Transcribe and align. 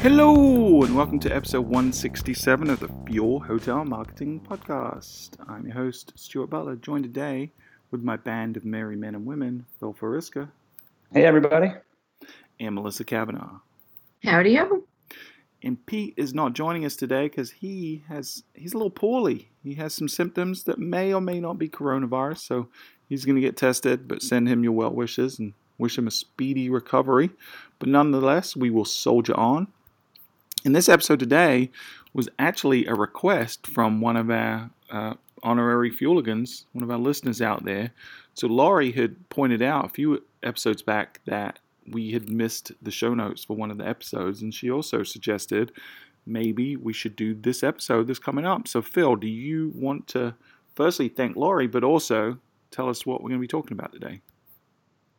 Hello, 0.00 0.82
and 0.82 0.94
welcome 0.94 1.18
to 1.20 1.34
episode 1.34 1.62
167 1.62 2.70
of 2.70 2.80
the 2.80 2.88
Fuel 3.06 3.40
Hotel 3.40 3.84
Marketing 3.84 4.40
Podcast. 4.40 5.30
I'm 5.48 5.64
your 5.66 5.74
host, 5.74 6.12
Stuart 6.16 6.48
Butler, 6.48 6.76
joined 6.76 7.04
today 7.04 7.50
with 7.90 8.02
my 8.02 8.16
band 8.16 8.56
of 8.56 8.64
merry 8.64 8.96
men 8.96 9.14
and 9.14 9.24
women, 9.24 9.64
Phil 9.80 9.94
Fariska. 9.94 10.50
Hey, 11.12 11.24
everybody. 11.24 11.72
And 12.60 12.74
Melissa 12.74 13.04
Kavanaugh. 13.04 13.60
Howdy 14.22 14.56
ho. 14.56 14.87
And 15.62 15.84
Pete 15.86 16.14
is 16.16 16.32
not 16.32 16.52
joining 16.52 16.84
us 16.84 16.94
today 16.94 17.24
because 17.24 17.50
he 17.50 18.04
has 18.08 18.44
he's 18.54 18.74
a 18.74 18.76
little 18.76 18.90
poorly. 18.90 19.50
He 19.62 19.74
has 19.74 19.92
some 19.92 20.08
symptoms 20.08 20.64
that 20.64 20.78
may 20.78 21.12
or 21.12 21.20
may 21.20 21.40
not 21.40 21.58
be 21.58 21.68
coronavirus, 21.68 22.38
so 22.38 22.68
he's 23.08 23.24
going 23.24 23.36
to 23.36 23.42
get 23.42 23.56
tested. 23.56 24.06
But 24.06 24.22
send 24.22 24.48
him 24.48 24.62
your 24.62 24.72
well 24.72 24.92
wishes 24.92 25.38
and 25.38 25.54
wish 25.76 25.98
him 25.98 26.06
a 26.06 26.12
speedy 26.12 26.70
recovery. 26.70 27.30
But 27.78 27.88
nonetheless, 27.88 28.56
we 28.56 28.70
will 28.70 28.84
soldier 28.84 29.36
on. 29.36 29.68
And 30.64 30.74
this 30.74 30.88
episode 30.88 31.20
today 31.20 31.70
was 32.12 32.28
actually 32.38 32.86
a 32.86 32.94
request 32.94 33.66
from 33.66 34.00
one 34.00 34.16
of 34.16 34.30
our 34.30 34.70
uh, 34.90 35.14
honorary 35.42 35.90
Fueligans, 35.90 36.64
one 36.72 36.82
of 36.82 36.90
our 36.90 36.98
listeners 36.98 37.40
out 37.40 37.64
there. 37.64 37.92
So 38.34 38.46
Laurie 38.46 38.92
had 38.92 39.28
pointed 39.28 39.62
out 39.62 39.84
a 39.84 39.88
few 39.88 40.22
episodes 40.42 40.82
back 40.82 41.20
that 41.26 41.58
we 41.92 42.12
had 42.12 42.30
missed 42.30 42.72
the 42.82 42.90
show 42.90 43.14
notes 43.14 43.44
for 43.44 43.56
one 43.56 43.70
of 43.70 43.78
the 43.78 43.86
episodes, 43.86 44.42
and 44.42 44.52
she 44.52 44.70
also 44.70 45.02
suggested 45.02 45.72
maybe 46.26 46.76
we 46.76 46.92
should 46.92 47.16
do 47.16 47.34
this 47.34 47.62
episode 47.62 48.06
that's 48.06 48.18
coming 48.18 48.46
up. 48.46 48.68
So, 48.68 48.82
Phil, 48.82 49.16
do 49.16 49.26
you 49.26 49.72
want 49.74 50.06
to 50.08 50.34
firstly 50.74 51.08
thank 51.08 51.36
Laurie, 51.36 51.66
but 51.66 51.84
also 51.84 52.38
tell 52.70 52.88
us 52.88 53.06
what 53.06 53.22
we're 53.22 53.30
going 53.30 53.40
to 53.40 53.44
be 53.44 53.48
talking 53.48 53.76
about 53.76 53.92
today? 53.92 54.20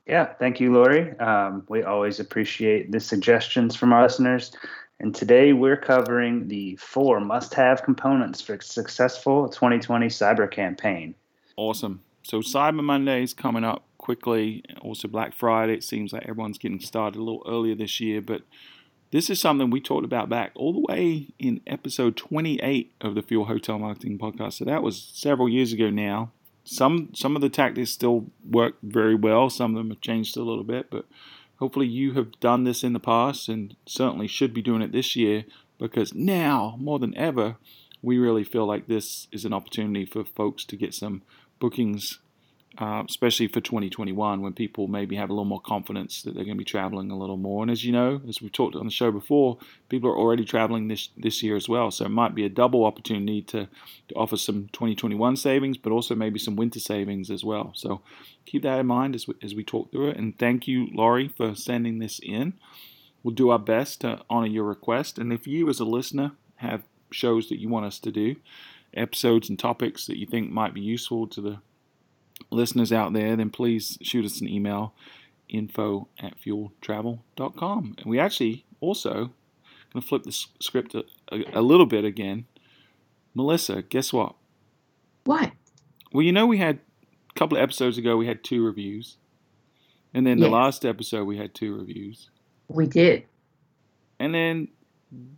Yeah, 0.06 0.26
thank 0.26 0.60
you, 0.60 0.74
Laurie. 0.74 1.18
Um, 1.20 1.64
we 1.68 1.84
always 1.84 2.20
appreciate 2.20 2.92
the 2.92 3.00
suggestions 3.00 3.76
from 3.76 3.94
our 3.94 4.04
listeners. 4.04 4.52
And 5.00 5.14
today 5.16 5.54
we're 5.54 5.78
covering 5.78 6.48
the 6.48 6.76
four 6.78 7.20
must 7.20 7.54
have 7.54 7.84
components 7.84 8.42
for 8.42 8.56
a 8.56 8.62
successful 8.62 9.48
2020 9.48 10.08
cyber 10.08 10.50
campaign. 10.50 11.16
Awesome. 11.56 12.02
So, 12.24 12.40
Cyber 12.40 12.84
Monday 12.84 13.24
is 13.24 13.34
coming 13.34 13.64
up 13.64 13.86
quickly. 14.10 14.64
Also, 14.82 15.08
Black 15.08 15.36
Friday, 15.36 15.76
it 15.76 15.84
seems 15.84 16.12
like 16.14 16.24
everyone's 16.24 16.58
getting 16.58 16.80
started 16.80 17.20
a 17.20 17.22
little 17.22 17.46
earlier 17.48 17.76
this 17.76 18.00
year, 18.00 18.22
but 18.22 18.42
this 19.12 19.30
is 19.30 19.40
something 19.40 19.70
we 19.70 19.80
talked 19.80 20.04
about 20.04 20.30
back 20.30 20.52
all 20.56 20.74
the 20.74 20.80
way 20.92 21.28
in 21.38 21.62
episode 21.68 22.18
28 22.18 22.92
of 23.02 23.14
the 23.14 23.22
Fuel 23.22 23.46
Hotel 23.46 23.78
Marketing 23.78 24.18
Podcast. 24.18 24.54
So 24.54 24.66
that 24.66 24.82
was 24.82 25.12
several 25.14 25.48
years 25.48 25.74
ago 25.74 25.92
now. 25.92 26.32
Some 26.64 27.10
some 27.14 27.36
of 27.36 27.44
the 27.44 27.50
tactics 27.50 27.92
still 27.92 28.26
work 28.44 28.78
very 28.82 29.14
well. 29.14 29.48
Some 29.52 29.76
of 29.76 29.78
them 29.78 29.92
have 29.92 30.02
changed 30.02 30.36
a 30.38 30.42
little 30.42 30.64
bit, 30.64 30.90
but 30.90 31.06
hopefully 31.58 31.86
you 31.86 32.14
have 32.14 32.40
done 32.40 32.64
this 32.64 32.84
in 32.84 32.94
the 32.94 33.00
past 33.00 33.48
and 33.48 33.76
certainly 33.86 34.28
should 34.28 34.56
be 34.56 34.64
doing 34.64 34.82
it 34.82 34.92
this 34.92 35.16
year 35.16 35.46
because 35.78 36.16
now 36.16 36.76
more 36.80 36.98
than 36.98 37.16
ever 37.16 37.58
we 38.02 38.18
really 38.18 38.44
feel 38.44 38.66
like 38.66 38.88
this 38.88 39.28
is 39.32 39.46
an 39.46 39.54
opportunity 39.54 40.04
for 40.04 40.24
folks 40.26 40.66
to 40.66 40.76
get 40.76 40.96
some 40.96 41.22
bookings 41.60 42.18
uh, 42.78 43.04
especially 43.08 43.48
for 43.48 43.60
2021 43.62 44.42
when 44.42 44.54
people 44.54 44.88
maybe 44.88 45.16
have 45.16 45.30
a 45.30 45.34
little 45.34 45.44
more 45.44 45.60
confidence 45.60 46.22
that 46.22 46.36
they're 46.36 46.46
going 46.46 46.56
to 46.56 46.60
be 46.60 46.64
traveling 46.64 47.10
a 47.10 47.18
little 47.18 47.36
more. 47.36 47.64
And 47.64 47.72
as 47.72 47.84
you 47.84 47.92
know, 47.92 48.22
as 48.28 48.42
we've 48.42 48.52
talked 48.52 48.76
on 48.76 48.86
the 48.86 48.92
show 48.92 49.12
before, 49.12 49.58
people 49.90 50.10
are 50.10 50.18
already 50.18 50.46
traveling 50.46 50.88
this 50.88 51.10
this 51.18 51.42
year 51.42 51.56
as 51.56 51.68
well. 51.68 51.90
So 51.92 52.06
it 52.06 52.10
might 52.10 52.36
be 52.36 52.46
a 52.46 52.50
double 52.50 52.86
opportunity 52.86 53.42
to, 53.44 53.68
to 54.10 54.16
offer 54.16 54.38
some 54.38 54.70
2021 54.72 55.36
savings, 55.36 55.78
but 55.78 55.92
also 55.92 56.16
maybe 56.16 56.40
some 56.40 56.56
winter 56.56 56.80
savings 56.80 57.32
as 57.32 57.44
well. 57.44 57.72
So 57.76 58.02
keep 58.46 58.64
that 58.64 58.80
in 58.80 58.86
mind 58.86 59.16
as 59.16 59.28
we, 59.28 59.34
as 59.42 59.56
we 59.56 59.64
talk 59.64 59.92
through 59.92 60.10
it. 60.10 60.18
And 60.18 60.38
thank 60.38 60.68
you, 60.68 60.88
Laurie, 60.94 61.28
for 61.28 61.56
sending 61.56 62.00
this 62.00 62.20
in. 62.22 62.54
We'll 63.24 63.36
do 63.36 63.50
our 63.50 63.60
best 63.60 64.02
to 64.02 64.22
honor 64.30 64.48
your 64.48 64.64
request. 64.64 65.18
And 65.18 65.34
if 65.34 65.48
you, 65.48 65.68
as 65.70 65.80
a 65.80 65.86
listener, 65.86 66.32
have 66.58 66.84
shows 67.12 67.50
that 67.50 67.60
you 67.60 67.68
want 67.68 67.86
us 67.88 68.00
to 68.00 68.12
do, 68.12 68.36
episodes 68.94 69.50
and 69.50 69.58
topics 69.58 70.06
that 70.08 70.18
you 70.18 70.26
think 70.26 70.52
might 70.52 70.74
be 70.74 70.82
useful 70.82 71.28
to 71.28 71.42
the 71.42 71.60
listeners 72.50 72.92
out 72.92 73.14
there, 73.14 73.36
then 73.36 73.50
please 73.50 73.98
shoot 74.02 74.26
us 74.26 74.42
an 74.42 74.48
email 74.48 74.94
info 75.48 76.08
at 76.20 76.40
fueltravel.com. 76.40 77.96
And 77.98 78.06
we 78.06 78.20
actually 78.20 78.66
also 78.80 79.32
going 79.94 80.02
to 80.02 80.08
flip 80.08 80.24
the 80.24 80.32
script 80.32 80.96
a, 80.96 81.04
a, 81.32 81.60
a, 81.60 81.62
little 81.62 81.86
bit 81.86 82.06
again. 82.06 82.46
Melissa, 83.34 83.82
guess 83.82 84.14
what? 84.14 84.36
What? 85.26 85.52
Well, 86.12 86.24
you 86.24 86.32
know, 86.32 86.46
we 86.46 86.58
had 86.58 86.80
a 87.30 87.40
couple 87.40 87.58
of 87.58 87.64
episodes 87.64 87.98
ago, 87.98 88.18
we 88.18 88.28
had 88.28 88.44
two 88.44 88.64
reviews. 88.64 89.18
And 90.14 90.26
then 90.26 90.40
yes. 90.40 90.46
the 90.46 90.52
last 90.52 90.86
episode, 90.86 91.26
we 91.26 91.38
had 91.38 91.54
two 91.54 91.76
reviews. 91.76 92.30
We 92.68 92.88
did. 92.88 93.26
And 94.20 94.34
then 94.34 94.70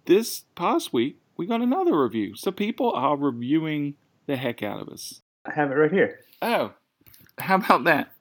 this 0.05 0.45
past 0.55 0.93
week, 0.93 1.17
we 1.37 1.45
got 1.45 1.61
another 1.61 2.01
review. 2.01 2.35
So 2.35 2.51
people 2.51 2.91
are 2.93 3.15
reviewing 3.15 3.95
the 4.27 4.35
heck 4.35 4.63
out 4.63 4.81
of 4.81 4.89
us. 4.89 5.21
I 5.45 5.53
have 5.53 5.71
it 5.71 5.75
right 5.75 5.91
here. 5.91 6.19
Oh, 6.41 6.73
how 7.51 7.57
about 7.57 7.83
that? 7.85 8.11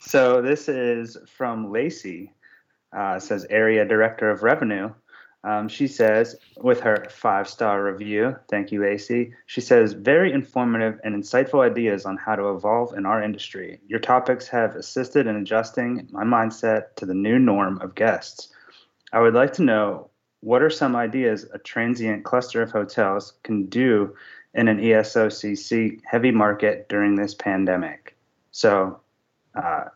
So 0.00 0.42
this 0.42 0.68
is 0.68 1.16
from 1.26 1.70
Lacey. 1.70 2.32
Uh, 2.92 3.18
says 3.18 3.46
area 3.48 3.86
director 3.86 4.30
of 4.30 4.42
revenue. 4.42 4.92
Um, 5.44 5.66
she 5.66 5.88
says 5.88 6.36
with 6.58 6.80
her 6.80 7.06
five 7.10 7.48
star 7.48 7.82
review, 7.82 8.36
thank 8.50 8.70
you, 8.70 8.82
Lacey. 8.82 9.32
She 9.46 9.60
says 9.60 9.94
very 9.94 10.30
informative 10.30 11.00
and 11.02 11.14
insightful 11.14 11.64
ideas 11.68 12.04
on 12.04 12.16
how 12.18 12.36
to 12.36 12.50
evolve 12.50 12.94
in 12.96 13.06
our 13.06 13.22
industry. 13.22 13.80
Your 13.88 13.98
topics 13.98 14.46
have 14.48 14.76
assisted 14.76 15.26
in 15.26 15.36
adjusting 15.36 16.06
my 16.12 16.22
mindset 16.22 16.94
to 16.96 17.06
the 17.06 17.14
new 17.14 17.38
norm 17.38 17.80
of 17.80 17.94
guests. 17.94 18.52
I 19.12 19.20
would 19.20 19.34
like 19.34 19.54
to 19.54 19.62
know 19.62 20.10
what 20.40 20.62
are 20.62 20.70
some 20.70 20.94
ideas 20.94 21.46
a 21.52 21.58
transient 21.58 22.24
cluster 22.24 22.62
of 22.62 22.70
hotels 22.70 23.32
can 23.42 23.66
do 23.66 24.14
in 24.54 24.68
an 24.68 24.78
ESOCC 24.78 26.00
heavy 26.04 26.30
market 26.30 26.88
during 26.88 27.16
this 27.16 27.34
pandemic. 27.34 28.11
So 28.52 29.00
uh, 29.54 29.86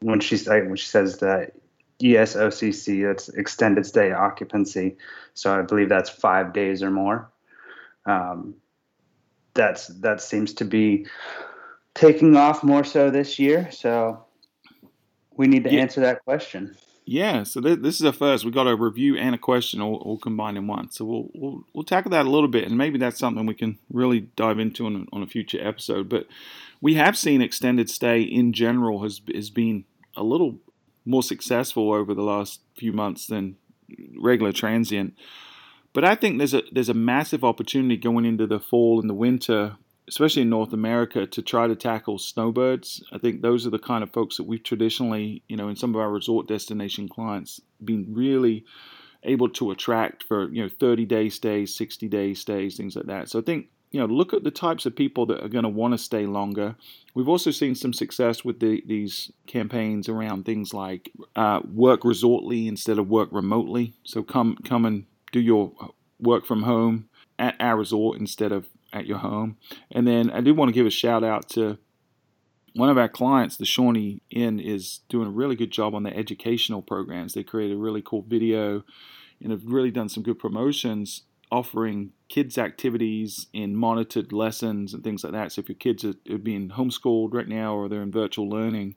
when 0.00 0.20
she 0.20 0.36
when 0.36 0.76
she 0.76 0.86
says 0.86 1.18
that 1.18 1.52
ESOCC, 2.02 3.06
that's 3.06 3.28
extended 3.28 3.86
stay 3.86 4.12
occupancy. 4.12 4.96
So 5.34 5.56
I 5.56 5.62
believe 5.62 5.88
that's 5.88 6.10
five 6.10 6.52
days 6.52 6.82
or 6.82 6.90
more. 6.90 7.30
Um, 8.06 8.54
that's 9.54 9.88
that 9.88 10.20
seems 10.20 10.54
to 10.54 10.64
be 10.64 11.06
taking 11.94 12.36
off 12.36 12.64
more 12.64 12.84
so 12.84 13.10
this 13.10 13.38
year. 13.38 13.70
So 13.70 14.24
we 15.36 15.46
need 15.46 15.64
to 15.64 15.70
yeah. 15.72 15.80
answer 15.80 16.00
that 16.00 16.24
question. 16.24 16.76
Yeah, 17.04 17.42
so 17.42 17.60
th- 17.60 17.80
this 17.80 17.96
is 17.96 18.02
a 18.02 18.12
first. 18.12 18.44
We 18.44 18.52
got 18.52 18.68
a 18.68 18.76
review 18.76 19.16
and 19.16 19.34
a 19.34 19.38
question 19.38 19.80
all, 19.80 19.96
all, 19.96 20.16
combined 20.16 20.56
in 20.56 20.68
one. 20.68 20.92
So 20.92 21.04
we'll, 21.04 21.28
we'll 21.34 21.64
we'll 21.74 21.84
tackle 21.84 22.12
that 22.12 22.26
a 22.26 22.30
little 22.30 22.48
bit, 22.48 22.68
and 22.68 22.78
maybe 22.78 22.98
that's 22.98 23.18
something 23.18 23.46
we 23.46 23.54
can 23.54 23.78
really 23.92 24.20
dive 24.36 24.58
into 24.60 24.86
on, 24.86 25.08
on 25.12 25.22
a 25.22 25.26
future 25.26 25.58
episode. 25.60 26.08
But 26.08 26.26
we 26.80 26.94
have 26.94 27.16
seen 27.16 27.42
extended 27.42 27.90
stay 27.90 28.22
in 28.22 28.52
general 28.52 29.02
has 29.02 29.20
has 29.34 29.50
been 29.50 29.84
a 30.16 30.22
little 30.22 30.58
more 31.04 31.22
successful 31.22 31.92
over 31.92 32.14
the 32.14 32.22
last 32.22 32.60
few 32.76 32.92
months 32.92 33.26
than 33.26 33.56
regular 34.18 34.52
transient. 34.52 35.14
But 35.92 36.04
I 36.04 36.14
think 36.14 36.38
there's 36.38 36.54
a 36.54 36.62
there's 36.72 36.88
a 36.88 36.94
massive 36.94 37.44
opportunity 37.44 37.96
going 37.96 38.24
into 38.24 38.46
the 38.46 38.60
fall 38.60 39.00
and 39.00 39.10
the 39.10 39.14
winter 39.14 39.76
especially 40.10 40.42
in 40.42 40.50
North 40.50 40.72
America, 40.72 41.24
to 41.24 41.40
try 41.40 41.68
to 41.68 41.76
tackle 41.76 42.18
snowbirds. 42.18 43.00
I 43.12 43.18
think 43.18 43.42
those 43.42 43.64
are 43.64 43.70
the 43.70 43.78
kind 43.78 44.02
of 44.02 44.12
folks 44.12 44.38
that 44.38 44.42
we've 44.42 44.62
traditionally, 44.62 45.44
you 45.48 45.56
know, 45.56 45.68
in 45.68 45.76
some 45.76 45.94
of 45.94 46.00
our 46.00 46.10
resort 46.10 46.48
destination 46.48 47.08
clients, 47.08 47.60
been 47.84 48.06
really 48.12 48.64
able 49.22 49.48
to 49.50 49.70
attract 49.70 50.24
for, 50.24 50.50
you 50.52 50.64
know, 50.64 50.68
30 50.68 51.04
day 51.04 51.28
stays, 51.28 51.76
60 51.76 52.08
day 52.08 52.34
stays, 52.34 52.76
things 52.76 52.96
like 52.96 53.06
that. 53.06 53.28
So 53.28 53.38
I 53.38 53.42
think, 53.42 53.68
you 53.90 53.98
know, 53.98 54.06
look 54.06 54.32
at 54.32 54.44
the 54.44 54.50
types 54.50 54.86
of 54.86 54.94
people 54.94 55.26
that 55.26 55.42
are 55.42 55.48
going 55.48 55.64
to 55.64 55.68
want 55.68 55.94
to 55.94 55.98
stay 55.98 56.26
longer. 56.26 56.76
We've 57.14 57.28
also 57.28 57.50
seen 57.50 57.74
some 57.74 57.92
success 57.92 58.44
with 58.44 58.60
the, 58.60 58.82
these 58.86 59.32
campaigns 59.46 60.08
around 60.08 60.44
things 60.44 60.72
like 60.72 61.10
uh, 61.34 61.60
work 61.64 62.04
resortly 62.04 62.68
instead 62.68 62.98
of 62.98 63.08
work 63.08 63.30
remotely. 63.32 63.94
So 64.04 64.22
come 64.22 64.56
come 64.64 64.84
and 64.84 65.06
do 65.32 65.40
your 65.40 65.72
work 66.20 66.46
from 66.46 66.62
home 66.62 67.08
at 67.38 67.56
our 67.58 67.76
resort 67.76 68.18
instead 68.18 68.52
of 68.52 68.68
at 68.92 69.06
your 69.06 69.18
home. 69.18 69.56
And 69.90 70.06
then 70.06 70.30
I 70.30 70.40
do 70.40 70.54
want 70.54 70.68
to 70.68 70.74
give 70.74 70.86
a 70.86 70.90
shout 70.90 71.24
out 71.24 71.48
to 71.50 71.78
one 72.74 72.88
of 72.90 72.98
our 72.98 73.08
clients, 73.08 73.56
the 73.56 73.64
Shawnee 73.64 74.22
Inn, 74.30 74.60
is 74.60 75.00
doing 75.08 75.26
a 75.26 75.32
really 75.32 75.56
good 75.56 75.72
job 75.72 75.94
on 75.94 76.04
their 76.04 76.16
educational 76.16 76.82
programs. 76.82 77.34
They 77.34 77.42
created 77.42 77.76
a 77.76 77.80
really 77.80 78.02
cool 78.02 78.22
video 78.22 78.84
and 79.42 79.50
have 79.50 79.64
really 79.64 79.90
done 79.90 80.08
some 80.08 80.22
good 80.22 80.38
promotions 80.38 81.22
offering 81.50 82.12
kids 82.30 82.56
activities 82.56 83.48
in 83.52 83.76
monitored 83.76 84.32
lessons 84.32 84.94
and 84.94 85.02
things 85.04 85.24
like 85.24 85.32
that. 85.32 85.52
So 85.52 85.60
if 85.60 85.68
your 85.68 85.76
kids 85.76 86.04
are, 86.04 86.14
are 86.30 86.38
being 86.38 86.70
homeschooled 86.70 87.34
right 87.34 87.48
now 87.48 87.74
or 87.74 87.88
they're 87.88 88.02
in 88.02 88.12
virtual 88.12 88.48
learning, 88.48 88.94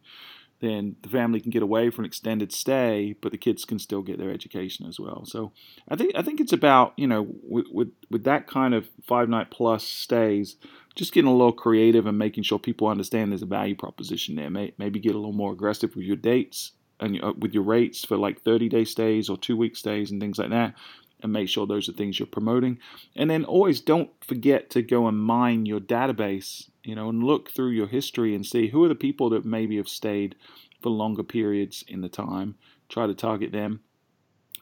then 0.61 0.95
the 1.01 1.09
family 1.09 1.41
can 1.41 1.49
get 1.49 1.63
away 1.63 1.89
for 1.89 2.03
an 2.03 2.05
extended 2.05 2.53
stay, 2.53 3.15
but 3.21 3.31
the 3.31 3.37
kids 3.37 3.65
can 3.65 3.79
still 3.79 4.01
get 4.01 4.19
their 4.19 4.31
education 4.31 4.85
as 4.85 4.99
well. 4.99 5.25
So 5.25 5.51
I 5.89 5.97
think 5.97 6.13
I 6.15 6.21
think 6.21 6.39
it's 6.39 6.53
about 6.53 6.93
you 6.95 7.07
know 7.07 7.27
with 7.43 7.65
with, 7.69 7.91
with 8.09 8.23
that 8.23 8.47
kind 8.47 8.73
of 8.73 8.87
five 9.05 9.27
night 9.27 9.51
plus 9.51 9.83
stays, 9.83 10.55
just 10.95 11.11
getting 11.11 11.29
a 11.29 11.35
little 11.35 11.51
creative 11.51 12.05
and 12.05 12.17
making 12.17 12.43
sure 12.43 12.59
people 12.59 12.87
understand 12.87 13.31
there's 13.31 13.41
a 13.41 13.47
value 13.47 13.75
proposition 13.75 14.35
there. 14.35 14.49
Maybe 14.49 14.99
get 14.99 15.15
a 15.15 15.17
little 15.17 15.33
more 15.33 15.51
aggressive 15.51 15.95
with 15.95 16.05
your 16.05 16.15
dates 16.15 16.71
and 16.99 17.19
with 17.41 17.53
your 17.53 17.63
rates 17.63 18.05
for 18.05 18.15
like 18.15 18.41
30 18.43 18.69
day 18.69 18.85
stays 18.85 19.27
or 19.27 19.37
two 19.37 19.57
week 19.57 19.75
stays 19.75 20.11
and 20.11 20.21
things 20.21 20.37
like 20.37 20.51
that 20.51 20.75
and 21.23 21.33
make 21.33 21.49
sure 21.49 21.65
those 21.65 21.89
are 21.89 21.93
things 21.93 22.19
you're 22.19 22.27
promoting. 22.27 22.77
And 23.15 23.29
then 23.29 23.45
always 23.45 23.81
don't 23.81 24.11
forget 24.23 24.69
to 24.71 24.81
go 24.81 25.07
and 25.07 25.17
mine 25.17 25.65
your 25.65 25.79
database, 25.79 26.69
you 26.83 26.93
know, 26.93 27.09
and 27.09 27.23
look 27.23 27.49
through 27.49 27.71
your 27.71 27.87
history 27.87 28.35
and 28.35 28.45
see 28.45 28.67
who 28.67 28.83
are 28.83 28.89
the 28.89 28.95
people 28.95 29.29
that 29.31 29.45
maybe 29.45 29.77
have 29.77 29.87
stayed 29.87 30.35
for 30.81 30.89
longer 30.89 31.23
periods 31.23 31.83
in 31.87 32.01
the 32.01 32.09
time. 32.09 32.55
Try 32.89 33.07
to 33.07 33.15
target 33.15 33.51
them. 33.53 33.79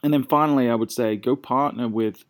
And 0.02 0.14
then 0.14 0.24
finally, 0.24 0.70
I 0.70 0.74
would 0.74 0.92
say 0.92 1.16
go 1.16 1.36
partner 1.36 1.88
with 1.88 2.24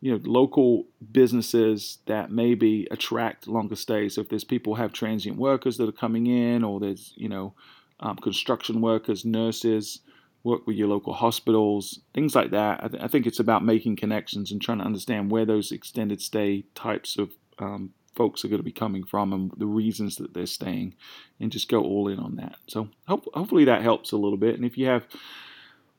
you 0.00 0.12
know 0.12 0.20
local 0.24 0.86
businesses 1.12 1.98
that 2.06 2.30
maybe 2.30 2.88
attract 2.90 3.46
longer 3.46 3.76
stays. 3.76 4.14
So 4.14 4.20
if 4.20 4.28
there's 4.28 4.44
people 4.44 4.74
have 4.76 4.92
transient 4.92 5.38
workers 5.38 5.76
that 5.76 5.88
are 5.88 5.92
coming 5.92 6.26
in, 6.26 6.64
or 6.64 6.80
there's 6.80 7.12
you 7.16 7.28
know 7.28 7.54
um, 8.00 8.16
construction 8.16 8.80
workers, 8.80 9.24
nurses, 9.24 10.00
work 10.44 10.66
with 10.66 10.76
your 10.76 10.88
local 10.88 11.12
hospitals, 11.12 12.00
things 12.14 12.34
like 12.34 12.50
that. 12.50 12.82
I, 12.82 12.88
th- 12.88 13.02
I, 13.02 13.08
think 13.08 13.26
it's 13.26 13.38
about 13.38 13.64
making 13.64 13.96
connections 13.96 14.50
and 14.50 14.60
trying 14.60 14.78
to 14.78 14.84
understand 14.84 15.30
where 15.30 15.44
those 15.44 15.70
extended 15.70 16.20
stay 16.20 16.64
types 16.74 17.16
of 17.16 17.30
um, 17.58 17.92
folks 18.14 18.44
are 18.44 18.48
going 18.48 18.58
to 18.58 18.64
be 18.64 18.72
coming 18.72 19.04
from 19.04 19.32
and 19.32 19.52
the 19.56 19.66
reasons 19.66 20.16
that 20.16 20.34
they're 20.34 20.46
staying, 20.46 20.94
and 21.40 21.52
just 21.52 21.68
go 21.68 21.82
all 21.82 22.08
in 22.08 22.18
on 22.18 22.36
that. 22.36 22.56
So 22.66 22.88
hope, 23.06 23.26
hopefully 23.32 23.64
that 23.64 23.82
helps 23.82 24.12
a 24.12 24.16
little 24.16 24.36
bit. 24.36 24.56
And 24.56 24.64
if 24.64 24.76
you 24.76 24.86
have 24.86 25.06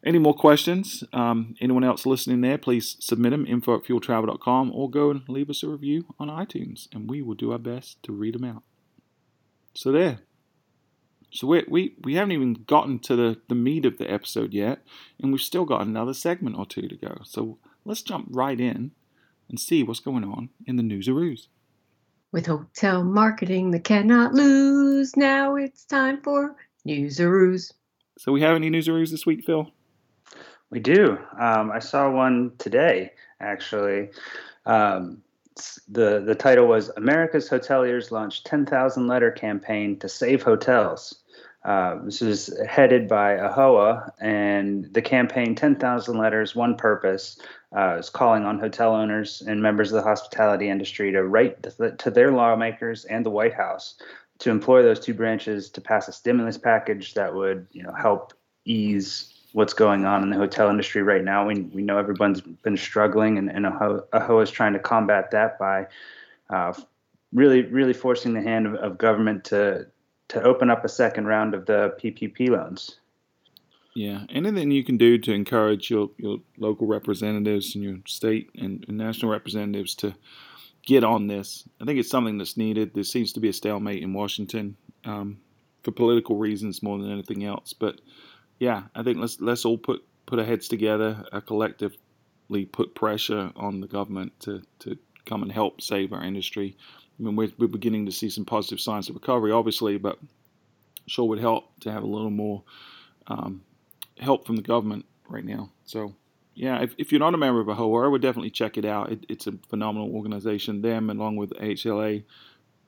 any 0.06 0.20
more 0.20 0.34
questions, 0.34 1.04
um, 1.14 1.56
anyone 1.62 1.84
else 1.84 2.06
listening 2.06 2.42
there, 2.42 2.58
please 2.58 2.98
submit 3.00 3.32
them 3.32 3.48
info 3.48 3.76
at 3.76 3.84
fueltravel.com 3.84 4.72
or 4.74 4.90
go 4.90 5.10
and 5.10 5.28
leave 5.30 5.50
us 5.50 5.64
a 5.64 5.70
review 5.70 6.14
on 6.20 6.28
iTunes, 6.28 6.88
and 6.94 7.10
we 7.10 7.22
will 7.22 7.36
do 7.36 7.52
our 7.52 7.58
best 7.58 8.04
to 8.04 8.12
read 8.12 8.36
them 8.36 8.44
out. 8.44 8.64
So 9.74 9.92
there. 9.92 10.20
So 11.34 11.48
we, 11.48 11.66
we, 11.68 11.96
we 12.04 12.14
haven't 12.14 12.34
even 12.34 12.54
gotten 12.68 13.00
to 13.00 13.16
the, 13.16 13.42
the 13.50 13.56
meat 13.56 13.86
of 13.86 13.98
the 13.98 14.10
episode 14.10 14.54
yet, 14.54 14.84
and 15.20 15.32
we've 15.32 15.42
still 15.42 15.66
got 15.66 15.82
another 15.82 16.14
segment 16.14 16.58
or 16.58 16.66
two 16.66 16.88
to 16.88 16.96
go. 16.96 17.22
So 17.24 17.58
let's 17.86 18.04
jump 18.04 18.28
right 18.30 18.60
in 18.60 18.92
and 19.50 19.60
see 19.60 19.82
what's 19.82 20.00
going 20.00 20.24
on 20.24 20.50
in 20.68 20.76
the 20.76 20.84
newsaroos. 20.84 21.48
With 22.32 22.46
hotel 22.46 23.04
marketing 23.04 23.72
that 23.72 23.84
cannot 23.84 24.34
lose, 24.34 25.18
now 25.18 25.56
it's 25.56 25.86
time 25.86 26.22
for 26.22 26.56
newsaroos. 26.86 27.74
So 28.20 28.32
we 28.32 28.42
have 28.42 28.56
any 28.56 28.70
newsaroos 28.70 29.10
this 29.10 29.26
week, 29.26 29.44
Phil? 29.44 29.72
We 30.70 30.80
do. 30.80 31.18
Um, 31.40 31.72
I 31.72 31.80
saw 31.80 32.12
one 32.12 32.52
today, 32.60 33.12
actually. 33.40 34.10
Um, 34.66 35.24
the 35.88 36.24
the 36.26 36.34
title 36.34 36.68
was 36.68 36.90
America's 36.98 37.50
Hoteliers 37.50 38.12
Launch 38.12 38.44
10,000 38.44 39.08
Letter 39.08 39.32
Campaign 39.32 40.00
to 40.00 40.10
Save 40.10 40.42
Hotels. 40.42 41.23
Uh, 41.64 42.00
this 42.04 42.22
is 42.22 42.54
headed 42.68 43.08
by 43.08 43.38
AAHOA, 43.38 44.12
and 44.20 44.94
the 44.94 45.02
campaign 45.02 45.56
10,000 45.56 46.18
Letters, 46.18 46.56
One 46.56 46.76
Purpose, 46.76 47.40
uh, 47.76 47.98
is 48.00 48.10
calling 48.10 48.44
on 48.44 48.60
hotel 48.60 48.94
owners 48.94 49.42
and 49.42 49.62
members 49.62 49.92
of 49.92 49.96
the 49.96 50.08
hospitality 50.08 50.70
industry 50.70 51.12
to 51.14 51.24
write 51.24 51.64
to 51.64 52.12
their 52.12 52.32
lawmakers 52.32 53.06
and 53.06 53.26
the 53.26 53.30
White 53.30 53.54
House 53.54 53.96
to 54.40 54.50
employ 54.50 54.84
those 54.84 55.00
two 55.00 55.14
branches 55.14 55.70
to 55.70 55.82
pass 55.82 56.08
a 56.08 56.12
stimulus 56.12 56.58
package 56.58 57.14
that 57.14 57.34
would 57.34 57.66
you 57.72 57.82
know 57.82 57.94
help 57.94 58.34
ease 58.66 59.34
what's 59.54 59.74
going 59.74 60.04
on 60.04 60.24
in 60.24 60.30
the 60.30 60.36
hotel 60.36 60.70
industry 60.70 61.02
right 61.02 61.24
now. 61.24 61.48
We, 61.48 61.62
we 61.62 61.82
know 61.82 61.98
everyone's 61.98 62.42
been 62.42 62.76
struggling, 62.76 63.38
and, 63.38 63.50
and 63.50 63.66
AAHOA 63.66 64.44
is 64.44 64.52
trying 64.52 64.74
to 64.74 64.80
combat 64.80 65.32
that 65.32 65.58
by 65.60 65.88
uh, 66.50 66.74
really, 67.32 67.62
really 67.64 67.94
forcing 67.94 68.34
the 68.34 68.42
hand 68.42 68.66
of, 68.66 68.76
of 68.76 68.98
government 68.98 69.46
to 69.46 69.88
to 70.34 70.44
open 70.44 70.70
up 70.70 70.84
a 70.84 70.90
second 70.90 71.26
round 71.26 71.54
of 71.54 71.66
the 71.66 71.96
PPP 72.02 72.50
loans. 72.50 73.00
Yeah, 73.96 74.24
anything 74.30 74.72
you 74.72 74.84
can 74.84 74.98
do 74.98 75.18
to 75.20 75.34
encourage 75.34 75.90
your, 75.92 76.10
your 76.18 76.40
local 76.58 76.88
representatives 76.88 77.76
and 77.76 77.84
your 77.84 77.98
state 78.08 78.50
and, 78.56 78.84
and, 78.88 78.98
national 78.98 79.32
representatives 79.32 79.94
to 79.96 80.16
get 80.84 81.04
on 81.04 81.28
this. 81.28 81.64
I 81.80 81.86
think 81.86 82.00
it's 82.00 82.10
something 82.10 82.40
that's 82.40 82.58
needed. 82.58 82.96
There 82.96 83.04
seems 83.04 83.34
to 83.34 83.40
be 83.40 83.50
a 83.50 83.54
stalemate 83.54 84.02
in 84.02 84.14
Washington 84.14 84.78
um, 85.06 85.38
for 85.84 85.92
political 85.92 86.38
reasons 86.38 86.82
more 86.82 86.98
than 86.98 87.12
anything 87.12 87.44
else. 87.44 87.74
But 87.74 88.02
yeah, 88.60 88.84
I 88.96 89.04
think 89.04 89.20
let's 89.20 89.40
let's 89.40 89.64
all 89.64 89.78
put 89.78 90.04
put 90.26 90.40
our 90.40 90.46
heads 90.46 90.68
together, 90.68 91.24
uh, 91.32 91.42
collectively 91.42 92.66
put 92.66 92.96
pressure 92.96 93.52
on 93.56 93.80
the 93.80 93.88
government 93.88 94.40
to 94.42 94.64
to 94.80 94.98
come 95.26 95.44
and 95.44 95.52
help 95.52 95.82
save 95.82 96.14
our 96.14 96.24
industry. 96.24 96.76
I 97.20 97.24
mean, 97.24 97.36
we're, 97.36 97.52
we're 97.58 97.68
beginning 97.68 98.06
to 98.08 98.12
see 98.12 98.30
some 98.30 98.46
positive 98.46 98.80
signs 98.80 99.10
of 99.10 99.16
recovery, 99.16 99.52
obviously, 99.52 99.98
but 99.98 100.18
sure 101.06 101.28
would 101.28 101.40
help 101.40 101.80
to 101.82 101.92
have 101.92 102.04
a 102.04 102.08
little 102.08 102.30
more 102.30 102.64
um, 103.28 103.62
help 104.20 104.46
from 104.46 104.56
the 104.56 104.62
government 104.62 105.06
right 105.28 105.46
now. 105.46 105.70
So, 105.86 106.16
yeah, 106.56 106.82
if, 106.82 106.96
if 106.98 107.12
you're 107.12 107.20
not 107.20 107.34
a 107.34 107.38
member 107.38 107.62
of 107.62 107.68
AAHOA, 107.68 108.06
I 108.06 108.08
would 108.08 108.22
definitely 108.22 108.52
check 108.52 108.78
it 108.78 108.86
out. 108.86 109.12
It, 109.12 109.26
it's 109.30 109.48
a 109.48 109.54
phenomenal 109.70 110.14
organization. 110.14 110.82
Them, 110.82 111.10
along 111.10 111.36
with 111.36 111.52
AHLA, 111.52 112.24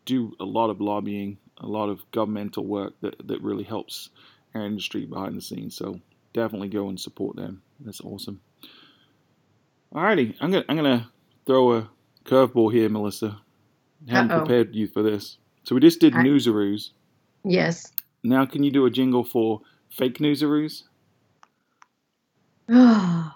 do 0.06 0.36
a 0.40 0.46
lot 0.46 0.70
of 0.70 0.82
lobbying, 0.82 1.38
a 1.58 1.68
lot 1.68 1.90
of 1.90 2.10
governmental 2.12 2.66
work 2.66 2.94
that, 3.02 3.28
that 3.28 3.42
really 3.42 3.64
helps 3.64 4.10
our 4.54 4.66
industry 4.66 5.06
behind 5.06 5.36
the 5.36 5.42
scenes. 5.42 5.76
So, 5.76 6.00
definitely 6.34 6.68
go 6.68 6.90
and 6.90 7.00
support 7.00 7.36
them. 7.36 7.62
That's 7.80 8.02
awesome. 8.02 8.42
Alrighty, 9.94 10.36
I'm 10.42 10.52
gonna 10.52 10.66
I'm 10.68 10.76
gonna 10.76 11.10
throw 11.46 11.74
a 11.74 11.90
curveball 12.26 12.74
here, 12.74 12.90
Melissa. 12.90 13.40
Haven't 14.10 14.32
Uh-oh. 14.32 14.40
prepared 14.40 14.76
you 14.76 14.88
for 14.88 15.02
this. 15.02 15.38
So 15.64 15.76
we 15.76 15.82
just 15.82 16.00
did 16.00 16.16
I... 16.16 16.24
newsaroos. 16.24 16.92
Yes. 17.44 17.92
Now 18.24 18.46
can 18.46 18.64
you 18.64 18.72
do 18.72 18.86
a 18.86 18.90
jingle 18.90 19.24
for 19.24 19.62
fake 19.90 20.20
newsaroos? 20.20 20.84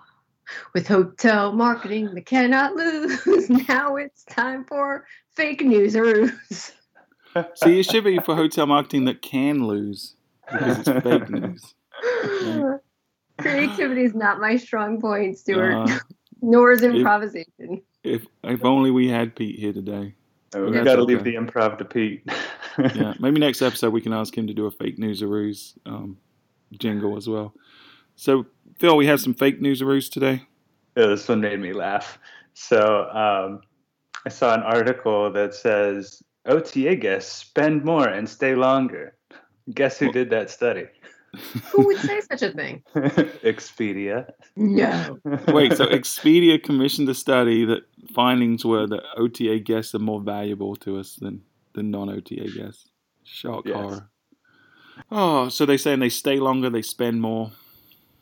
With 0.73 0.87
hotel 0.87 1.53
marketing 1.53 2.15
that 2.15 2.25
cannot 2.25 2.73
lose, 2.75 3.49
now 3.67 3.95
it's 3.97 4.23
time 4.25 4.65
for 4.65 5.05
fake 5.35 5.61
newsaroos. 5.61 6.71
See, 7.55 7.79
it 7.79 7.83
should 7.83 8.03
be 8.03 8.17
for 8.19 8.35
hotel 8.35 8.65
marketing 8.65 9.05
that 9.05 9.21
can 9.21 9.67
lose 9.67 10.15
because 10.51 10.79
it's 10.79 11.03
fake 11.03 11.29
news. 11.29 11.75
Creativity 13.37 14.03
is 14.03 14.15
not 14.15 14.39
my 14.39 14.57
strong 14.57 14.99
point, 14.99 15.37
Stuart. 15.37 15.89
Uh, 15.89 15.99
Nor 16.41 16.71
is 16.71 16.81
improvisation. 16.81 17.81
If, 18.03 18.23
if 18.23 18.27
if 18.43 18.65
only 18.65 18.91
we 18.91 19.09
had 19.09 19.35
Pete 19.35 19.59
here 19.59 19.73
today. 19.73 20.15
Oh, 20.53 20.65
we've 20.65 20.83
got 20.83 20.95
to 20.95 21.01
okay. 21.01 21.13
leave 21.13 21.23
the 21.23 21.35
improv 21.35 21.77
to 21.77 21.85
Pete. 21.85 22.23
yeah, 22.95 23.13
maybe 23.19 23.39
next 23.39 23.61
episode 23.61 23.93
we 23.93 24.01
can 24.01 24.13
ask 24.13 24.35
him 24.35 24.47
to 24.47 24.53
do 24.53 24.65
a 24.65 24.71
fake 24.71 24.97
newsaroos 24.97 25.75
um, 25.85 26.17
jingle 26.77 27.17
as 27.17 27.29
well. 27.29 27.53
So, 28.15 28.45
Phil, 28.79 28.97
we 28.97 29.05
have 29.05 29.21
some 29.21 29.33
fake 29.33 29.61
newsaroos 29.61 30.09
today. 30.09 30.43
Yeah, 30.97 31.07
this 31.07 31.27
one 31.27 31.41
made 31.41 31.59
me 31.59 31.73
laugh. 31.73 32.17
So, 32.53 33.09
um, 33.09 33.61
I 34.25 34.29
saw 34.29 34.53
an 34.53 34.61
article 34.61 35.31
that 35.31 35.53
says 35.53 36.21
OTA 36.45 36.95
guests 36.95 37.31
spend 37.31 37.85
more 37.85 38.07
and 38.07 38.27
stay 38.27 38.55
longer. 38.55 39.15
Guess 39.73 39.99
who 39.99 40.07
well, 40.07 40.13
did 40.13 40.29
that 40.31 40.49
study? 40.49 40.87
Who 41.71 41.85
would 41.85 41.97
say 41.97 42.21
such 42.21 42.41
a 42.41 42.51
thing? 42.51 42.83
Expedia. 42.95 44.31
No. 44.55 45.19
Wait, 45.47 45.77
so 45.77 45.85
Expedia 45.85 46.61
commissioned 46.61 47.07
a 47.09 47.13
study 47.13 47.65
that 47.65 47.83
findings 48.13 48.65
were 48.65 48.87
that 48.87 49.03
OTA 49.17 49.59
guests 49.59 49.93
are 49.93 49.99
more 49.99 50.21
valuable 50.21 50.75
to 50.77 50.97
us 50.97 51.15
than, 51.15 51.41
than 51.73 51.91
non 51.91 52.09
OTA 52.09 52.49
guests. 52.55 52.89
Shock 53.23 53.65
yes. 53.65 53.75
horror. 53.75 54.09
Oh, 55.11 55.49
so 55.49 55.65
they're 55.65 55.77
saying 55.77 55.99
they 55.99 56.09
stay 56.09 56.39
longer, 56.39 56.69
they 56.69 56.81
spend 56.81 57.21
more. 57.21 57.51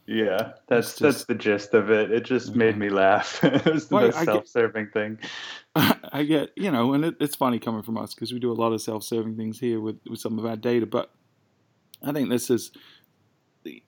Yeah, 0.05 0.53
that's 0.67 0.91
just, 0.91 0.99
that's 0.99 1.23
the 1.25 1.35
gist 1.35 1.73
of 1.73 1.91
it. 1.91 2.11
It 2.11 2.23
just 2.23 2.49
okay. 2.49 2.57
made 2.57 2.77
me 2.77 2.89
laugh. 2.89 3.39
it 3.43 3.65
was 3.65 3.87
the 3.89 3.95
well, 3.95 4.05
most 4.05 4.23
self-serving 4.23 4.85
get, 4.85 4.93
thing. 4.93 5.19
I 5.75 6.23
get, 6.23 6.51
you 6.55 6.71
know, 6.71 6.93
and 6.93 7.03
it, 7.03 7.15
it's 7.19 7.35
funny 7.35 7.59
coming 7.59 7.83
from 7.83 7.97
us 7.97 8.13
because 8.13 8.31
we 8.31 8.39
do 8.39 8.51
a 8.51 8.53
lot 8.53 8.71
of 8.71 8.81
self-serving 8.81 9.35
things 9.35 9.59
here 9.59 9.81
with, 9.81 9.99
with 10.09 10.19
some 10.19 10.39
of 10.39 10.45
our 10.45 10.55
data. 10.55 10.85
But 10.85 11.11
I 12.01 12.13
think 12.13 12.29
this 12.29 12.49
is 12.49 12.71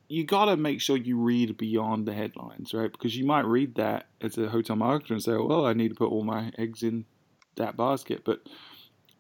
you 0.07 0.23
got 0.25 0.45
to 0.45 0.57
make 0.57 0.81
sure 0.81 0.97
you 0.97 1.17
read 1.17 1.57
beyond 1.57 2.07
the 2.07 2.13
headlines, 2.13 2.73
right? 2.73 2.91
Because 2.91 3.15
you 3.15 3.25
might 3.25 3.45
read 3.45 3.75
that 3.75 4.07
as 4.21 4.37
a 4.37 4.49
hotel 4.49 4.75
marketer 4.75 5.11
and 5.11 5.23
say, 5.23 5.33
oh, 5.33 5.45
well, 5.45 5.65
I 5.65 5.73
need 5.73 5.89
to 5.89 5.95
put 5.95 6.11
all 6.11 6.23
my 6.23 6.51
eggs 6.57 6.83
in 6.83 7.05
that 7.55 7.77
basket. 7.77 8.23
But 8.25 8.41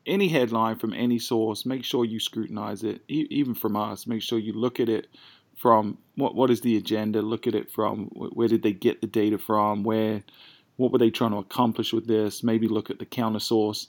any 0.05 0.27
headline 0.27 0.77
from 0.77 0.93
any 0.93 1.19
source, 1.19 1.65
make 1.65 1.83
sure 1.83 2.05
you 2.05 2.19
scrutinize 2.19 2.83
it, 2.83 3.01
e- 3.07 3.27
even 3.29 3.53
from 3.53 3.75
us. 3.75 4.07
Make 4.07 4.21
sure 4.21 4.39
you 4.39 4.53
look 4.53 4.79
at 4.79 4.89
it 4.89 5.07
from 5.55 5.97
what 6.15 6.35
what 6.35 6.49
is 6.49 6.61
the 6.61 6.77
agenda, 6.77 7.21
look 7.21 7.45
at 7.45 7.55
it 7.55 7.69
from 7.69 8.05
where 8.13 8.47
did 8.47 8.63
they 8.63 8.71
get 8.71 9.01
the 9.01 9.07
data 9.07 9.37
from, 9.37 9.83
where 9.83 10.23
what 10.77 10.91
were 10.91 10.97
they 10.97 11.09
trying 11.09 11.31
to 11.31 11.37
accomplish 11.37 11.91
with 11.91 12.07
this, 12.07 12.43
maybe 12.43 12.67
look 12.67 12.89
at 12.89 12.99
the 12.99 13.05
counter 13.05 13.39
source. 13.39 13.87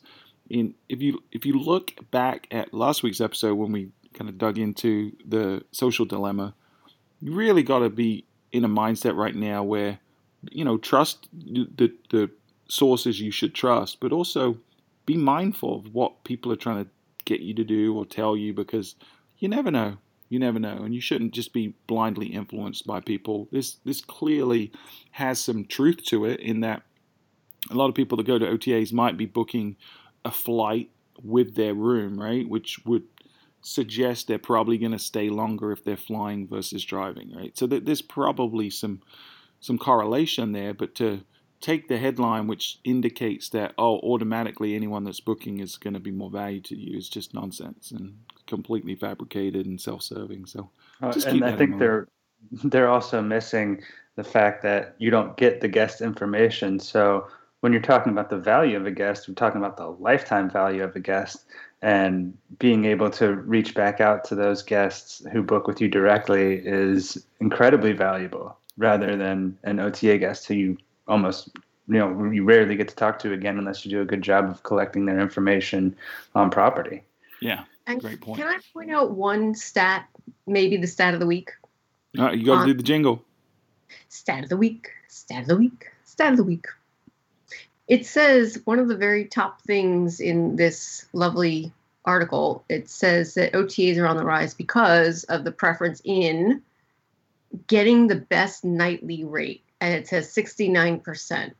And 0.50 0.74
if 0.88 1.00
you 1.00 1.22
if 1.30 1.46
you 1.46 1.58
look 1.58 1.92
back 2.10 2.48
at 2.50 2.74
last 2.74 3.02
week's 3.04 3.20
episode 3.20 3.54
when 3.54 3.70
we 3.70 3.90
kind 4.14 4.28
of 4.28 4.38
dug 4.38 4.58
into 4.58 5.12
the 5.26 5.62
social 5.72 6.04
dilemma, 6.04 6.54
you 7.20 7.34
really 7.34 7.62
got 7.62 7.80
to 7.80 7.90
be 7.90 8.24
in 8.52 8.64
a 8.64 8.68
mindset 8.68 9.14
right 9.14 9.34
now 9.34 9.62
where 9.62 9.98
you 10.50 10.64
know 10.64 10.78
trust 10.78 11.28
the 11.32 11.92
the 12.10 12.30
sources 12.68 13.20
you 13.20 13.30
should 13.30 13.54
trust, 13.54 14.00
but 14.00 14.12
also 14.12 14.56
be 15.06 15.16
mindful 15.16 15.76
of 15.78 15.94
what 15.94 16.24
people 16.24 16.52
are 16.52 16.56
trying 16.56 16.84
to 16.84 16.90
get 17.24 17.40
you 17.40 17.54
to 17.54 17.64
do 17.64 17.96
or 17.96 18.06
tell 18.06 18.36
you 18.36 18.54
because 18.54 18.94
you 19.38 19.48
never 19.48 19.70
know. 19.70 19.96
You 20.28 20.38
never 20.38 20.60
know, 20.60 20.76
and 20.84 20.94
you 20.94 21.00
shouldn't 21.00 21.32
just 21.32 21.52
be 21.52 21.74
blindly 21.88 22.28
influenced 22.28 22.86
by 22.86 23.00
people. 23.00 23.48
This 23.50 23.78
this 23.84 24.00
clearly 24.00 24.70
has 25.10 25.40
some 25.40 25.64
truth 25.64 26.04
to 26.04 26.24
it 26.24 26.38
in 26.38 26.60
that 26.60 26.82
a 27.68 27.74
lot 27.74 27.88
of 27.88 27.96
people 27.96 28.16
that 28.16 28.26
go 28.26 28.38
to 28.38 28.46
OTAs 28.46 28.92
might 28.92 29.16
be 29.16 29.26
booking 29.26 29.76
a 30.24 30.30
flight 30.30 30.90
with 31.22 31.56
their 31.56 31.74
room, 31.74 32.18
right? 32.18 32.48
Which 32.48 32.78
would 32.84 33.09
suggest 33.62 34.26
they're 34.26 34.38
probably 34.38 34.78
going 34.78 34.92
to 34.92 34.98
stay 34.98 35.28
longer 35.28 35.72
if 35.72 35.84
they're 35.84 35.96
flying 35.96 36.48
versus 36.48 36.84
driving, 36.84 37.32
right? 37.34 37.56
So 37.56 37.66
there's 37.66 38.02
probably 38.02 38.70
some 38.70 39.00
some 39.60 39.78
correlation 39.78 40.52
there, 40.52 40.72
but 40.72 40.94
to 40.94 41.20
take 41.60 41.88
the 41.88 41.98
headline 41.98 42.46
which 42.46 42.78
indicates 42.84 43.50
that 43.50 43.74
oh 43.76 43.98
automatically 43.98 44.74
anyone 44.74 45.04
that's 45.04 45.20
booking 45.20 45.60
is 45.60 45.76
going 45.76 45.92
to 45.92 46.00
be 46.00 46.10
more 46.10 46.30
value 46.30 46.60
to 46.62 46.74
you 46.74 46.96
is 46.96 47.10
just 47.10 47.34
nonsense 47.34 47.90
and 47.90 48.16
completely 48.46 48.94
fabricated 48.94 49.66
and 49.66 49.78
self-serving. 49.78 50.46
So 50.46 50.70
uh, 51.02 51.12
and 51.26 51.44
I 51.44 51.56
think 51.56 51.78
they're 51.78 52.08
they're 52.64 52.88
also 52.88 53.20
missing 53.20 53.82
the 54.16 54.24
fact 54.24 54.62
that 54.62 54.94
you 54.98 55.10
don't 55.10 55.36
get 55.36 55.60
the 55.60 55.68
guest 55.68 56.00
information. 56.00 56.78
So 56.78 57.28
when 57.60 57.72
you're 57.72 57.82
talking 57.82 58.12
about 58.12 58.30
the 58.30 58.38
value 58.38 58.76
of 58.76 58.86
a 58.86 58.90
guest, 58.90 59.28
we're 59.28 59.34
talking 59.34 59.60
about 59.60 59.76
the 59.76 59.88
lifetime 59.88 60.48
value 60.50 60.82
of 60.82 60.96
a 60.96 61.00
guest 61.00 61.44
and 61.82 62.36
being 62.58 62.84
able 62.84 63.10
to 63.10 63.34
reach 63.34 63.74
back 63.74 64.00
out 64.00 64.24
to 64.24 64.34
those 64.34 64.62
guests 64.62 65.22
who 65.32 65.42
book 65.42 65.66
with 65.66 65.80
you 65.80 65.88
directly 65.88 66.56
is 66.56 67.24
incredibly 67.40 67.92
valuable 67.92 68.56
rather 68.76 69.16
than 69.16 69.58
an 69.64 69.80
OTA 69.80 70.18
guest 70.18 70.46
who 70.46 70.54
you 70.54 70.78
almost 71.08 71.50
you 71.88 71.98
know 71.98 72.30
you 72.30 72.44
rarely 72.44 72.76
get 72.76 72.88
to 72.88 72.94
talk 72.94 73.18
to 73.18 73.32
again 73.32 73.58
unless 73.58 73.84
you 73.84 73.90
do 73.90 74.00
a 74.00 74.04
good 74.04 74.22
job 74.22 74.48
of 74.48 74.62
collecting 74.62 75.06
their 75.06 75.20
information 75.20 75.96
on 76.34 76.50
property. 76.50 77.02
Yeah, 77.40 77.64
and 77.86 78.00
great 78.00 78.20
point. 78.20 78.38
Can 78.38 78.48
I 78.48 78.58
point 78.72 78.90
out 78.90 79.12
one 79.12 79.54
stat, 79.54 80.06
maybe 80.46 80.76
the 80.76 80.86
stat 80.86 81.14
of 81.14 81.20
the 81.20 81.26
week? 81.26 81.50
All 82.18 82.26
right, 82.26 82.38
you 82.38 82.44
got 82.44 82.56
to 82.56 82.60
um, 82.60 82.66
do 82.66 82.74
the 82.74 82.82
jingle. 82.82 83.22
Stat 84.08 84.44
of 84.44 84.50
the 84.50 84.56
week. 84.56 84.88
Stat 85.08 85.42
of 85.42 85.48
the 85.48 85.56
week. 85.56 85.86
Stat 86.04 86.32
of 86.32 86.36
the 86.36 86.44
week. 86.44 86.66
It 87.90 88.06
says 88.06 88.60
one 88.66 88.78
of 88.78 88.86
the 88.86 88.96
very 88.96 89.24
top 89.24 89.62
things 89.62 90.20
in 90.20 90.54
this 90.54 91.06
lovely 91.12 91.72
article. 92.04 92.64
It 92.68 92.88
says 92.88 93.34
that 93.34 93.52
OTAs 93.52 93.98
are 93.98 94.06
on 94.06 94.16
the 94.16 94.24
rise 94.24 94.54
because 94.54 95.24
of 95.24 95.42
the 95.42 95.50
preference 95.50 96.00
in 96.04 96.62
getting 97.66 98.06
the 98.06 98.14
best 98.14 98.64
nightly 98.64 99.24
rate, 99.24 99.64
and 99.80 99.92
it 99.92 100.06
says 100.06 100.32
69%. 100.32 101.52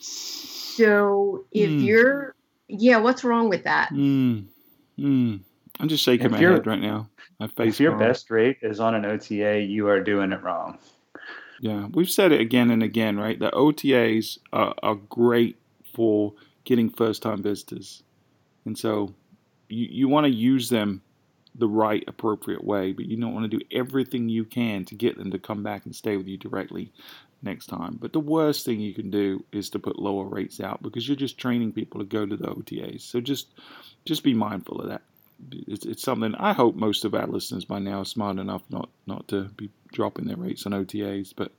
So 0.00 1.44
if 1.50 1.70
mm. 1.70 1.82
you're, 1.82 2.34
yeah, 2.68 2.98
what's 2.98 3.24
wrong 3.24 3.48
with 3.48 3.64
that? 3.64 3.88
Mm. 3.88 4.44
Mm. 4.98 5.40
I'm 5.80 5.88
just 5.88 6.04
shaking 6.04 6.26
if 6.26 6.32
my 6.32 6.38
head 6.40 6.66
right 6.66 6.78
now. 6.78 7.08
My 7.40 7.46
face. 7.46 7.74
If 7.74 7.80
your 7.80 7.92
wrong. 7.92 8.00
best 8.00 8.30
rate 8.30 8.58
is 8.60 8.80
on 8.80 8.94
an 8.94 9.06
OTA, 9.06 9.60
you 9.62 9.88
are 9.88 10.02
doing 10.02 10.32
it 10.32 10.42
wrong. 10.42 10.78
Yeah, 11.60 11.86
we've 11.92 12.10
said 12.10 12.32
it 12.32 12.40
again 12.40 12.70
and 12.70 12.82
again, 12.82 13.18
right? 13.18 13.38
The 13.38 13.50
OTAs 13.50 14.38
are, 14.52 14.74
are 14.82 14.94
great 14.94 15.58
for 15.92 16.32
getting 16.64 16.90
first 16.90 17.22
time 17.22 17.42
visitors. 17.42 18.02
And 18.64 18.78
so 18.78 19.14
you, 19.68 19.88
you 19.90 20.08
want 20.08 20.26
to 20.26 20.32
use 20.32 20.68
them 20.68 21.02
the 21.54 21.68
right, 21.68 22.04
appropriate 22.06 22.62
way, 22.62 22.92
but 22.92 23.06
you 23.06 23.16
don't 23.16 23.34
want 23.34 23.50
to 23.50 23.58
do 23.58 23.64
everything 23.72 24.28
you 24.28 24.44
can 24.44 24.84
to 24.84 24.94
get 24.94 25.18
them 25.18 25.32
to 25.32 25.38
come 25.38 25.62
back 25.62 25.84
and 25.84 25.94
stay 25.94 26.16
with 26.16 26.28
you 26.28 26.36
directly 26.36 26.92
next 27.42 27.66
time. 27.66 27.98
But 28.00 28.12
the 28.12 28.20
worst 28.20 28.64
thing 28.64 28.80
you 28.80 28.94
can 28.94 29.10
do 29.10 29.44
is 29.50 29.70
to 29.70 29.78
put 29.80 29.98
lower 29.98 30.26
rates 30.26 30.60
out 30.60 30.82
because 30.82 31.08
you're 31.08 31.16
just 31.16 31.38
training 31.38 31.72
people 31.72 32.00
to 32.00 32.06
go 32.06 32.26
to 32.26 32.36
the 32.36 32.48
OTAs. 32.48 33.00
So 33.00 33.20
just 33.20 33.48
just 34.04 34.22
be 34.22 34.34
mindful 34.34 34.80
of 34.80 34.88
that 34.88 35.02
it's, 35.66 35.86
it's 35.86 36.02
something 36.02 36.34
I 36.34 36.52
hope 36.52 36.74
most 36.74 37.04
of 37.04 37.14
our 37.14 37.26
listeners 37.26 37.64
by 37.64 37.78
now 37.78 38.00
are 38.00 38.04
smart 38.04 38.38
enough 38.38 38.62
not 38.70 38.88
not 39.06 39.28
to 39.28 39.44
be 39.44 39.70
dropping 39.92 40.26
their 40.26 40.36
rates 40.36 40.66
on 40.66 40.72
OTAs. 40.72 41.32
But 41.36 41.52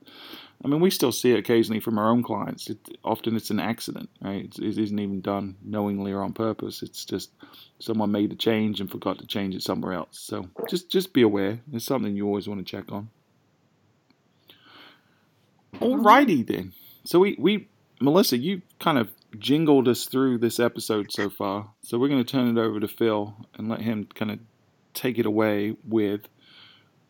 I 0.64 0.68
mean, 0.68 0.80
we 0.80 0.90
still 0.90 1.12
see 1.12 1.32
it 1.32 1.38
occasionally 1.38 1.80
from 1.80 1.98
our 1.98 2.10
own 2.10 2.22
clients. 2.22 2.68
It, 2.68 2.78
often 3.04 3.36
it's 3.36 3.50
an 3.50 3.60
accident, 3.60 4.10
right? 4.20 4.44
It, 4.44 4.58
it 4.58 4.78
isn't 4.78 4.98
even 4.98 5.20
done 5.20 5.56
knowingly 5.62 6.12
or 6.12 6.22
on 6.22 6.32
purpose. 6.32 6.82
It's 6.82 7.04
just 7.04 7.30
someone 7.78 8.12
made 8.12 8.32
a 8.32 8.36
change 8.36 8.80
and 8.80 8.90
forgot 8.90 9.18
to 9.18 9.26
change 9.26 9.54
it 9.54 9.62
somewhere 9.62 9.92
else. 9.92 10.18
So 10.18 10.48
just 10.68 10.90
just 10.90 11.12
be 11.12 11.22
aware. 11.22 11.60
It's 11.72 11.84
something 11.84 12.14
you 12.14 12.26
always 12.26 12.48
want 12.48 12.64
to 12.64 12.70
check 12.70 12.92
on. 12.92 13.10
Alrighty 15.74 16.46
then. 16.46 16.72
So 17.04 17.18
we 17.18 17.36
we 17.38 17.68
Melissa, 18.00 18.36
you 18.36 18.62
kind 18.78 18.98
of 18.98 19.10
jingled 19.38 19.88
us 19.88 20.06
through 20.06 20.38
this 20.38 20.58
episode 20.58 21.12
so 21.12 21.30
far. 21.30 21.70
So 21.82 21.98
we're 21.98 22.08
going 22.08 22.24
to 22.24 22.30
turn 22.30 22.56
it 22.56 22.60
over 22.60 22.80
to 22.80 22.88
Phil 22.88 23.34
and 23.54 23.68
let 23.68 23.80
him 23.80 24.08
kind 24.14 24.30
of 24.30 24.40
take 24.94 25.18
it 25.18 25.26
away 25.26 25.76
with 25.86 26.22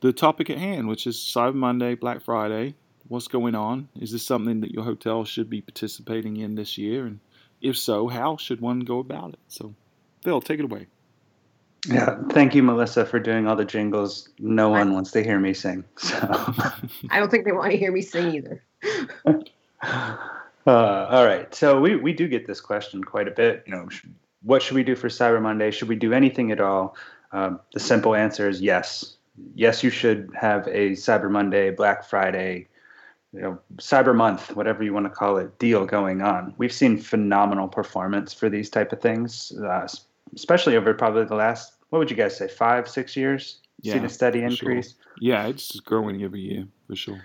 the 0.01 0.13
topic 0.13 0.51
at 0.51 0.59
hand, 0.59 0.89
which 0.89 1.07
is 1.07 1.17
Cyber 1.17 1.55
Monday, 1.55 1.95
Black 1.95 2.23
Friday. 2.23 2.75
What's 3.09 3.29
going 3.29 3.55
on? 3.55 3.89
Is 3.99 4.13
this 4.13 4.25
something 4.25 4.61
that 4.61 4.71
your 4.71 4.85
hotel 4.85 5.25
should 5.25 5.51
be 5.51 5.61
participating 5.61 6.37
in 6.37 6.55
this 6.55 6.79
year? 6.79 7.07
And 7.07 7.21
if 7.61 7.77
so, 7.77 8.09
how 8.09 8.37
should 8.37 8.61
one 8.61 8.81
go 8.81 8.99
about 8.99 9.31
it? 9.31 9.41
So, 9.49 9.75
Phil, 10.23 10.41
take 10.41 10.61
it 10.61 10.65
away. 10.65 10.87
Yeah, 11.89 12.19
thank 12.31 12.55
you, 12.55 12.63
Melissa, 12.63 13.07
for 13.07 13.19
doing 13.19 13.47
all 13.47 13.57
the 13.57 13.65
jingles. 13.65 14.29
No 14.39 14.69
one 14.69 14.93
wants 14.93 15.13
to 15.13 15.25
hear 15.25 15.41
me 15.41 15.55
sing. 15.55 15.85
So 15.97 16.19
I 17.11 17.19
don't 17.19 17.31
think 17.31 17.47
they 17.47 17.53
want 17.53 17.73
to 17.73 17.79
hear 17.79 17.91
me 17.93 18.03
sing 18.03 18.35
either. 18.35 18.63
Uh, 20.67 21.07
all 21.11 21.25
right. 21.25 21.55
So 21.55 21.81
we, 21.81 21.97
we 21.97 22.13
do 22.13 22.29
get 22.29 22.47
this 22.47 22.61
question 22.61 23.03
quite 23.03 23.27
a 23.27 23.31
bit. 23.31 23.65
You 23.67 23.73
know, 23.73 23.89
what 24.43 24.63
should 24.63 24.75
we 24.75 24.85
do 24.85 24.95
for 24.95 25.09
Cyber 25.09 25.41
Monday? 25.41 25.71
Should 25.71 25.89
we 25.89 25.97
do 25.97 26.13
anything 26.13 26.53
at 26.53 26.61
all? 26.61 26.97
Um, 27.33 27.61
the 27.73 27.81
simple 27.81 28.15
answer 28.15 28.49
is 28.49 28.61
yes. 28.61 29.17
Yes, 29.55 29.83
you 29.83 29.91
should 29.91 30.31
have 30.39 30.67
a 30.69 30.91
Cyber 30.91 31.31
Monday, 31.31 31.71
Black 31.71 32.05
Friday, 32.05 32.69
you 33.33 33.41
know, 33.41 33.59
Cyber 33.77 34.15
Month, 34.15 34.55
whatever 34.57 34.83
you 34.83 34.93
want 34.93 35.07
to 35.07 35.11
call 35.11 35.37
it, 35.37 35.59
deal 35.59 35.87
going 35.87 36.21
on. 36.21 36.55
We've 36.59 36.73
seen 36.73 36.99
phenomenal 36.99 37.69
performance 37.69 38.35
for 38.35 38.49
these 38.49 38.69
type 38.69 38.93
of 38.93 39.01
things, 39.01 39.53
uh, 39.53 39.87
especially 40.35 40.77
over 40.77 40.93
probably 40.95 41.25
the 41.25 41.37
last, 41.37 41.75
what 41.91 42.01
would 42.01 42.11
you 42.11 42.17
guys 42.17 42.37
say, 42.37 42.49
five, 42.49 42.89
six 42.89 43.17
years? 43.17 43.61
Yeah, 43.83 43.95
seen 43.95 44.05
a 44.05 44.09
steady 44.09 44.43
increase. 44.43 44.91
Sure. 44.91 45.01
Yeah, 45.21 45.47
it's 45.47 45.79
growing 45.81 46.23
every 46.23 46.41
year 46.41 46.67
for 46.87 46.97
sure. 46.97 47.23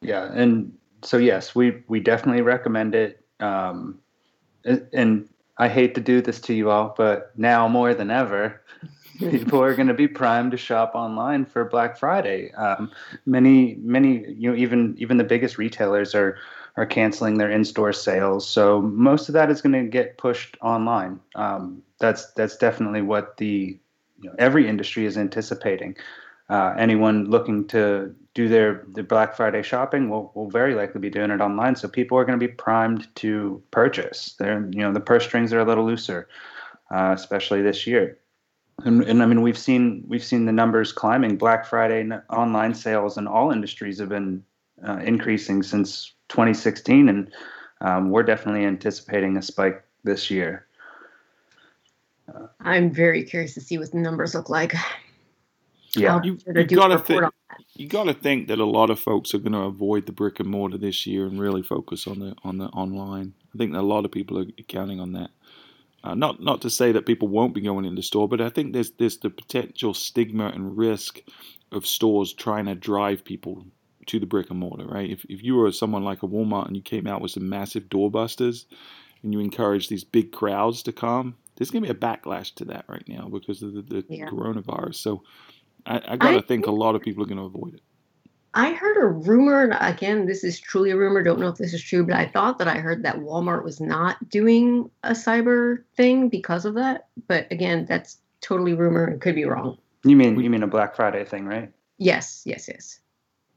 Yeah, 0.00 0.30
and 0.32 0.72
so 1.02 1.18
yes, 1.18 1.54
we 1.54 1.82
we 1.88 2.00
definitely 2.00 2.42
recommend 2.42 2.94
it. 2.94 3.24
Um, 3.40 3.98
and 4.64 5.28
I 5.58 5.68
hate 5.68 5.94
to 5.96 6.00
do 6.00 6.20
this 6.20 6.40
to 6.42 6.54
you 6.54 6.70
all, 6.70 6.94
but 6.96 7.32
now 7.36 7.68
more 7.68 7.94
than 7.94 8.10
ever, 8.10 8.62
people 9.18 9.62
are 9.62 9.74
going 9.74 9.88
to 9.88 9.94
be 9.94 10.08
primed 10.08 10.50
to 10.52 10.56
shop 10.56 10.92
online 10.94 11.44
for 11.44 11.64
Black 11.64 11.98
Friday. 11.98 12.52
Um, 12.52 12.90
many, 13.26 13.76
many, 13.80 14.24
you 14.32 14.50
know, 14.50 14.56
even 14.56 14.94
even 14.98 15.16
the 15.16 15.24
biggest 15.24 15.58
retailers 15.58 16.14
are 16.14 16.38
are 16.76 16.86
canceling 16.86 17.38
their 17.38 17.50
in-store 17.50 17.92
sales, 17.92 18.48
so 18.48 18.82
most 18.82 19.28
of 19.28 19.32
that 19.34 19.50
is 19.50 19.62
going 19.62 19.72
to 19.72 19.88
get 19.88 20.18
pushed 20.18 20.56
online. 20.60 21.20
Um, 21.34 21.82
that's 21.98 22.32
that's 22.32 22.56
definitely 22.56 23.02
what 23.02 23.36
the 23.36 23.78
you 24.20 24.30
know, 24.30 24.34
every 24.38 24.68
industry 24.68 25.06
is 25.06 25.16
anticipating. 25.16 25.96
Uh, 26.48 26.74
anyone 26.78 27.30
looking 27.30 27.66
to 27.68 28.14
do 28.34 28.48
their, 28.48 28.84
their 28.88 29.04
Black 29.04 29.34
Friday 29.34 29.62
shopping 29.62 30.10
will, 30.10 30.30
will 30.34 30.50
very 30.50 30.74
likely 30.74 31.00
be 31.00 31.08
doing 31.08 31.30
it 31.30 31.40
online. 31.40 31.76
So 31.76 31.88
people 31.88 32.18
are 32.18 32.24
going 32.24 32.38
to 32.38 32.46
be 32.46 32.52
primed 32.52 33.08
to 33.16 33.62
purchase. 33.70 34.34
They're, 34.38 34.68
you 34.70 34.80
know, 34.80 34.92
the 34.92 35.00
purse 35.00 35.24
strings 35.24 35.52
are 35.52 35.60
a 35.60 35.64
little 35.64 35.86
looser, 35.86 36.28
uh, 36.90 37.12
especially 37.14 37.62
this 37.62 37.86
year. 37.86 38.18
And, 38.82 39.02
and 39.04 39.22
I 39.22 39.26
mean, 39.26 39.42
we've 39.42 39.58
seen 39.58 40.04
we've 40.08 40.24
seen 40.24 40.46
the 40.46 40.52
numbers 40.52 40.92
climbing. 40.92 41.36
Black 41.36 41.66
Friday 41.66 42.08
online 42.30 42.74
sales 42.74 43.16
in 43.16 43.26
all 43.26 43.50
industries 43.50 43.98
have 44.00 44.08
been 44.08 44.42
uh, 44.86 44.98
increasing 44.98 45.62
since 45.62 46.12
2016, 46.28 47.08
and 47.08 47.32
um, 47.80 48.10
we're 48.10 48.22
definitely 48.22 48.64
anticipating 48.64 49.36
a 49.36 49.42
spike 49.42 49.82
this 50.02 50.30
year. 50.30 50.66
I'm 52.60 52.92
very 52.92 53.22
curious 53.22 53.54
to 53.54 53.60
see 53.60 53.78
what 53.78 53.92
the 53.92 53.98
numbers 53.98 54.34
look 54.34 54.48
like. 54.48 54.74
Yeah, 55.96 56.20
you, 56.24 56.38
you 56.46 56.64
gotta 56.64 56.98
think. 56.98 57.22
You 57.76 57.88
got 57.88 58.04
to 58.04 58.14
think 58.14 58.48
that 58.48 58.58
a 58.58 58.64
lot 58.64 58.90
of 58.90 59.00
folks 59.00 59.34
are 59.34 59.38
going 59.38 59.52
to 59.52 59.60
avoid 59.60 60.06
the 60.06 60.12
brick 60.12 60.40
and 60.40 60.48
mortar 60.48 60.78
this 60.78 61.06
year 61.06 61.26
and 61.26 61.40
really 61.40 61.62
focus 61.62 62.06
on 62.06 62.18
the 62.20 62.34
on 62.44 62.58
the 62.58 62.66
online. 62.66 63.34
I 63.54 63.58
think 63.58 63.74
a 63.74 63.82
lot 63.82 64.04
of 64.04 64.12
people 64.12 64.38
are 64.38 64.46
counting 64.68 65.00
on 65.00 65.12
that. 65.12 65.30
Uh, 66.04 66.14
not 66.14 66.38
not 66.42 66.60
to 66.60 66.68
say 66.68 66.92
that 66.92 67.06
people 67.06 67.28
won't 67.28 67.54
be 67.54 67.62
going 67.62 67.86
into 67.86 67.96
the 67.96 68.02
store, 68.02 68.28
but 68.28 68.40
I 68.40 68.50
think 68.50 68.74
there's 68.74 68.90
there's 68.92 69.16
the 69.16 69.30
potential 69.30 69.94
stigma 69.94 70.48
and 70.48 70.76
risk 70.76 71.20
of 71.72 71.86
stores 71.86 72.34
trying 72.34 72.66
to 72.66 72.74
drive 72.74 73.24
people 73.24 73.64
to 74.06 74.20
the 74.20 74.26
brick 74.26 74.50
and 74.50 74.58
mortar, 74.58 74.86
right? 74.86 75.10
If 75.10 75.24
if 75.30 75.42
you 75.42 75.56
were 75.56 75.72
someone 75.72 76.04
like 76.04 76.22
a 76.22 76.28
Walmart 76.28 76.66
and 76.66 76.76
you 76.76 76.82
came 76.82 77.06
out 77.06 77.22
with 77.22 77.30
some 77.30 77.48
massive 77.48 77.84
doorbusters 77.84 78.66
and 79.22 79.32
you 79.32 79.40
encourage 79.40 79.88
these 79.88 80.04
big 80.04 80.30
crowds 80.30 80.82
to 80.82 80.92
come, 80.92 81.36
there's 81.56 81.70
going 81.70 81.82
to 81.82 81.94
be 81.94 81.98
a 81.98 82.00
backlash 82.00 82.54
to 82.56 82.66
that 82.66 82.84
right 82.86 83.08
now 83.08 83.28
because 83.28 83.62
of 83.62 83.72
the, 83.72 83.80
the 83.80 84.04
yeah. 84.10 84.26
coronavirus. 84.26 84.96
So 84.96 85.22
I, 85.86 86.02
I 86.06 86.16
got 86.16 86.32
to 86.32 86.42
think 86.42 86.66
a 86.66 86.70
lot 86.70 86.94
of 86.94 87.00
people 87.00 87.22
are 87.22 87.26
going 87.26 87.38
to 87.38 87.44
avoid 87.44 87.74
it. 87.74 87.82
I 88.54 88.72
heard 88.72 88.96
a 88.96 89.06
rumor, 89.06 89.64
and 89.64 89.76
again, 89.80 90.26
this 90.26 90.44
is 90.44 90.60
truly 90.60 90.90
a 90.92 90.96
rumor. 90.96 91.22
Don't 91.22 91.40
know 91.40 91.48
if 91.48 91.58
this 91.58 91.74
is 91.74 91.82
true, 91.82 92.06
but 92.06 92.14
I 92.14 92.26
thought 92.26 92.58
that 92.58 92.68
I 92.68 92.78
heard 92.78 93.02
that 93.02 93.16
Walmart 93.16 93.64
was 93.64 93.80
not 93.80 94.28
doing 94.28 94.88
a 95.02 95.10
cyber 95.10 95.82
thing 95.96 96.28
because 96.28 96.64
of 96.64 96.74
that. 96.74 97.08
But 97.26 97.50
again, 97.50 97.84
that's 97.84 98.18
totally 98.40 98.74
rumor 98.74 99.06
and 99.06 99.20
could 99.20 99.34
be 99.34 99.44
wrong. 99.44 99.76
You 100.04 100.14
mean 100.14 100.38
you 100.40 100.50
mean 100.50 100.62
a 100.62 100.68
Black 100.68 100.94
Friday 100.94 101.24
thing, 101.24 101.46
right? 101.46 101.72
Yes, 101.98 102.42
yes, 102.44 102.68
yes. 102.68 103.00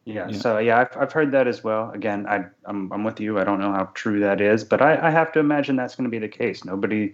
Yeah. 0.06 0.30
yeah. 0.30 0.38
So 0.38 0.58
yeah, 0.58 0.80
I've 0.80 0.98
I've 0.98 1.12
heard 1.12 1.32
that 1.32 1.48
as 1.48 1.64
well. 1.64 1.92
Again, 1.92 2.26
I 2.26 2.46
I'm 2.66 2.92
I'm 2.92 3.04
with 3.04 3.20
you. 3.20 3.38
I 3.38 3.44
don't 3.44 3.60
know 3.60 3.74
how 3.74 3.92
true 3.94 4.20
that 4.22 4.42
is, 4.42 4.64
but 4.64 4.82
I 4.82 4.98
I 5.08 5.12
have 5.12 5.32
to 5.34 5.40
imagine 5.40 5.76
that's 5.76 5.96
going 5.96 6.10
to 6.10 6.12
be 6.12 6.20
the 6.20 6.28
case. 6.28 6.66
Nobody 6.66 7.14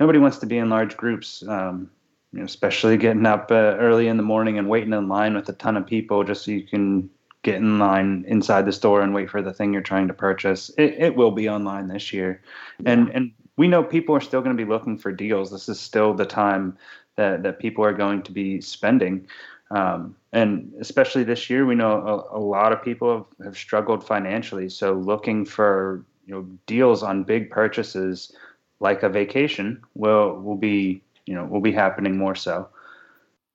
nobody 0.00 0.18
wants 0.18 0.38
to 0.38 0.46
be 0.46 0.58
in 0.58 0.68
large 0.68 0.96
groups. 0.96 1.42
Um, 1.48 1.90
you 2.36 2.42
know, 2.42 2.44
especially 2.44 2.98
getting 2.98 3.24
up 3.24 3.50
uh, 3.50 3.76
early 3.78 4.08
in 4.08 4.18
the 4.18 4.22
morning 4.22 4.58
and 4.58 4.68
waiting 4.68 4.92
in 4.92 5.08
line 5.08 5.34
with 5.34 5.48
a 5.48 5.54
ton 5.54 5.74
of 5.74 5.86
people 5.86 6.22
just 6.22 6.44
so 6.44 6.50
you 6.50 6.62
can 6.62 7.08
get 7.42 7.54
in 7.54 7.78
line 7.78 8.26
inside 8.28 8.66
the 8.66 8.72
store 8.72 9.00
and 9.00 9.14
wait 9.14 9.30
for 9.30 9.40
the 9.40 9.54
thing 9.54 9.72
you're 9.72 9.80
trying 9.80 10.06
to 10.06 10.12
purchase. 10.12 10.70
It, 10.76 10.96
it 10.98 11.16
will 11.16 11.30
be 11.30 11.48
online 11.48 11.88
this 11.88 12.12
year, 12.12 12.42
and 12.84 13.08
and 13.08 13.32
we 13.56 13.68
know 13.68 13.82
people 13.82 14.14
are 14.14 14.20
still 14.20 14.42
going 14.42 14.54
to 14.54 14.62
be 14.62 14.68
looking 14.68 14.98
for 14.98 15.12
deals. 15.12 15.50
This 15.50 15.66
is 15.70 15.80
still 15.80 16.12
the 16.12 16.26
time 16.26 16.76
that 17.16 17.42
that 17.42 17.58
people 17.58 17.82
are 17.82 17.94
going 17.94 18.22
to 18.24 18.32
be 18.32 18.60
spending. 18.60 19.26
Um, 19.70 20.14
and 20.32 20.74
especially 20.78 21.24
this 21.24 21.48
year, 21.48 21.64
we 21.64 21.74
know 21.74 22.28
a, 22.30 22.38
a 22.38 22.38
lot 22.38 22.72
of 22.72 22.84
people 22.84 23.16
have, 23.16 23.46
have 23.46 23.56
struggled 23.56 24.06
financially. 24.06 24.68
So 24.68 24.92
looking 24.92 25.46
for 25.46 26.04
you 26.26 26.34
know 26.34 26.42
deals 26.66 27.02
on 27.02 27.24
big 27.24 27.50
purchases 27.50 28.30
like 28.78 29.02
a 29.02 29.08
vacation 29.08 29.82
will 29.94 30.34
will 30.42 30.56
be 30.56 31.00
you 31.26 31.34
know 31.34 31.44
will 31.44 31.60
be 31.60 31.72
happening 31.72 32.16
more 32.16 32.34
so. 32.34 32.68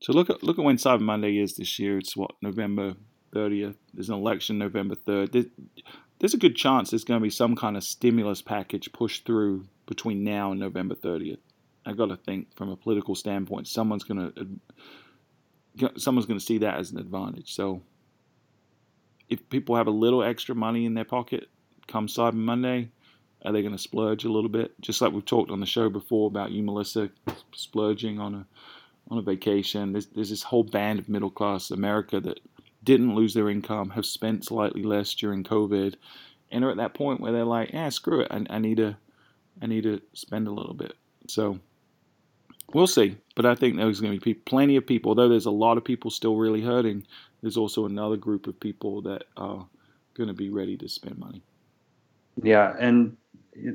So 0.02 0.14
look 0.14 0.30
at 0.30 0.44
look 0.44 0.60
at 0.60 0.66
when 0.66 0.78
Cyber 0.78 1.02
Monday 1.02 1.40
is 1.40 1.56
this 1.56 1.80
year. 1.80 1.98
It's 1.98 2.16
what 2.16 2.32
November 2.42 2.96
30th. 3.34 3.76
There's 3.94 4.10
an 4.10 4.16
election 4.16 4.58
November 4.58 4.96
3rd. 4.96 5.50
There's 6.20 6.34
a 6.34 6.38
good 6.38 6.56
chance 6.56 6.92
there's 6.92 7.04
going 7.04 7.20
to 7.20 7.24
be 7.24 7.30
some 7.32 7.56
kind 7.56 7.76
of 7.76 7.84
stimulus 7.84 8.42
package 8.42 8.92
pushed 8.92 9.26
through 9.26 9.68
between 9.88 10.24
now 10.24 10.52
and 10.52 10.60
November 10.60 10.96
30th. 10.96 11.40
I 11.86 11.94
got 11.94 12.08
to 12.08 12.18
think 12.18 12.56
from 12.56 12.70
a 12.70 12.76
political 12.76 13.16
standpoint, 13.16 13.68
someone's 13.68 14.04
going 14.04 14.20
uh, 14.20 14.32
to 15.80 16.00
someone's 16.00 16.26
going 16.26 16.40
to 16.40 16.46
see 16.46 16.60
that 16.60 16.78
as 16.78 16.92
an 16.92 17.00
advantage. 17.00 17.54
So 17.56 17.82
if 19.30 19.50
people 19.50 19.76
have 19.76 19.88
a 19.88 19.92
little 19.92 20.24
extra 20.24 20.54
money 20.54 20.86
in 20.86 20.94
their 20.94 21.06
pocket 21.06 21.48
come 21.88 22.08
Cyber 22.08 22.34
Monday, 22.34 22.90
are 23.44 23.52
they 23.52 23.62
going 23.62 23.76
to 23.76 23.82
splurge 23.82 24.24
a 24.26 24.32
little 24.32 24.50
bit? 24.50 24.80
Just 24.82 25.02
like 25.02 25.12
we've 25.12 25.26
talked 25.26 25.52
on 25.52 25.60
the 25.60 25.66
show 25.66 25.90
before 25.90 26.28
about 26.28 26.52
you, 26.52 26.62
Melissa, 26.64 27.10
splurging 27.54 28.20
on 28.20 28.36
a 28.36 28.46
on 29.10 29.18
a 29.18 29.22
vacation. 29.22 29.92
There's, 29.92 30.08
there's 30.08 30.30
this 30.30 30.44
whole 30.44 30.64
band 30.64 31.00
of 31.00 31.10
middle 31.10 31.32
class 31.32 31.72
America 31.72 32.20
that 32.22 32.40
didn't 32.84 33.16
lose 33.16 33.34
their 33.34 33.50
income, 33.50 33.90
have 33.92 34.06
spent 34.06 34.46
slightly 34.46 34.84
less 34.84 35.14
during 35.14 35.44
COVID, 35.44 35.96
and 36.52 36.64
are 36.64 36.72
at 36.72 36.78
that 36.78 36.94
point 36.94 37.20
where 37.20 37.32
they're 37.32 37.44
like, 37.44 37.72
"Yeah, 37.74 37.90
screw 37.90 38.22
it, 38.22 38.28
I, 38.32 38.46
I 38.50 38.60
need 38.60 38.78
to, 38.78 38.98
I 39.62 39.68
need 39.68 39.84
to 39.84 40.02
spend 40.14 40.48
a 40.48 40.52
little 40.52 40.74
bit." 40.74 40.94
So 41.28 41.60
we'll 42.74 42.88
see. 42.88 43.18
But 43.36 43.46
I 43.46 43.56
think 43.56 43.76
there's 43.76 44.02
going 44.02 44.18
to 44.18 44.24
be 44.24 44.34
plenty 44.34 44.76
of 44.76 44.86
people. 44.86 45.10
Although 45.10 45.30
there's 45.30 45.46
a 45.46 45.52
lot 45.52 45.78
of 45.78 45.84
people 45.84 46.12
still 46.12 46.36
really 46.36 46.62
hurting, 46.62 47.06
there's 47.42 47.58
also 47.58 47.86
another 47.86 48.18
group 48.18 48.48
of 48.48 48.60
people 48.60 49.02
that 49.04 49.24
are 49.38 49.66
going 50.14 50.28
to 50.28 50.34
be 50.34 50.50
ready 50.50 50.78
to 50.78 50.88
spend 50.88 51.18
money. 51.18 51.42
Yeah, 52.42 52.76
and 52.80 53.18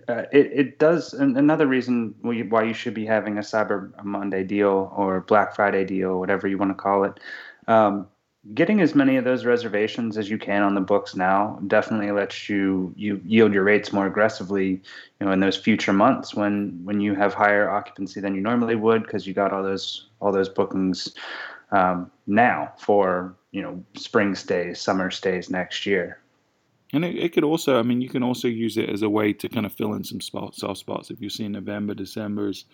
uh, 0.09 0.23
it, 0.33 0.50
it 0.52 0.78
does. 0.78 1.12
Another 1.12 1.66
reason 1.66 2.14
why 2.23 2.62
you 2.64 2.75
should 2.75 2.95
be 2.95 3.06
having 3.06 3.38
a 3.38 3.42
Cyber 3.42 3.92
Monday 4.04 4.42
deal 4.45 4.92
or 4.97 5.21
Black 5.21 5.54
Friday 5.54 5.85
deal, 5.85 6.18
whatever 6.18 6.49
you 6.49 6.59
want 6.59 6.71
to 6.71 6.75
call 6.75 7.04
it. 7.04 7.21
Um, 7.68 8.09
getting 8.54 8.80
as 8.80 8.95
many 8.95 9.16
of 9.16 9.25
those 9.25 9.45
reservations 9.45 10.16
as 10.16 10.30
you 10.30 10.38
can 10.38 10.62
on 10.62 10.75
the 10.75 10.80
books 10.80 11.16
now 11.16 11.59
definitely 11.66 12.12
lets 12.12 12.49
you 12.49 12.92
you 12.97 13.21
yield 13.25 13.52
your 13.52 13.64
rates 13.64 13.92
more 13.92 14.06
aggressively 14.06 14.80
you 15.21 15.26
know 15.26 15.33
in 15.33 15.40
those 15.40 15.56
future 15.56 15.92
months 15.92 16.35
when 16.35 16.78
when 16.85 17.00
you 17.00 17.14
have 17.14 17.35
higher 17.35 17.68
occupancy 17.68 18.21
than 18.21 18.35
you 18.35 18.40
normally 18.40 18.76
would 18.76 19.02
because 19.02 19.26
you 19.26 19.35
got 19.35 19.52
all 19.52 19.62
those 19.62 20.09
all 20.21 20.30
those 20.30 20.49
bookings 20.49 21.14
um, 21.73 22.11
now 22.29 22.72
for 22.79 23.35
you 23.50 23.62
know 23.62 23.83
spring 23.94 24.35
stays 24.35 24.81
summer 24.81 25.11
stays 25.11 25.50
next 25.50 25.85
year 25.85 26.20
and 26.92 27.05
it, 27.05 27.16
it, 27.16 27.33
could 27.33 27.44
also 27.44 27.79
i 27.79 27.83
mean 27.83 28.01
you 28.01 28.09
can 28.09 28.22
also 28.22 28.49
use 28.49 28.77
it 28.77 28.88
as 28.88 29.03
a 29.03 29.09
way 29.09 29.33
to 29.33 29.49
kind 29.49 29.66
of 29.66 29.72
fill 29.72 29.94
in 29.94 30.05
some 30.05 30.20
spot, 30.20 30.55
soft 30.55 30.79
spots 30.79 31.11
if 31.11 31.20
you 31.20 31.29
see 31.29 31.49
november 31.49 31.94
december's 31.94 32.64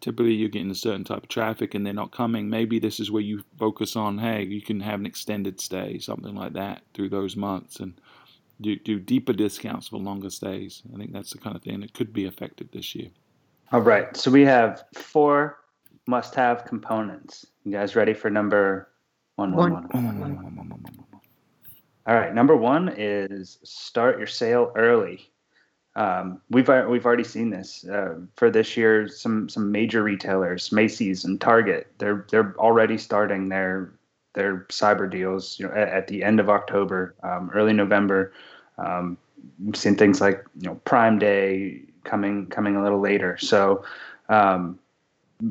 typically 0.00 0.32
you're 0.32 0.48
getting 0.48 0.70
a 0.70 0.74
certain 0.74 1.04
type 1.04 1.22
of 1.22 1.28
traffic 1.28 1.74
and 1.74 1.84
they're 1.84 1.92
not 1.92 2.10
coming. 2.10 2.48
Maybe 2.48 2.78
this 2.78 3.00
is 3.00 3.10
where 3.10 3.22
you 3.22 3.44
focus 3.58 3.96
on, 3.96 4.18
hey, 4.18 4.42
you 4.44 4.62
can 4.62 4.80
have 4.80 5.00
an 5.00 5.06
extended 5.06 5.60
stay, 5.60 5.98
something 5.98 6.34
like 6.34 6.54
that, 6.54 6.82
through 6.94 7.10
those 7.10 7.36
months 7.36 7.80
and 7.80 8.00
do, 8.60 8.76
do 8.76 8.98
deeper 8.98 9.32
discounts 9.32 9.88
for 9.88 9.98
longer 9.98 10.30
stays. 10.30 10.82
I 10.92 10.98
think 10.98 11.12
that's 11.12 11.30
the 11.30 11.38
kind 11.38 11.56
of 11.56 11.62
thing 11.62 11.80
that 11.80 11.94
could 11.94 12.12
be 12.12 12.26
effective 12.26 12.70
this 12.72 12.94
year. 12.94 13.08
All 13.72 13.80
right. 13.80 14.14
So 14.16 14.30
we 14.30 14.44
have 14.44 14.84
four 14.94 15.58
must 16.06 16.34
have 16.34 16.64
components. 16.64 17.46
You 17.64 17.72
guys 17.72 17.94
ready 17.94 18.14
for 18.14 18.30
number 18.30 18.88
one? 19.36 19.54
One. 19.54 19.72
one. 19.72 20.20
one. 20.20 21.04
All 22.06 22.14
right. 22.14 22.34
Number 22.34 22.56
one 22.56 22.88
is 22.96 23.58
start 23.62 24.18
your 24.18 24.26
sale 24.26 24.72
early. 24.74 25.30
Um, 25.96 26.40
we've 26.50 26.68
we've 26.88 27.04
already 27.04 27.24
seen 27.24 27.50
this 27.50 27.84
uh, 27.86 28.20
for 28.36 28.50
this 28.50 28.76
year. 28.76 29.08
Some 29.08 29.48
some 29.48 29.70
major 29.70 30.02
retailers, 30.02 30.72
Macy's 30.72 31.24
and 31.24 31.40
Target, 31.40 31.88
they're 31.98 32.26
they're 32.30 32.54
already 32.58 32.96
starting 32.96 33.48
their 33.48 33.92
their 34.34 34.66
cyber 34.70 35.10
deals. 35.10 35.58
You 35.58 35.66
know, 35.66 35.74
at, 35.74 35.88
at 35.88 36.06
the 36.06 36.22
end 36.22 36.40
of 36.40 36.48
October, 36.48 37.14
um, 37.22 37.50
early 37.54 37.72
November. 37.72 38.32
Um, 38.78 39.18
we've 39.62 39.76
seen 39.76 39.96
things 39.96 40.20
like 40.20 40.44
you 40.60 40.68
know 40.68 40.76
Prime 40.84 41.18
Day 41.18 41.82
coming 42.04 42.46
coming 42.46 42.76
a 42.76 42.82
little 42.82 43.00
later. 43.00 43.36
So 43.38 43.84
um, 44.28 44.78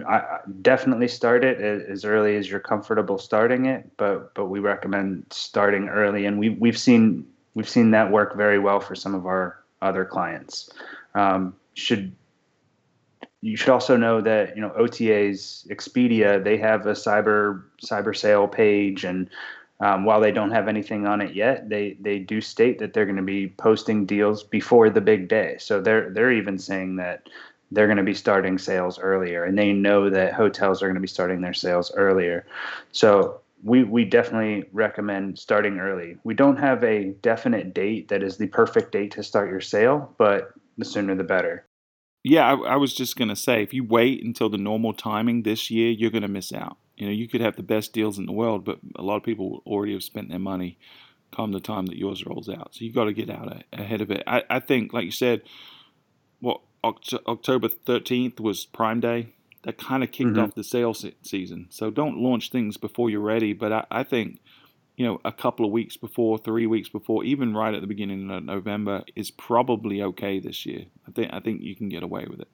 I, 0.07 0.39
definitely 0.61 1.07
start 1.07 1.43
it 1.43 1.59
as 1.59 2.05
early 2.05 2.35
as 2.35 2.49
you're 2.49 2.59
comfortable 2.59 3.17
starting 3.17 3.65
it, 3.65 3.89
but 3.97 4.33
but 4.33 4.45
we 4.45 4.59
recommend 4.59 5.25
starting 5.29 5.89
early, 5.89 6.25
and 6.25 6.39
we 6.39 6.49
we've 6.49 6.77
seen 6.77 7.25
we've 7.53 7.69
seen 7.69 7.91
that 7.91 8.11
work 8.11 8.35
very 8.35 8.59
well 8.59 8.79
for 8.79 8.95
some 8.95 9.15
of 9.15 9.25
our 9.25 9.59
other 9.81 10.05
clients. 10.05 10.69
Um, 11.15 11.55
should 11.73 12.13
you 13.41 13.55
should 13.55 13.69
also 13.69 13.95
know 13.95 14.21
that 14.21 14.55
you 14.55 14.61
know 14.61 14.71
OTA's 14.77 15.67
Expedia 15.69 16.43
they 16.43 16.57
have 16.57 16.85
a 16.85 16.93
cyber 16.93 17.63
cyber 17.81 18.15
sale 18.15 18.47
page 18.47 19.03
and 19.03 19.29
um, 19.81 20.03
while 20.03 20.19
they 20.19 20.31
don't 20.31 20.51
have 20.51 20.67
anything 20.67 21.07
on 21.07 21.21
it 21.21 21.33
yet, 21.33 21.69
they 21.69 21.95
they 22.01 22.19
do 22.19 22.41
state 22.41 22.79
that 22.79 22.93
they're 22.93 23.05
going 23.05 23.15
to 23.15 23.21
be 23.21 23.47
posting 23.47 24.05
deals 24.05 24.43
before 24.43 24.89
the 24.89 24.99
big 24.99 25.29
day. 25.29 25.55
So 25.57 25.79
they're 25.79 26.09
they're 26.09 26.33
even 26.33 26.59
saying 26.59 26.97
that 26.97 27.29
they're 27.71 27.87
going 27.87 27.97
to 27.97 28.03
be 28.03 28.13
starting 28.13 28.57
sales 28.57 28.99
earlier, 28.99 29.43
and 29.43 29.57
they 29.57 29.73
know 29.73 30.09
that 30.09 30.33
hotels 30.33 30.81
are 30.81 30.87
going 30.87 30.95
to 30.95 31.01
be 31.01 31.07
starting 31.07 31.41
their 31.41 31.53
sales 31.53 31.91
earlier. 31.95 32.45
So 32.91 33.41
we 33.63 33.83
we 33.83 34.05
definitely 34.05 34.69
recommend 34.71 35.37
starting 35.37 35.79
early. 35.79 36.17
We 36.23 36.33
don't 36.33 36.57
have 36.57 36.83
a 36.83 37.11
definite 37.21 37.73
date 37.73 38.07
that 38.09 38.23
is 38.23 38.37
the 38.37 38.47
perfect 38.47 38.91
date 38.91 39.11
to 39.11 39.23
start 39.23 39.49
your 39.49 39.61
sale, 39.61 40.13
but 40.17 40.53
the 40.77 40.85
sooner 40.85 41.15
the 41.15 41.23
better. 41.23 41.65
Yeah, 42.23 42.51
I, 42.51 42.73
I 42.73 42.75
was 42.75 42.93
just 42.93 43.17
gonna 43.17 43.35
say, 43.35 43.63
if 43.63 43.73
you 43.73 43.83
wait 43.83 44.23
until 44.23 44.49
the 44.49 44.57
normal 44.57 44.93
timing 44.93 45.43
this 45.43 45.69
year, 45.69 45.91
you're 45.91 46.11
gonna 46.11 46.27
miss 46.27 46.51
out. 46.51 46.77
You 46.97 47.07
know, 47.07 47.13
you 47.13 47.27
could 47.27 47.41
have 47.41 47.55
the 47.55 47.63
best 47.63 47.93
deals 47.93 48.17
in 48.17 48.25
the 48.25 48.33
world, 48.33 48.65
but 48.65 48.79
a 48.95 49.01
lot 49.01 49.17
of 49.17 49.23
people 49.23 49.63
already 49.65 49.93
have 49.93 50.03
spent 50.03 50.29
their 50.29 50.39
money 50.39 50.77
come 51.35 51.51
the 51.51 51.59
time 51.59 51.85
that 51.85 51.97
yours 51.97 52.25
rolls 52.25 52.49
out. 52.49 52.73
So 52.73 52.83
you've 52.83 52.95
got 52.95 53.05
to 53.05 53.13
get 53.13 53.29
out 53.29 53.63
ahead 53.71 54.01
of 54.01 54.11
it. 54.11 54.23
I, 54.27 54.43
I 54.49 54.59
think, 54.59 54.93
like 54.93 55.05
you 55.05 55.11
said, 55.11 55.43
what 56.81 57.13
October 57.27 57.67
13th 57.67 58.39
was 58.39 58.65
Prime 58.65 58.99
Day 58.99 59.33
that 59.63 59.77
kind 59.77 60.03
of 60.03 60.11
kicked 60.11 60.31
mm-hmm. 60.31 60.39
off 60.39 60.55
the 60.55 60.63
sales 60.63 61.05
season. 61.21 61.67
So 61.69 61.89
don't 61.91 62.17
launch 62.17 62.51
things 62.51 62.77
before 62.77 63.09
you're 63.09 63.19
ready. 63.19 63.53
But 63.53 63.73
I, 63.73 63.85
I, 63.91 64.03
think, 64.03 64.39
you 64.95 65.05
know, 65.05 65.19
a 65.25 65.31
couple 65.31 65.65
of 65.65 65.71
weeks 65.71 65.97
before, 65.97 66.37
three 66.37 66.65
weeks 66.65 66.89
before, 66.89 67.23
even 67.23 67.53
right 67.53 67.73
at 67.73 67.81
the 67.81 67.87
beginning 67.87 68.29
of 68.31 68.43
November 68.43 69.03
is 69.15 69.31
probably 69.31 70.01
okay 70.01 70.39
this 70.39 70.65
year. 70.65 70.85
I 71.07 71.11
think 71.11 71.33
I 71.33 71.39
think 71.39 71.61
you 71.61 71.75
can 71.75 71.89
get 71.89 72.03
away 72.03 72.25
with 72.29 72.39
it. 72.39 72.47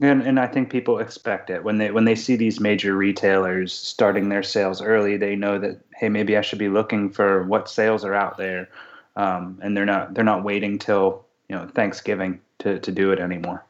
And, 0.00 0.22
and 0.22 0.38
I 0.38 0.46
think 0.46 0.70
people 0.70 1.00
expect 1.00 1.50
it 1.50 1.64
when 1.64 1.78
they 1.78 1.90
when 1.90 2.04
they 2.04 2.14
see 2.14 2.36
these 2.36 2.60
major 2.60 2.96
retailers 2.96 3.72
starting 3.72 4.28
their 4.28 4.44
sales 4.44 4.80
early. 4.80 5.16
They 5.16 5.34
know 5.34 5.58
that 5.58 5.80
hey, 5.94 6.08
maybe 6.08 6.36
I 6.36 6.40
should 6.40 6.60
be 6.60 6.68
looking 6.68 7.10
for 7.10 7.44
what 7.44 7.68
sales 7.68 8.04
are 8.04 8.14
out 8.14 8.38
there, 8.38 8.68
um, 9.16 9.58
and 9.60 9.76
they're 9.76 9.84
not 9.84 10.14
they're 10.14 10.24
not 10.24 10.44
waiting 10.44 10.78
till 10.78 11.26
you 11.48 11.56
know 11.56 11.66
Thanksgiving 11.66 12.40
to 12.60 12.78
to 12.80 12.92
do 12.92 13.12
it 13.12 13.18
anymore. 13.18 13.64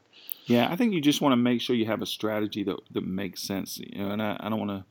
Yeah, 0.46 0.68
I 0.70 0.76
think 0.76 0.94
you 0.94 1.00
just 1.02 1.20
want 1.20 1.32
to 1.32 1.36
make 1.36 1.60
sure 1.60 1.76
you 1.76 1.86
have 1.86 2.00
a 2.00 2.06
strategy 2.06 2.64
that, 2.64 2.76
that 2.92 3.06
makes 3.06 3.42
sense. 3.42 3.78
You 3.78 4.02
know, 4.02 4.10
and 4.10 4.22
I, 4.22 4.38
I 4.40 4.48
don't 4.48 4.58
want 4.58 4.70
to 4.70 4.84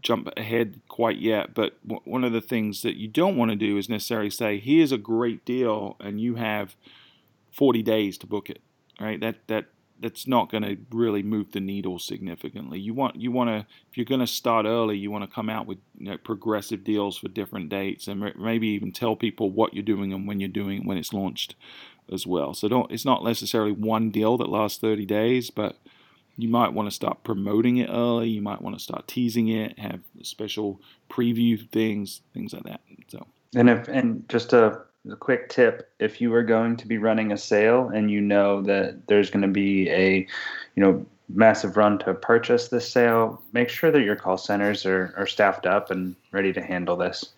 jump 0.00 0.28
ahead 0.36 0.80
quite 0.88 1.18
yet, 1.18 1.54
but 1.54 1.74
w- 1.86 2.00
one 2.04 2.24
of 2.24 2.32
the 2.32 2.40
things 2.40 2.80
that 2.82 2.96
you 2.96 3.06
don't 3.06 3.36
want 3.36 3.50
to 3.50 3.56
do 3.56 3.76
is 3.76 3.88
necessarily 3.88 4.30
say, 4.30 4.58
"Here's 4.58 4.90
a 4.90 4.98
great 4.98 5.44
deal," 5.44 5.96
and 6.00 6.20
you 6.20 6.36
have 6.36 6.74
40 7.52 7.82
days 7.82 8.16
to 8.18 8.26
book 8.26 8.48
it. 8.48 8.60
Right? 9.00 9.20
That 9.20 9.46
that 9.48 9.66
that's 10.00 10.26
not 10.26 10.50
going 10.50 10.64
to 10.64 10.76
really 10.90 11.22
move 11.22 11.52
the 11.52 11.60
needle 11.60 11.98
significantly. 11.98 12.80
You 12.80 12.94
want 12.94 13.16
you 13.16 13.30
want 13.30 13.50
to 13.50 13.66
if 13.90 13.96
you're 13.96 14.06
going 14.06 14.20
to 14.20 14.26
start 14.26 14.64
early, 14.64 14.96
you 14.96 15.10
want 15.10 15.28
to 15.28 15.32
come 15.32 15.50
out 15.50 15.66
with 15.66 15.78
you 15.98 16.10
know, 16.10 16.18
progressive 16.18 16.82
deals 16.82 17.18
for 17.18 17.28
different 17.28 17.68
dates, 17.68 18.08
and 18.08 18.32
maybe 18.38 18.68
even 18.68 18.90
tell 18.90 19.16
people 19.16 19.50
what 19.50 19.74
you're 19.74 19.82
doing 19.82 20.12
and 20.12 20.26
when 20.26 20.40
you're 20.40 20.48
doing 20.48 20.80
it 20.80 20.86
when 20.86 20.96
it's 20.96 21.12
launched 21.12 21.56
as 22.10 22.26
well. 22.26 22.54
So 22.54 22.68
don't 22.68 22.90
it's 22.90 23.04
not 23.04 23.24
necessarily 23.24 23.72
one 23.72 24.10
deal 24.10 24.36
that 24.38 24.48
lasts 24.48 24.78
30 24.78 25.06
days, 25.06 25.50
but 25.50 25.76
you 26.36 26.48
might 26.48 26.72
want 26.72 26.88
to 26.88 26.94
start 26.94 27.24
promoting 27.24 27.76
it 27.76 27.90
early. 27.90 28.28
You 28.28 28.42
might 28.42 28.62
want 28.62 28.76
to 28.76 28.82
start 28.82 29.06
teasing 29.06 29.48
it, 29.48 29.78
have 29.78 30.00
special 30.22 30.80
preview 31.10 31.68
things, 31.70 32.22
things 32.32 32.52
like 32.52 32.64
that. 32.64 32.80
So 33.08 33.26
and 33.54 33.68
if 33.68 33.88
and 33.88 34.26
just 34.28 34.52
a, 34.52 34.80
a 35.10 35.16
quick 35.16 35.48
tip: 35.48 35.90
if 35.98 36.20
you 36.20 36.32
are 36.34 36.42
going 36.42 36.76
to 36.76 36.86
be 36.86 36.98
running 36.98 37.32
a 37.32 37.38
sale 37.38 37.88
and 37.88 38.10
you 38.10 38.20
know 38.20 38.62
that 38.62 39.06
there's 39.08 39.30
going 39.30 39.42
to 39.42 39.48
be 39.48 39.90
a, 39.90 40.26
you 40.74 40.82
know, 40.82 41.06
massive 41.28 41.76
run 41.76 41.98
to 42.00 42.14
purchase 42.14 42.68
this 42.68 42.90
sale, 42.90 43.42
make 43.52 43.68
sure 43.68 43.90
that 43.90 44.02
your 44.02 44.16
call 44.16 44.38
centers 44.38 44.86
are, 44.86 45.14
are 45.16 45.26
staffed 45.26 45.66
up 45.66 45.90
and 45.90 46.16
ready 46.30 46.52
to 46.52 46.62
handle 46.62 46.96
this. 46.96 47.32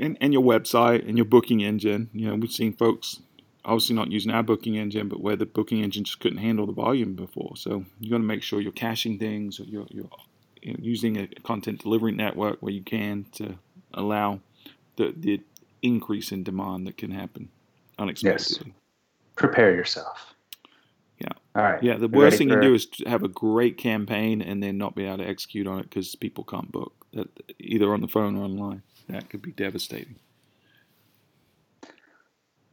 And, 0.00 0.16
and 0.20 0.32
your 0.32 0.42
website 0.42 1.08
and 1.08 1.18
your 1.18 1.24
booking 1.24 1.60
engine. 1.60 2.08
You 2.12 2.28
know, 2.28 2.36
we've 2.36 2.52
seen 2.52 2.72
folks 2.72 3.20
obviously 3.64 3.96
not 3.96 4.10
using 4.10 4.32
our 4.32 4.42
booking 4.42 4.76
engine, 4.76 5.08
but 5.08 5.20
where 5.20 5.36
the 5.36 5.46
booking 5.46 5.82
engine 5.82 6.04
just 6.04 6.20
couldn't 6.20 6.38
handle 6.38 6.66
the 6.66 6.72
volume 6.72 7.14
before. 7.14 7.56
So 7.56 7.84
you 8.00 8.10
got 8.10 8.18
to 8.18 8.22
make 8.22 8.42
sure 8.42 8.60
you're 8.60 8.72
caching 8.72 9.18
things, 9.18 9.60
or 9.60 9.64
you're, 9.64 9.86
you're 9.90 10.08
using 10.62 11.16
a 11.18 11.26
content 11.42 11.82
delivery 11.82 12.12
network 12.12 12.58
where 12.60 12.72
you 12.72 12.82
can 12.82 13.26
to 13.32 13.58
allow 13.94 14.40
the 14.96 15.14
the 15.16 15.40
increase 15.82 16.32
in 16.32 16.42
demand 16.42 16.86
that 16.86 16.96
can 16.96 17.10
happen 17.10 17.48
unexpectedly. 17.98 18.66
Yes. 18.66 18.74
Prepare 19.36 19.74
yourself. 19.74 20.34
Yeah. 21.20 21.28
All 21.54 21.62
right. 21.62 21.82
Yeah. 21.82 21.96
The 21.96 22.08
worst 22.08 22.38
thing 22.38 22.48
you 22.48 22.60
do 22.60 22.74
is 22.74 22.88
have 23.06 23.22
a 23.22 23.28
great 23.28 23.76
campaign 23.76 24.42
and 24.42 24.62
then 24.62 24.78
not 24.78 24.94
be 24.94 25.04
able 25.04 25.18
to 25.18 25.26
execute 25.26 25.66
on 25.66 25.78
it 25.78 25.84
because 25.84 26.14
people 26.16 26.44
can't 26.44 26.70
book 26.70 26.92
that 27.12 27.28
either 27.58 27.92
on 27.92 28.00
the 28.00 28.08
phone 28.08 28.36
or 28.36 28.44
online. 28.44 28.82
That 29.08 29.30
could 29.30 29.42
be 29.42 29.52
devastating. 29.52 30.16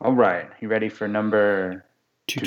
All 0.05 0.13
right. 0.13 0.45
You 0.61 0.67
ready 0.67 0.87
for 0.87 1.07
number 1.07 1.83
two? 2.27 2.45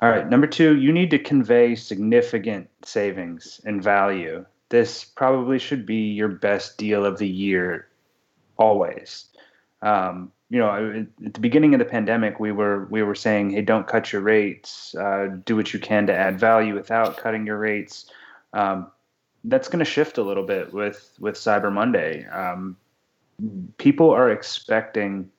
All 0.00 0.10
right. 0.10 0.28
Number 0.28 0.48
two, 0.48 0.76
you 0.78 0.92
need 0.92 1.12
to 1.12 1.18
convey 1.20 1.76
significant 1.76 2.68
savings 2.84 3.60
and 3.64 3.80
value. 3.80 4.44
This 4.68 5.04
probably 5.04 5.60
should 5.60 5.86
be 5.86 6.08
your 6.08 6.26
best 6.26 6.76
deal 6.76 7.06
of 7.06 7.18
the 7.18 7.28
year, 7.28 7.86
always. 8.56 9.26
Um, 9.80 10.32
you 10.48 10.58
know, 10.58 11.06
at 11.24 11.34
the 11.34 11.40
beginning 11.40 11.72
of 11.72 11.78
the 11.78 11.84
pandemic, 11.84 12.40
we 12.40 12.50
were 12.50 12.86
we 12.86 13.04
were 13.04 13.14
saying, 13.14 13.50
"Hey, 13.50 13.62
don't 13.62 13.86
cut 13.86 14.12
your 14.12 14.22
rates. 14.22 14.96
Uh, 14.96 15.36
do 15.44 15.54
what 15.54 15.72
you 15.72 15.78
can 15.78 16.08
to 16.08 16.12
add 16.12 16.40
value 16.40 16.74
without 16.74 17.16
cutting 17.16 17.46
your 17.46 17.58
rates." 17.58 18.10
Um, 18.52 18.90
that's 19.44 19.68
going 19.68 19.78
to 19.78 19.84
shift 19.84 20.18
a 20.18 20.24
little 20.24 20.46
bit 20.46 20.74
with 20.74 21.12
with 21.20 21.36
Cyber 21.36 21.72
Monday. 21.72 22.26
Um, 22.26 22.76
people 23.78 24.10
are 24.10 24.30
expecting 24.30 25.30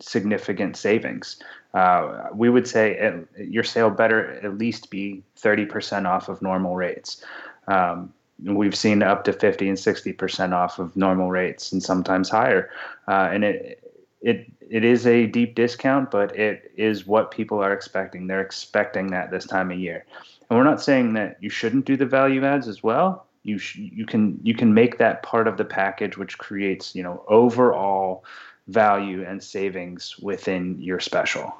significant 0.00 0.76
savings. 0.76 1.42
Uh, 1.74 2.28
we 2.34 2.50
would 2.50 2.66
say 2.66 3.22
your 3.38 3.62
sale 3.62 3.90
better 3.90 4.32
at 4.42 4.58
least 4.58 4.90
be 4.90 5.22
30% 5.38 6.06
off 6.06 6.28
of 6.28 6.42
normal 6.42 6.74
rates. 6.74 7.24
Um, 7.68 8.12
we've 8.42 8.74
seen 8.74 9.02
up 9.02 9.24
to 9.24 9.32
50 9.32 9.68
and 9.68 9.78
60% 9.78 10.52
off 10.52 10.78
of 10.78 10.96
normal 10.96 11.30
rates 11.30 11.72
and 11.72 11.82
sometimes 11.82 12.28
higher. 12.28 12.70
Uh, 13.06 13.28
and 13.32 13.44
it, 13.44 13.94
it, 14.22 14.50
it 14.68 14.84
is 14.84 15.06
a 15.06 15.26
deep 15.26 15.54
discount, 15.54 16.10
but 16.10 16.34
it 16.36 16.72
is 16.76 17.06
what 17.06 17.30
people 17.30 17.62
are 17.62 17.72
expecting. 17.72 18.26
They're 18.26 18.40
expecting 18.40 19.08
that 19.08 19.30
this 19.30 19.46
time 19.46 19.70
of 19.70 19.78
year. 19.78 20.04
And 20.48 20.58
we're 20.58 20.64
not 20.64 20.82
saying 20.82 21.12
that 21.12 21.36
you 21.40 21.50
shouldn't 21.50 21.84
do 21.84 21.96
the 21.96 22.06
value 22.06 22.44
adds 22.44 22.66
as 22.66 22.82
well 22.82 23.26
you 23.42 23.58
sh- 23.58 23.76
you 23.76 24.06
can 24.06 24.38
you 24.42 24.54
can 24.54 24.74
make 24.74 24.98
that 24.98 25.22
part 25.22 25.48
of 25.48 25.56
the 25.56 25.64
package 25.64 26.16
which 26.16 26.38
creates 26.38 26.94
you 26.94 27.02
know 27.02 27.24
overall 27.28 28.24
value 28.68 29.24
and 29.24 29.42
savings 29.42 30.16
within 30.18 30.80
your 30.80 31.00
special. 31.00 31.54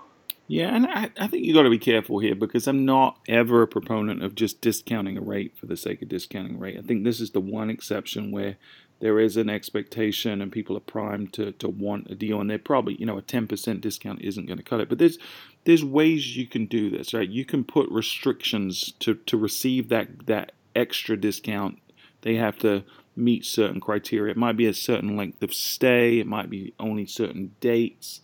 Yeah 0.46 0.74
and 0.74 0.86
i, 0.86 1.10
I 1.18 1.28
think 1.28 1.44
you 1.44 1.54
got 1.54 1.62
to 1.62 1.70
be 1.70 1.78
careful 1.78 2.18
here 2.18 2.34
because 2.34 2.66
i'm 2.66 2.84
not 2.84 3.18
ever 3.28 3.62
a 3.62 3.68
proponent 3.68 4.22
of 4.22 4.34
just 4.34 4.60
discounting 4.60 5.16
a 5.16 5.20
rate 5.20 5.56
for 5.56 5.66
the 5.66 5.76
sake 5.76 6.02
of 6.02 6.08
discounting 6.08 6.58
rate. 6.58 6.76
I 6.76 6.82
think 6.82 7.04
this 7.04 7.20
is 7.20 7.30
the 7.30 7.40
one 7.40 7.70
exception 7.70 8.32
where 8.32 8.56
there 9.00 9.18
is 9.18 9.36
an 9.36 9.48
expectation 9.48 10.42
and 10.42 10.52
people 10.52 10.76
are 10.76 10.80
primed 10.80 11.32
to, 11.32 11.52
to 11.52 11.68
want 11.68 12.10
a 12.10 12.14
deal 12.14 12.40
and 12.40 12.50
they're 12.50 12.58
probably 12.58 12.94
you 12.96 13.06
know 13.06 13.18
a 13.18 13.22
10% 13.22 13.80
discount 13.80 14.20
isn't 14.22 14.46
going 14.46 14.58
to 14.58 14.64
cut 14.64 14.80
it. 14.80 14.88
But 14.88 14.98
there's 14.98 15.18
there's 15.64 15.84
ways 15.84 16.36
you 16.36 16.46
can 16.46 16.66
do 16.66 16.90
this 16.90 17.14
right? 17.14 17.28
You 17.28 17.44
can 17.44 17.64
put 17.64 17.88
restrictions 17.90 18.92
to 19.00 19.14
to 19.14 19.36
receive 19.36 19.88
that 19.88 20.26
that 20.26 20.52
extra 20.74 21.16
discount. 21.16 21.78
They 22.22 22.34
have 22.36 22.58
to 22.58 22.84
meet 23.16 23.44
certain 23.44 23.80
criteria. 23.80 24.32
It 24.32 24.36
might 24.36 24.56
be 24.56 24.66
a 24.66 24.74
certain 24.74 25.16
length 25.16 25.42
of 25.42 25.54
stay, 25.54 26.18
it 26.18 26.26
might 26.26 26.50
be 26.50 26.74
only 26.78 27.06
certain 27.06 27.54
dates. 27.60 28.20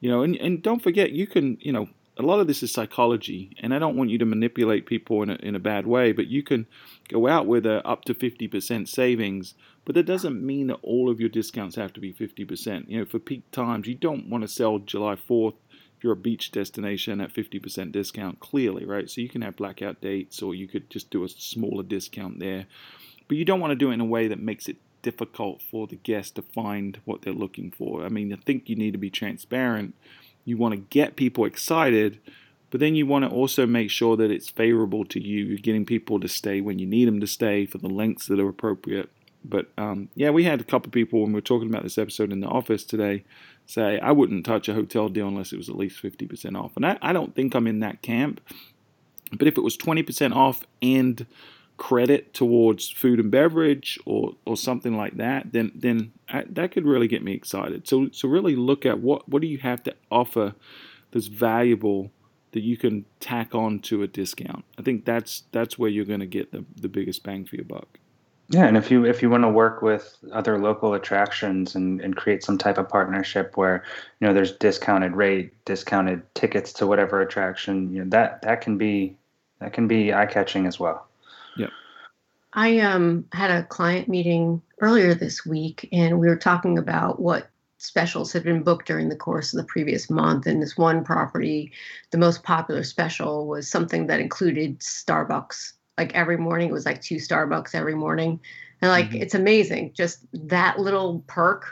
You 0.00 0.10
know, 0.10 0.22
and, 0.22 0.36
and 0.36 0.62
don't 0.62 0.82
forget, 0.82 1.12
you 1.12 1.26
can, 1.26 1.58
you 1.60 1.72
know, 1.72 1.88
a 2.18 2.22
lot 2.22 2.40
of 2.40 2.46
this 2.46 2.62
is 2.62 2.72
psychology, 2.72 3.54
and 3.60 3.74
I 3.74 3.78
don't 3.78 3.96
want 3.96 4.10
you 4.10 4.18
to 4.18 4.24
manipulate 4.24 4.86
people 4.86 5.22
in 5.22 5.30
a, 5.30 5.34
in 5.34 5.54
a 5.54 5.60
bad 5.60 5.86
way, 5.86 6.12
but 6.12 6.28
you 6.28 6.42
can 6.42 6.66
go 7.08 7.28
out 7.28 7.46
with 7.46 7.66
a 7.66 7.86
up 7.86 8.04
to 8.06 8.14
50% 8.14 8.88
savings, 8.88 9.54
but 9.84 9.94
that 9.94 10.06
doesn't 10.06 10.44
mean 10.44 10.68
that 10.68 10.78
all 10.82 11.10
of 11.10 11.20
your 11.20 11.28
discounts 11.28 11.76
have 11.76 11.92
to 11.92 12.00
be 12.00 12.12
50%. 12.12 12.88
You 12.88 13.00
know, 13.00 13.04
for 13.04 13.18
peak 13.18 13.50
times, 13.50 13.86
you 13.86 13.94
don't 13.94 14.28
want 14.28 14.42
to 14.42 14.48
sell 14.48 14.78
July 14.78 15.14
4th 15.14 15.54
if 15.65 15.65
you're 16.06 16.12
a 16.12 16.16
beach 16.16 16.52
destination 16.52 17.20
at 17.20 17.34
50% 17.34 17.90
discount, 17.90 18.38
clearly, 18.38 18.84
right? 18.84 19.10
So 19.10 19.20
you 19.20 19.28
can 19.28 19.42
have 19.42 19.56
blackout 19.56 20.00
dates 20.00 20.40
or 20.40 20.54
you 20.54 20.68
could 20.68 20.88
just 20.88 21.10
do 21.10 21.24
a 21.24 21.28
smaller 21.28 21.82
discount 21.82 22.38
there. 22.38 22.66
But 23.26 23.38
you 23.38 23.44
don't 23.44 23.58
want 23.58 23.72
to 23.72 23.76
do 23.76 23.90
it 23.90 23.94
in 23.94 24.00
a 24.00 24.04
way 24.04 24.28
that 24.28 24.38
makes 24.38 24.68
it 24.68 24.76
difficult 25.02 25.60
for 25.60 25.88
the 25.88 25.96
guest 25.96 26.36
to 26.36 26.42
find 26.42 27.00
what 27.04 27.22
they're 27.22 27.32
looking 27.32 27.72
for. 27.72 28.04
I 28.04 28.08
mean, 28.08 28.32
I 28.32 28.36
think 28.36 28.68
you 28.68 28.76
need 28.76 28.92
to 28.92 28.98
be 28.98 29.10
transparent. 29.10 29.96
You 30.44 30.56
want 30.56 30.74
to 30.74 30.80
get 30.90 31.16
people 31.16 31.44
excited, 31.44 32.20
but 32.70 32.78
then 32.78 32.94
you 32.94 33.04
want 33.04 33.24
to 33.24 33.30
also 33.32 33.66
make 33.66 33.90
sure 33.90 34.16
that 34.16 34.30
it's 34.30 34.48
favorable 34.48 35.04
to 35.06 35.20
you. 35.20 35.44
You're 35.46 35.58
getting 35.58 35.84
people 35.84 36.20
to 36.20 36.28
stay 36.28 36.60
when 36.60 36.78
you 36.78 36.86
need 36.86 37.08
them 37.08 37.18
to 37.18 37.26
stay 37.26 37.66
for 37.66 37.78
the 37.78 37.88
lengths 37.88 38.28
that 38.28 38.38
are 38.38 38.48
appropriate. 38.48 39.10
But 39.44 39.72
um, 39.76 40.08
yeah, 40.14 40.30
we 40.30 40.44
had 40.44 40.60
a 40.60 40.64
couple 40.64 40.92
people 40.92 41.22
when 41.22 41.30
we 41.30 41.34
were 41.34 41.40
talking 41.40 41.68
about 41.68 41.82
this 41.82 41.98
episode 41.98 42.32
in 42.32 42.38
the 42.38 42.46
office 42.46 42.84
today 42.84 43.24
say 43.66 43.98
I 43.98 44.12
wouldn't 44.12 44.46
touch 44.46 44.68
a 44.68 44.74
hotel 44.74 45.08
deal 45.08 45.28
unless 45.28 45.52
it 45.52 45.56
was 45.56 45.68
at 45.68 45.76
least 45.76 46.02
50% 46.02 46.58
off. 46.58 46.76
And 46.76 46.86
I, 46.86 46.98
I 47.02 47.12
don't 47.12 47.34
think 47.34 47.54
I'm 47.54 47.66
in 47.66 47.80
that 47.80 48.00
camp. 48.02 48.40
But 49.32 49.48
if 49.48 49.58
it 49.58 49.62
was 49.62 49.76
20% 49.76 50.34
off 50.34 50.64
and 50.80 51.26
credit 51.76 52.32
towards 52.32 52.88
food 52.88 53.20
and 53.20 53.30
beverage 53.30 53.98
or, 54.06 54.34
or 54.46 54.56
something 54.56 54.96
like 54.96 55.16
that, 55.18 55.52
then 55.52 55.72
then 55.74 56.12
I, 56.28 56.44
that 56.48 56.70
could 56.70 56.86
really 56.86 57.08
get 57.08 57.22
me 57.22 57.34
excited. 57.34 57.86
So 57.86 58.08
so 58.12 58.28
really 58.28 58.56
look 58.56 58.86
at 58.86 59.00
what 59.00 59.28
what 59.28 59.42
do 59.42 59.48
you 59.48 59.58
have 59.58 59.82
to 59.82 59.94
offer 60.10 60.54
that's 61.10 61.26
valuable 61.26 62.10
that 62.52 62.62
you 62.62 62.76
can 62.76 63.04
tack 63.20 63.54
on 63.54 63.80
to 63.80 64.02
a 64.02 64.06
discount. 64.06 64.64
I 64.78 64.82
think 64.82 65.04
that's 65.04 65.42
that's 65.52 65.78
where 65.78 65.90
you're 65.90 66.06
going 66.06 66.20
to 66.20 66.26
get 66.26 66.52
the, 66.52 66.64
the 66.74 66.88
biggest 66.88 67.22
bang 67.22 67.44
for 67.44 67.56
your 67.56 67.64
buck. 67.64 67.98
Yeah, 68.48 68.66
and 68.66 68.76
if 68.76 68.90
you 68.92 69.04
if 69.04 69.22
you 69.22 69.30
want 69.30 69.42
to 69.42 69.48
work 69.48 69.82
with 69.82 70.16
other 70.32 70.58
local 70.58 70.94
attractions 70.94 71.74
and, 71.74 72.00
and 72.00 72.16
create 72.16 72.44
some 72.44 72.56
type 72.56 72.78
of 72.78 72.88
partnership 72.88 73.56
where 73.56 73.82
you 74.20 74.26
know 74.26 74.32
there's 74.32 74.52
discounted 74.52 75.16
rate, 75.16 75.52
discounted 75.64 76.22
tickets 76.34 76.72
to 76.74 76.86
whatever 76.86 77.20
attraction, 77.20 77.92
you 77.92 78.04
know 78.04 78.10
that 78.10 78.42
that 78.42 78.60
can 78.60 78.78
be 78.78 79.16
that 79.58 79.72
can 79.72 79.88
be 79.88 80.14
eye 80.14 80.26
catching 80.26 80.66
as 80.66 80.78
well. 80.78 81.08
Yeah. 81.56 81.70
I 82.52 82.78
um 82.78 83.24
had 83.32 83.50
a 83.50 83.64
client 83.64 84.08
meeting 84.08 84.62
earlier 84.80 85.12
this 85.12 85.44
week, 85.44 85.88
and 85.90 86.20
we 86.20 86.28
were 86.28 86.36
talking 86.36 86.78
about 86.78 87.20
what 87.20 87.50
specials 87.78 88.32
had 88.32 88.44
been 88.44 88.62
booked 88.62 88.86
during 88.86 89.08
the 89.08 89.16
course 89.16 89.52
of 89.52 89.58
the 89.58 89.66
previous 89.66 90.08
month. 90.08 90.46
And 90.46 90.62
this 90.62 90.76
one 90.76 91.04
property, 91.04 91.72
the 92.10 92.18
most 92.18 92.42
popular 92.42 92.84
special 92.84 93.46
was 93.46 93.68
something 93.68 94.06
that 94.06 94.20
included 94.20 94.78
Starbucks 94.80 95.72
like 95.98 96.14
every 96.14 96.36
morning. 96.36 96.68
It 96.68 96.72
was 96.72 96.86
like 96.86 97.00
two 97.00 97.16
Starbucks 97.16 97.74
every 97.74 97.94
morning. 97.94 98.40
And 98.80 98.90
like 98.90 99.06
mm-hmm. 99.06 99.22
it's 99.22 99.34
amazing. 99.34 99.92
Just 99.94 100.26
that 100.32 100.78
little 100.78 101.24
perk 101.26 101.66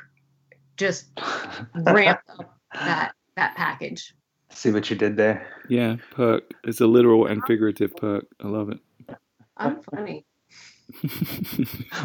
just 0.77 1.07
ramped 1.75 2.29
up 2.31 2.59
that 2.73 3.13
that 3.37 3.55
package. 3.57 4.15
See 4.51 4.71
what 4.71 4.89
you 4.89 4.97
did 4.97 5.17
there? 5.17 5.47
Yeah, 5.69 5.97
perk. 6.13 6.55
It's 6.65 6.81
a 6.81 6.87
literal 6.87 7.27
and 7.27 7.43
figurative 7.47 7.95
perk. 7.97 8.27
I 8.41 8.47
love 8.47 8.71
it. 8.71 8.79
I'm 9.57 9.81
funny. 9.83 10.25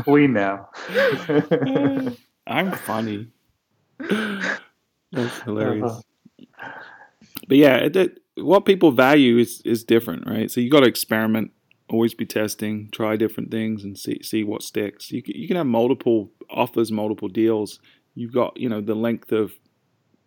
we 0.08 0.28
know. 0.28 0.68
I'm 2.48 2.72
funny. 2.72 3.28
That's 4.00 5.40
hilarious. 5.42 5.92
Uh-huh. 5.92 6.72
But 7.48 7.58
yeah, 7.58 7.76
it, 7.78 8.20
what 8.36 8.66
people 8.66 8.92
value 8.92 9.38
is 9.38 9.62
is 9.66 9.84
different, 9.84 10.28
right? 10.28 10.50
So 10.50 10.62
you 10.62 10.70
got 10.70 10.82
to 10.82 10.88
experiment 10.88 11.52
always 11.90 12.14
be 12.14 12.26
testing, 12.26 12.90
try 12.92 13.16
different 13.16 13.52
things, 13.52 13.84
and 13.84 13.98
see 13.98 14.22
see 14.24 14.44
what 14.44 14.64
sticks. 14.64 15.12
You 15.12 15.22
can, 15.22 15.36
you 15.36 15.48
can 15.48 15.58
have 15.58 15.66
multiple 15.66 16.32
offers, 16.50 16.92
multiple 16.92 17.28
deals. 17.28 17.80
You've 18.16 18.34
got 18.34 18.58
you 18.58 18.70
know 18.70 18.82
the 18.82 18.96
length 18.96 19.32
of 19.32 19.54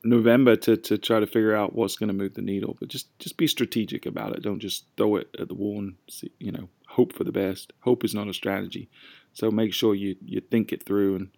November 0.04 0.56
to, 0.56 0.76
to 0.76 0.98
try 0.98 1.20
to 1.20 1.26
figure 1.26 1.54
out 1.54 1.76
what's 1.76 1.96
going 1.96 2.08
to 2.08 2.14
move 2.14 2.34
the 2.34 2.42
needle. 2.42 2.76
But 2.78 2.88
just 2.88 3.16
just 3.18 3.36
be 3.36 3.46
strategic 3.46 4.06
about 4.06 4.34
it. 4.34 4.42
Don't 4.42 4.60
just 4.60 4.86
throw 4.96 5.16
it 5.16 5.28
at 5.38 5.48
the 5.48 5.54
wall 5.54 5.78
and 5.78 5.94
see, 6.08 6.32
you 6.38 6.52
know 6.52 6.68
hope 6.92 7.14
for 7.14 7.24
the 7.24 7.32
best. 7.32 7.72
Hope 7.80 8.04
is 8.04 8.14
not 8.14 8.28
a 8.28 8.34
strategy. 8.34 8.90
So 9.32 9.50
make 9.50 9.72
sure 9.72 9.94
you 9.94 10.16
you 10.24 10.40
think 10.40 10.72
it 10.72 10.82
through 10.82 11.16
and 11.16 11.28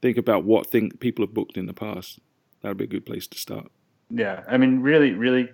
think 0.00 0.16
about 0.16 0.44
what 0.44 0.70
think 0.70 1.00
people 1.00 1.24
have 1.24 1.34
booked 1.34 1.56
in 1.56 1.66
the 1.66 1.74
past. 1.74 2.18
That 2.62 2.68
would 2.68 2.78
be 2.78 2.84
a 2.84 2.88
good 2.88 3.06
place 3.06 3.26
to 3.28 3.38
start. 3.38 3.70
Yeah, 4.10 4.44
I 4.48 4.56
mean, 4.56 4.80
really, 4.80 5.12
really 5.12 5.50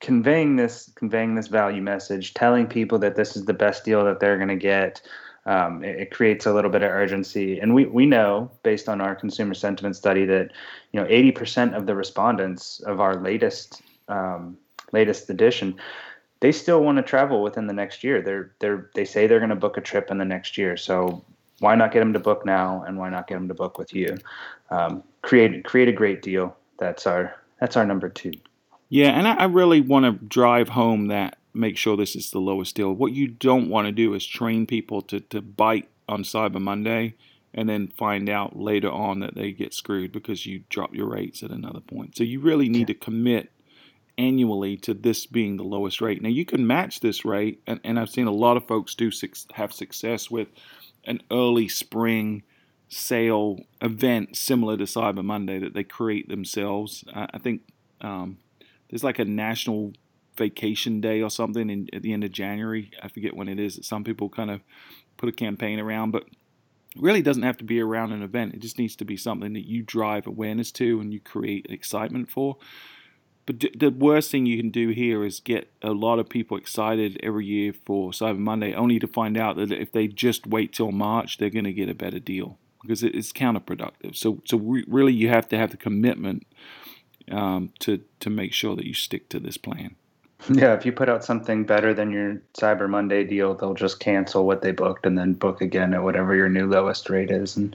conveying 0.00 0.56
this 0.56 0.90
conveying 0.94 1.34
this 1.34 1.48
value 1.48 1.82
message, 1.82 2.34
telling 2.34 2.66
people 2.66 2.98
that 3.00 3.16
this 3.16 3.36
is 3.36 3.44
the 3.44 3.54
best 3.54 3.84
deal 3.84 4.04
that 4.04 4.20
they're 4.20 4.36
going 4.36 4.48
to 4.48 4.56
get. 4.56 5.02
Um, 5.46 5.82
it, 5.82 6.00
it, 6.00 6.10
creates 6.10 6.44
a 6.44 6.52
little 6.52 6.70
bit 6.70 6.82
of 6.82 6.90
urgency, 6.90 7.58
and 7.58 7.74
we 7.74 7.86
we 7.86 8.04
know 8.04 8.50
based 8.62 8.88
on 8.88 9.00
our 9.00 9.14
consumer 9.14 9.54
sentiment 9.54 9.96
study 9.96 10.26
that 10.26 10.52
you 10.92 11.00
know 11.00 11.06
80% 11.06 11.74
of 11.74 11.86
the 11.86 11.94
respondents 11.94 12.80
of 12.80 13.00
our 13.00 13.16
latest 13.16 13.80
um, 14.08 14.58
latest 14.92 15.30
edition 15.30 15.78
they 16.40 16.52
still 16.52 16.82
want 16.82 16.96
to 16.96 17.02
travel 17.02 17.42
within 17.42 17.66
the 17.66 17.72
next 17.72 18.04
year. 18.04 18.22
They're 18.22 18.52
they're 18.60 18.90
they 18.94 19.04
say 19.04 19.26
they're 19.26 19.40
going 19.40 19.50
to 19.50 19.56
book 19.56 19.76
a 19.76 19.80
trip 19.80 20.10
in 20.10 20.18
the 20.18 20.24
next 20.24 20.56
year. 20.56 20.76
So 20.76 21.24
why 21.60 21.74
not 21.74 21.92
get 21.92 22.00
them 22.00 22.12
to 22.12 22.20
book 22.20 22.46
now, 22.46 22.84
and 22.86 22.96
why 22.98 23.10
not 23.10 23.26
get 23.26 23.34
them 23.34 23.48
to 23.48 23.54
book 23.54 23.78
with 23.78 23.92
you? 23.94 24.16
Um, 24.70 25.02
create 25.22 25.64
create 25.64 25.88
a 25.88 25.92
great 25.92 26.22
deal. 26.22 26.56
That's 26.78 27.06
our 27.06 27.34
that's 27.60 27.76
our 27.76 27.84
number 27.84 28.08
two. 28.08 28.32
Yeah, 28.88 29.10
and 29.10 29.28
I, 29.28 29.34
I 29.34 29.44
really 29.44 29.80
want 29.80 30.04
to 30.04 30.26
drive 30.26 30.70
home 30.70 31.08
that 31.08 31.38
make 31.52 31.76
sure 31.76 31.96
this 31.96 32.16
is 32.16 32.30
the 32.30 32.40
lowest 32.40 32.74
deal. 32.76 32.92
What 32.92 33.12
you 33.12 33.28
don't 33.28 33.68
want 33.68 33.86
to 33.86 33.92
do 33.92 34.14
is 34.14 34.26
train 34.26 34.66
people 34.66 35.02
to, 35.02 35.20
to 35.20 35.42
bite 35.42 35.88
on 36.08 36.22
Cyber 36.22 36.60
Monday 36.60 37.14
and 37.52 37.68
then 37.68 37.88
find 37.88 38.28
out 38.28 38.56
later 38.56 38.90
on 38.90 39.20
that 39.20 39.34
they 39.34 39.52
get 39.52 39.74
screwed 39.74 40.12
because 40.12 40.46
you 40.46 40.62
drop 40.68 40.94
your 40.94 41.08
rates 41.08 41.42
at 41.42 41.50
another 41.50 41.80
point. 41.80 42.16
So 42.16 42.24
you 42.24 42.40
really 42.40 42.68
need 42.68 42.86
to 42.86 42.94
commit 42.94 43.50
annually 44.16 44.76
to 44.76 44.94
this 44.94 45.26
being 45.26 45.56
the 45.56 45.64
lowest 45.64 46.00
rate. 46.00 46.22
Now 46.22 46.28
you 46.28 46.44
can 46.44 46.66
match 46.66 47.00
this 47.00 47.24
rate, 47.24 47.62
and, 47.66 47.80
and 47.84 47.98
I've 47.98 48.10
seen 48.10 48.26
a 48.26 48.32
lot 48.32 48.56
of 48.56 48.66
folks 48.66 48.94
do 48.94 49.10
have 49.54 49.72
success 49.72 50.30
with 50.30 50.48
an 51.04 51.22
early 51.30 51.68
spring 51.68 52.42
sale 52.88 53.60
event 53.80 54.36
similar 54.36 54.76
to 54.76 54.84
Cyber 54.84 55.24
Monday 55.24 55.58
that 55.58 55.74
they 55.74 55.84
create 55.84 56.28
themselves. 56.28 57.04
I 57.14 57.38
think 57.38 57.62
um, 58.00 58.38
there's 58.88 59.04
like 59.04 59.18
a 59.18 59.24
national 59.24 59.92
vacation 60.36 61.00
day 61.00 61.20
or 61.20 61.30
something 61.30 61.68
in, 61.68 61.88
at 61.92 62.02
the 62.02 62.12
end 62.12 62.24
of 62.24 62.32
January. 62.32 62.90
I 63.02 63.08
forget 63.08 63.36
when 63.36 63.48
it 63.48 63.58
is 63.58 63.76
that 63.76 63.84
some 63.84 64.04
people 64.04 64.28
kind 64.28 64.50
of 64.50 64.60
put 65.16 65.28
a 65.28 65.32
campaign 65.32 65.78
around, 65.80 66.12
but 66.12 66.24
really 66.96 67.22
doesn't 67.22 67.42
have 67.42 67.58
to 67.58 67.64
be 67.64 67.80
around 67.80 68.12
an 68.12 68.22
event. 68.22 68.54
It 68.54 68.60
just 68.60 68.78
needs 68.78 68.96
to 68.96 69.04
be 69.04 69.16
something 69.16 69.52
that 69.52 69.66
you 69.66 69.82
drive 69.82 70.26
awareness 70.26 70.72
to 70.72 71.00
and 71.00 71.12
you 71.12 71.20
create 71.20 71.66
excitement 71.68 72.30
for. 72.30 72.56
But 73.46 73.64
the 73.78 73.90
worst 73.90 74.30
thing 74.30 74.44
you 74.44 74.58
can 74.58 74.70
do 74.70 74.90
here 74.90 75.24
is 75.24 75.40
get 75.40 75.72
a 75.80 75.92
lot 75.92 76.18
of 76.18 76.28
people 76.28 76.58
excited 76.58 77.18
every 77.22 77.46
year 77.46 77.72
for 77.72 78.10
Cyber 78.10 78.38
Monday, 78.38 78.74
only 78.74 78.98
to 78.98 79.06
find 79.06 79.38
out 79.38 79.56
that 79.56 79.72
if 79.72 79.90
they 79.90 80.06
just 80.06 80.46
wait 80.46 80.74
till 80.74 80.92
March, 80.92 81.38
they're 81.38 81.48
going 81.48 81.64
to 81.64 81.72
get 81.72 81.88
a 81.88 81.94
better 81.94 82.18
deal 82.18 82.58
because 82.82 83.02
it's 83.02 83.32
counterproductive. 83.32 84.14
So, 84.14 84.42
so 84.44 84.58
really, 84.86 85.14
you 85.14 85.30
have 85.30 85.48
to 85.48 85.56
have 85.56 85.70
the 85.70 85.78
commitment 85.78 86.46
um, 87.30 87.72
to 87.80 88.00
to 88.20 88.30
make 88.30 88.52
sure 88.52 88.76
that 88.76 88.86
you 88.86 88.94
stick 88.94 89.28
to 89.30 89.40
this 89.40 89.56
plan. 89.56 89.94
Yeah, 90.50 90.74
if 90.74 90.86
you 90.86 90.92
put 90.92 91.08
out 91.08 91.24
something 91.24 91.64
better 91.64 91.92
than 91.92 92.12
your 92.12 92.40
Cyber 92.56 92.88
Monday 92.88 93.24
deal, 93.24 93.54
they'll 93.54 93.74
just 93.74 93.98
cancel 93.98 94.46
what 94.46 94.62
they 94.62 94.70
booked 94.70 95.04
and 95.04 95.18
then 95.18 95.32
book 95.32 95.60
again 95.60 95.92
at 95.94 96.04
whatever 96.04 96.34
your 96.34 96.48
new 96.48 96.66
lowest 96.66 97.10
rate 97.10 97.30
is, 97.30 97.56
and 97.56 97.74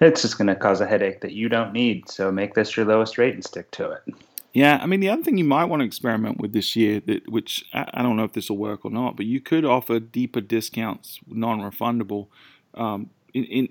it's 0.00 0.22
just 0.22 0.38
going 0.38 0.46
to 0.48 0.54
cause 0.54 0.80
a 0.80 0.86
headache 0.86 1.20
that 1.20 1.32
you 1.32 1.48
don't 1.48 1.72
need. 1.72 2.08
So 2.08 2.32
make 2.32 2.54
this 2.54 2.74
your 2.76 2.86
lowest 2.86 3.18
rate 3.18 3.34
and 3.34 3.44
stick 3.44 3.70
to 3.72 3.90
it. 3.90 4.14
Yeah, 4.52 4.80
I 4.82 4.86
mean 4.86 5.00
the 5.00 5.10
other 5.10 5.22
thing 5.22 5.38
you 5.38 5.44
might 5.44 5.66
want 5.66 5.80
to 5.80 5.86
experiment 5.86 6.40
with 6.40 6.52
this 6.52 6.74
year, 6.74 7.00
that 7.06 7.28
which 7.30 7.64
I 7.72 8.02
don't 8.02 8.16
know 8.16 8.24
if 8.24 8.32
this 8.32 8.48
will 8.48 8.56
work 8.56 8.84
or 8.84 8.90
not, 8.90 9.16
but 9.16 9.26
you 9.26 9.40
could 9.40 9.64
offer 9.64 10.00
deeper 10.00 10.40
discounts, 10.40 11.20
non-refundable. 11.28 12.28
Um, 12.74 13.10
in, 13.34 13.44
in 13.44 13.68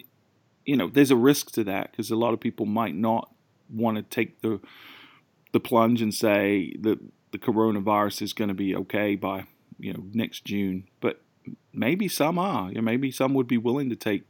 you 0.65 0.77
know, 0.77 0.87
there's 0.87 1.11
a 1.11 1.15
risk 1.15 1.51
to 1.53 1.63
that 1.65 1.91
because 1.91 2.11
a 2.11 2.15
lot 2.15 2.33
of 2.33 2.39
people 2.39 2.67
might 2.67 2.95
not 2.95 3.33
want 3.73 3.97
to 3.97 4.03
take 4.03 4.41
the 4.41 4.59
the 5.51 5.59
plunge 5.59 6.01
and 6.01 6.13
say 6.13 6.73
that 6.81 6.99
the 7.31 7.37
coronavirus 7.37 8.21
is 8.21 8.33
going 8.33 8.47
to 8.47 8.53
be 8.53 8.75
okay 8.75 9.15
by 9.15 9.45
you 9.79 9.93
know 9.93 10.03
next 10.13 10.45
June, 10.45 10.87
but 10.99 11.21
maybe 11.73 12.07
some 12.07 12.37
are. 12.37 12.69
You 12.69 12.75
know, 12.75 12.81
maybe 12.81 13.11
some 13.11 13.33
would 13.33 13.47
be 13.47 13.57
willing 13.57 13.89
to 13.89 13.95
take 13.95 14.23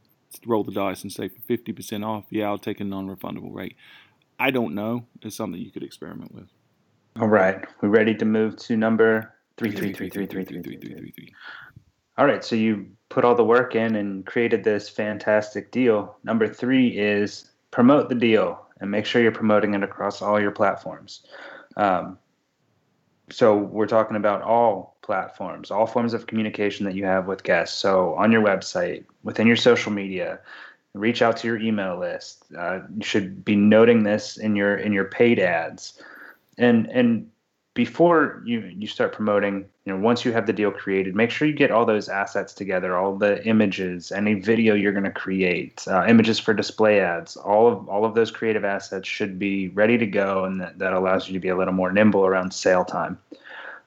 roll 0.46 0.62
the 0.62 0.72
dice 0.72 1.02
and 1.02 1.12
say 1.12 1.28
for 1.28 1.40
fifty 1.42 1.72
percent 1.72 2.04
off, 2.04 2.24
yeah, 2.30 2.46
I'll 2.46 2.58
take 2.58 2.80
a 2.80 2.84
non-refundable 2.84 3.54
rate. 3.54 3.76
I 4.38 4.50
don't 4.50 4.74
know 4.74 5.06
is 5.22 5.34
something 5.34 5.60
you 5.60 5.70
could 5.70 5.82
experiment 5.82 6.34
with. 6.34 6.48
All 7.20 7.28
right, 7.28 7.64
we 7.82 7.88
ready 7.88 8.14
to 8.14 8.24
move 8.24 8.56
to 8.58 8.76
number 8.76 9.34
three, 9.56 9.70
three, 9.72 9.92
three, 9.92 10.08
three, 10.08 10.26
three, 10.26 10.44
three, 10.44 10.62
three, 10.62 10.76
three, 10.76 10.94
three, 10.94 11.10
three. 11.10 11.34
All 12.16 12.26
right, 12.26 12.44
so 12.44 12.54
you 12.54 12.86
put 13.08 13.24
all 13.24 13.34
the 13.34 13.44
work 13.44 13.74
in 13.74 13.96
and 13.96 14.24
created 14.24 14.62
this 14.62 14.88
fantastic 14.88 15.70
deal. 15.70 16.16
Number 16.22 16.46
three 16.46 16.88
is 16.88 17.50
promote 17.70 18.08
the 18.08 18.14
deal 18.14 18.66
and 18.80 18.90
make 18.90 19.06
sure 19.06 19.22
you're 19.22 19.32
promoting 19.32 19.74
it 19.74 19.82
across 19.82 20.22
all 20.22 20.40
your 20.40 20.50
platforms. 20.50 21.26
Um, 21.76 22.18
so 23.30 23.56
we're 23.56 23.86
talking 23.86 24.16
about 24.16 24.42
all 24.42 24.96
platforms, 25.02 25.70
all 25.70 25.86
forms 25.86 26.14
of 26.14 26.26
communication 26.26 26.84
that 26.86 26.94
you 26.94 27.04
have 27.04 27.26
with 27.26 27.42
guests. 27.42 27.78
So 27.78 28.14
on 28.14 28.32
your 28.32 28.42
website, 28.42 29.04
within 29.22 29.46
your 29.46 29.56
social 29.56 29.92
media, 29.92 30.40
reach 30.94 31.22
out 31.22 31.36
to 31.38 31.46
your 31.46 31.58
email 31.58 31.98
list. 31.98 32.44
Uh, 32.56 32.80
you 32.96 33.04
should 33.04 33.44
be 33.44 33.56
noting 33.56 34.02
this 34.02 34.36
in 34.36 34.56
your 34.56 34.76
in 34.76 34.92
your 34.92 35.04
paid 35.04 35.38
ads, 35.38 36.02
and 36.58 36.86
and 36.90 37.30
before 37.80 38.42
you 38.44 38.60
you 38.76 38.86
start 38.86 39.10
promoting, 39.10 39.64
you 39.86 39.90
know, 39.90 39.98
once 39.98 40.22
you 40.22 40.32
have 40.32 40.46
the 40.46 40.52
deal 40.52 40.70
created, 40.70 41.16
make 41.16 41.30
sure 41.30 41.48
you 41.48 41.54
get 41.54 41.70
all 41.70 41.86
those 41.86 42.10
assets 42.10 42.52
together, 42.52 42.94
all 42.98 43.16
the 43.16 43.42
images, 43.46 44.12
any 44.12 44.34
video 44.34 44.74
you're 44.74 44.92
going 44.92 45.10
to 45.14 45.18
create, 45.26 45.82
uh, 45.88 46.04
images 46.06 46.38
for 46.38 46.52
display 46.52 47.00
ads, 47.00 47.38
all 47.38 47.66
of 47.72 47.88
all 47.88 48.04
of 48.04 48.14
those 48.14 48.30
creative 48.30 48.66
assets 48.66 49.08
should 49.08 49.38
be 49.38 49.68
ready 49.68 49.96
to 49.96 50.04
go, 50.04 50.44
and 50.44 50.60
that, 50.60 50.78
that 50.78 50.92
allows 50.92 51.26
you 51.26 51.32
to 51.32 51.40
be 51.40 51.48
a 51.48 51.56
little 51.56 51.72
more 51.72 51.90
nimble 51.90 52.26
around 52.26 52.52
sale 52.52 52.84
time. 52.84 53.16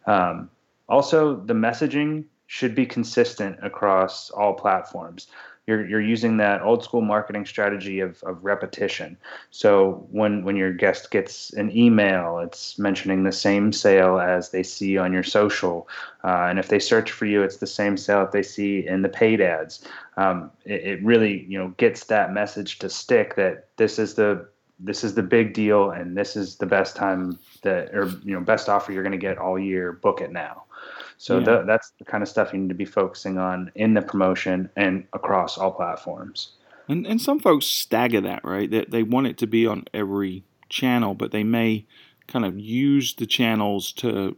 Um, 0.07 0.49
also, 0.89 1.35
the 1.35 1.53
messaging 1.53 2.23
should 2.47 2.73
be 2.73 2.87
consistent 2.87 3.59
across 3.61 4.31
all 4.31 4.53
platforms 4.55 5.27
you're 5.67 5.87
you're 5.87 6.01
using 6.01 6.37
that 6.37 6.61
old 6.61 6.83
school 6.83 7.01
marketing 7.01 7.45
strategy 7.45 7.99
of, 7.99 8.21
of 8.23 8.43
repetition. 8.43 9.17
So 9.51 10.05
when 10.11 10.43
when 10.43 10.55
your 10.55 10.73
guest 10.73 11.11
gets 11.11 11.53
an 11.53 11.75
email, 11.75 12.39
it's 12.39 12.77
mentioning 12.77 13.23
the 13.23 13.31
same 13.31 13.71
sale 13.71 14.19
as 14.19 14.49
they 14.49 14.63
see 14.63 14.97
on 14.97 15.13
your 15.13 15.23
social, 15.23 15.87
uh, 16.23 16.47
and 16.49 16.59
if 16.59 16.67
they 16.67 16.79
search 16.79 17.11
for 17.11 17.25
you, 17.25 17.43
it's 17.43 17.57
the 17.57 17.67
same 17.67 17.95
sale 17.95 18.19
that 18.19 18.33
they 18.33 18.43
see 18.43 18.85
in 18.85 19.03
the 19.03 19.09
paid 19.09 19.39
ads. 19.39 19.87
Um, 20.17 20.51
it, 20.65 20.83
it 20.83 21.03
really 21.03 21.45
you 21.45 21.57
know 21.57 21.69
gets 21.77 22.05
that 22.05 22.33
message 22.33 22.79
to 22.79 22.89
stick 22.89 23.35
that 23.35 23.67
this 23.77 23.99
is 23.99 24.15
the 24.15 24.47
this 24.79 25.03
is 25.03 25.15
the 25.15 25.23
big 25.23 25.53
deal 25.53 25.91
and 25.91 26.17
this 26.17 26.35
is 26.35 26.57
the 26.57 26.65
best 26.65 26.95
time 26.95 27.39
that 27.61 27.93
or 27.95 28.07
you 28.23 28.33
know 28.33 28.41
best 28.41 28.67
offer 28.67 28.91
you're 28.91 29.03
going 29.03 29.11
to 29.11 29.17
get 29.17 29.37
all 29.37 29.57
year 29.57 29.93
book 29.93 30.19
it 30.19 30.31
now 30.31 30.63
so 31.23 31.39
yeah. 31.39 31.45
th- 31.45 31.65
that's 31.65 31.93
the 31.99 32.03
kind 32.03 32.21
of 32.21 32.27
stuff 32.27 32.51
you 32.51 32.59
need 32.59 32.67
to 32.67 32.75
be 32.75 32.83
focusing 32.83 33.37
on 33.37 33.71
in 33.75 33.93
the 33.93 34.01
promotion 34.01 34.69
and 34.75 35.05
across 35.13 35.57
all 35.57 35.71
platforms. 35.71 36.51
And 36.89 37.07
and 37.07 37.21
some 37.21 37.39
folks 37.39 37.65
stagger 37.65 38.19
that, 38.19 38.43
right? 38.43 38.69
That 38.69 38.91
they, 38.91 38.97
they 38.97 39.03
want 39.03 39.27
it 39.27 39.37
to 39.37 39.47
be 39.47 39.65
on 39.65 39.85
every 39.93 40.43
channel, 40.67 41.13
but 41.13 41.31
they 41.31 41.45
may 41.45 41.85
kind 42.27 42.43
of 42.43 42.59
use 42.59 43.15
the 43.15 43.25
channels 43.25 43.93
to 43.93 44.35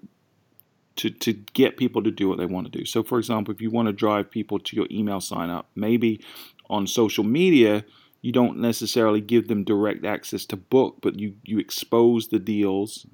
to 0.97 1.09
to 1.09 1.33
get 1.33 1.75
people 1.75 2.03
to 2.03 2.11
do 2.11 2.29
what 2.29 2.37
they 2.37 2.45
want 2.45 2.71
to 2.71 2.77
do. 2.77 2.85
So 2.85 3.01
for 3.01 3.17
example, 3.17 3.51
if 3.51 3.61
you 3.61 3.71
want 3.71 3.87
to 3.87 3.91
drive 3.91 4.29
people 4.29 4.59
to 4.59 4.75
your 4.75 4.85
email 4.91 5.21
sign 5.21 5.49
up, 5.49 5.67
maybe 5.73 6.23
on 6.69 6.85
social 6.85 7.23
media 7.23 7.83
you 8.21 8.31
don't 8.31 8.59
necessarily 8.59 9.21
give 9.21 9.47
them 9.47 9.63
direct 9.63 10.05
access 10.05 10.45
to 10.45 10.55
book, 10.55 10.97
but 11.01 11.19
you 11.19 11.33
you 11.43 11.57
expose 11.57 12.27
the 12.27 12.37
deals 12.37 13.07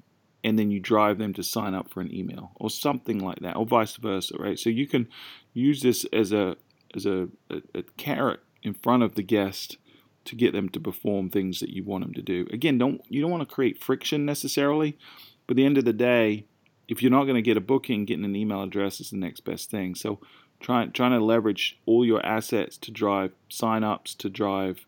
and 0.44 0.58
then 0.58 0.70
you 0.70 0.80
drive 0.80 1.18
them 1.18 1.32
to 1.34 1.42
sign 1.42 1.74
up 1.74 1.90
for 1.90 2.00
an 2.00 2.14
email 2.14 2.52
or 2.56 2.70
something 2.70 3.18
like 3.18 3.40
that 3.40 3.56
or 3.56 3.66
vice 3.66 3.96
versa 3.96 4.34
right? 4.38 4.58
So 4.58 4.70
you 4.70 4.86
can 4.86 5.08
use 5.52 5.82
this 5.82 6.04
as 6.12 6.32
a 6.32 6.56
as 6.94 7.06
a, 7.06 7.28
a, 7.50 7.62
a 7.74 7.82
carrot 7.96 8.40
in 8.62 8.74
front 8.74 9.02
of 9.02 9.14
the 9.14 9.22
guest 9.22 9.78
to 10.24 10.36
get 10.36 10.52
them 10.52 10.68
to 10.68 10.78
perform 10.80 11.28
things 11.30 11.60
that 11.60 11.70
you 11.70 11.82
want 11.82 12.04
them 12.04 12.14
to 12.14 12.22
do. 12.22 12.46
Again 12.52 12.78
don't 12.78 13.00
you 13.08 13.20
don't 13.20 13.30
want 13.30 13.48
to 13.48 13.54
create 13.54 13.82
friction 13.82 14.24
necessarily 14.24 14.98
but 15.46 15.54
at 15.54 15.56
the 15.56 15.66
end 15.66 15.78
of 15.78 15.84
the 15.84 15.92
day 15.92 16.46
if 16.88 17.02
you're 17.02 17.10
not 17.10 17.24
going 17.24 17.36
to 17.36 17.42
get 17.42 17.56
a 17.56 17.60
booking 17.60 18.04
getting 18.04 18.24
an 18.24 18.36
email 18.36 18.62
address 18.62 19.00
is 19.00 19.10
the 19.10 19.16
next 19.16 19.40
best 19.40 19.70
thing. 19.70 19.94
So 19.94 20.20
trying 20.60 20.92
trying 20.92 21.12
to 21.12 21.24
leverage 21.24 21.78
all 21.86 22.04
your 22.04 22.24
assets 22.24 22.76
to 22.78 22.90
drive 22.90 23.32
sign-ups 23.48 24.14
to 24.16 24.30
drive 24.30 24.86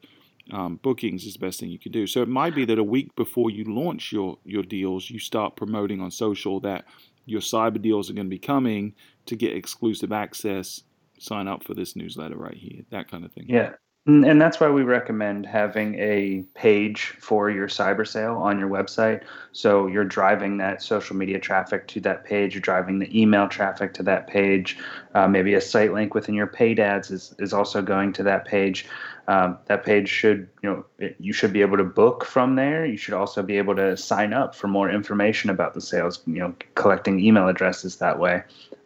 um, 0.53 0.79
bookings 0.83 1.25
is 1.25 1.35
the 1.35 1.39
best 1.39 1.61
thing 1.61 1.71
you 1.71 1.79
can 1.79 1.93
do. 1.93 2.07
So 2.07 2.23
it 2.23 2.29
might 2.29 2.55
be 2.55 2.65
that 2.67 2.79
a 2.79 2.85
week 2.85 3.15
before 3.17 3.51
you 3.51 3.65
launch 3.65 4.13
your 4.13 4.39
your 4.45 4.63
deals, 4.63 5.11
you 5.11 5.19
start 5.19 5.57
promoting 5.57 6.01
on 6.01 6.11
social 6.11 6.61
that 6.61 6.85
your 7.27 7.41
cyber 7.41 7.81
deals 7.81 8.11
are 8.11 8.13
going 8.13 8.27
to 8.27 8.31
be 8.31 8.39
coming 8.39 8.95
to 9.27 9.37
get 9.37 9.57
exclusive 9.57 10.13
access. 10.13 10.83
Sign 11.19 11.49
up 11.49 11.65
for 11.65 11.75
this 11.75 11.97
newsletter 11.97 12.37
right 12.37 12.57
here, 12.57 12.83
that 12.91 13.11
kind 13.11 13.25
of 13.25 13.33
thing. 13.33 13.47
Yeah, 13.49 13.71
And 14.07 14.39
that's 14.39 14.61
why 14.61 14.69
we 14.69 14.83
recommend 14.83 15.47
having 15.47 15.95
a 15.95 16.45
page 16.53 17.15
for 17.21 17.49
your 17.49 17.69
cyber 17.69 18.07
sale 18.07 18.35
on 18.35 18.59
your 18.59 18.69
website. 18.69 19.23
So 19.53 19.87
you're 19.87 20.05
driving 20.05 20.59
that 20.59 20.83
social 20.83 21.17
media 21.17 21.39
traffic 21.39 21.89
to 21.89 22.01
that 22.01 22.23
page, 22.27 22.53
you're 22.53 22.61
driving 22.61 22.99
the 22.99 23.19
email 23.19 23.49
traffic 23.49 23.95
to 23.95 24.03
that 24.03 24.27
page. 24.27 24.77
Uh, 25.15 25.27
maybe 25.27 25.55
a 25.55 25.61
site 25.61 25.95
link 25.95 26.13
within 26.13 26.35
your 26.35 26.47
paid 26.47 26.79
ads 26.81 27.11
is, 27.11 27.35
is 27.39 27.55
also 27.55 27.81
going 27.81 28.13
to 28.13 28.23
that 28.25 28.45
page. 28.45 28.87
Um, 29.27 29.57
that 29.67 29.87
page 29.87 30.11
should, 30.11 30.51
you 30.63 30.69
know, 30.69 30.85
it, 30.99 31.17
you 31.19 31.33
should 31.33 31.55
be 31.55 31.63
able 31.63 31.79
to 31.79 31.85
book 31.85 32.27
from 32.27 32.57
there. 32.57 32.85
You 32.85 32.99
should 32.99 33.15
also 33.15 33.43
be 33.43 33.57
able 33.57 33.75
to 33.77 33.97
sign 33.97 34.35
up 34.35 34.55
for 34.55 34.69
more 34.69 34.91
information 34.91 35.49
about 35.49 35.73
the 35.73 35.81
sales, 35.81 36.23
you 36.27 36.41
know, 36.41 36.55
collecting 36.75 37.21
email 37.21 37.49
addresses 37.49 37.97
that 37.97 38.19
way. 38.19 38.43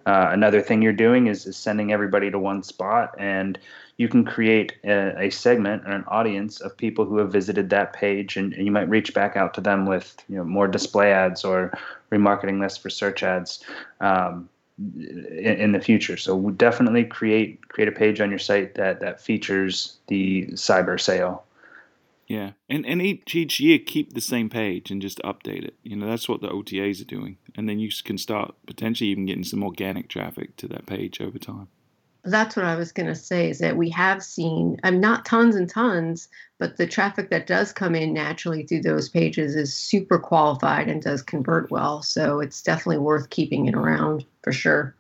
Uh, 0.07 0.29
another 0.31 0.63
thing 0.63 0.81
you're 0.81 0.93
doing 0.93 1.27
is, 1.27 1.45
is 1.45 1.57
sending 1.57 1.93
everybody 1.93 2.31
to 2.31 2.39
one 2.39 2.63
spot 2.63 3.15
and 3.19 3.59
you 3.99 4.09
can 4.09 4.25
create 4.25 4.75
a, 4.85 5.25
a, 5.25 5.31
segment 5.31 5.83
or 5.85 5.91
an 5.91 6.05
audience 6.07 6.61
of 6.61 6.77
people 6.77 7.05
who 7.05 7.19
have 7.19 7.31
visited 7.31 7.69
that 7.71 7.93
page 7.93 8.37
and, 8.37 8.55
and, 8.55 8.65
you 8.65 8.71
might 8.71 8.89
reach 8.89 9.13
back 9.13 9.37
out 9.37 9.53
to 9.55 9.61
them 9.61 9.87
with 9.87 10.25
you 10.29 10.37
know 10.37 10.45
more 10.45 10.69
display 10.69 11.13
ads 11.13 11.45
or 11.45 11.73
remarketing 12.11 12.61
lists 12.61 12.79
for 12.79 12.89
search 12.89 13.23
ads 13.23 13.63
um, 14.01 14.49
in, 14.97 15.57
in, 15.59 15.73
the 15.73 15.81
future. 15.81 16.17
So 16.17 16.51
definitely 16.51 17.05
create 17.05 17.69
create 17.69 17.89
a 17.89 17.93
page 17.93 18.21
on 18.21 18.31
your 18.31 18.39
site 18.39 18.77
that 18.77 19.01
that 19.01 19.21
features 19.21 19.99
the 20.07 20.47
cyber 20.53 20.99
sale. 20.99 21.45
Yeah 22.29 22.53
and 22.69 22.87
and 22.87 23.03
each, 23.03 23.35
each 23.35 23.59
year 23.59 23.79
keep 23.79 24.13
the 24.13 24.21
same 24.21 24.49
page 24.49 24.93
and 24.93 25.03
just 25.03 25.19
update 25.23 25.65
it. 25.65 25.75
You 25.83 25.97
know 25.97 26.07
that's 26.07 26.29
what 26.29 26.41
the 26.41 26.49
otas 26.49 27.03
are 27.03 27.05
doing. 27.05 27.39
And 27.57 27.69
then 27.69 27.81
you 27.81 27.91
can 28.05 28.17
start 28.17 28.55
potentially 28.65 29.11
even 29.11 29.27
getting 29.27 29.45
some 29.45 29.65
organic 29.65 30.09
traffic 30.09 30.57
to 30.59 30.69
that 30.69 30.87
page 30.87 31.21
over 31.21 31.39
time 31.39 31.69
that's 32.31 32.57
what 32.57 32.65
I 32.65 32.77
was 32.77 32.93
going 32.93 33.07
to 33.07 33.15
say 33.15 33.51
is 33.51 33.59
that 33.59 33.77
we 33.77 33.91
have 33.91 34.23
seen, 34.23 34.79
I'm 34.83 35.01
not 35.01 35.25
tons 35.25 35.57
and 35.57 35.69
tons, 35.69 36.29
but 36.59 36.77
the 36.77 36.87
traffic 36.87 37.31
that 37.31 37.47
does 37.47 37.73
come 37.73 37.95
in 37.95 38.13
naturally 38.13 38.65
through 38.65 38.83
those 38.83 39.09
pages 39.09 39.55
is 39.55 39.75
super 39.75 40.19
qualified 40.19 40.89
and 40.89 41.03
does 41.03 41.23
convert 41.23 41.71
well. 41.71 42.03
So 42.03 42.41
it's 42.41 42.63
definitely 42.63 42.99
worth 42.99 43.31
keeping 43.31 43.67
it 43.67 43.75
around 43.75 44.25
for 44.43 44.53
sure. 44.53 44.95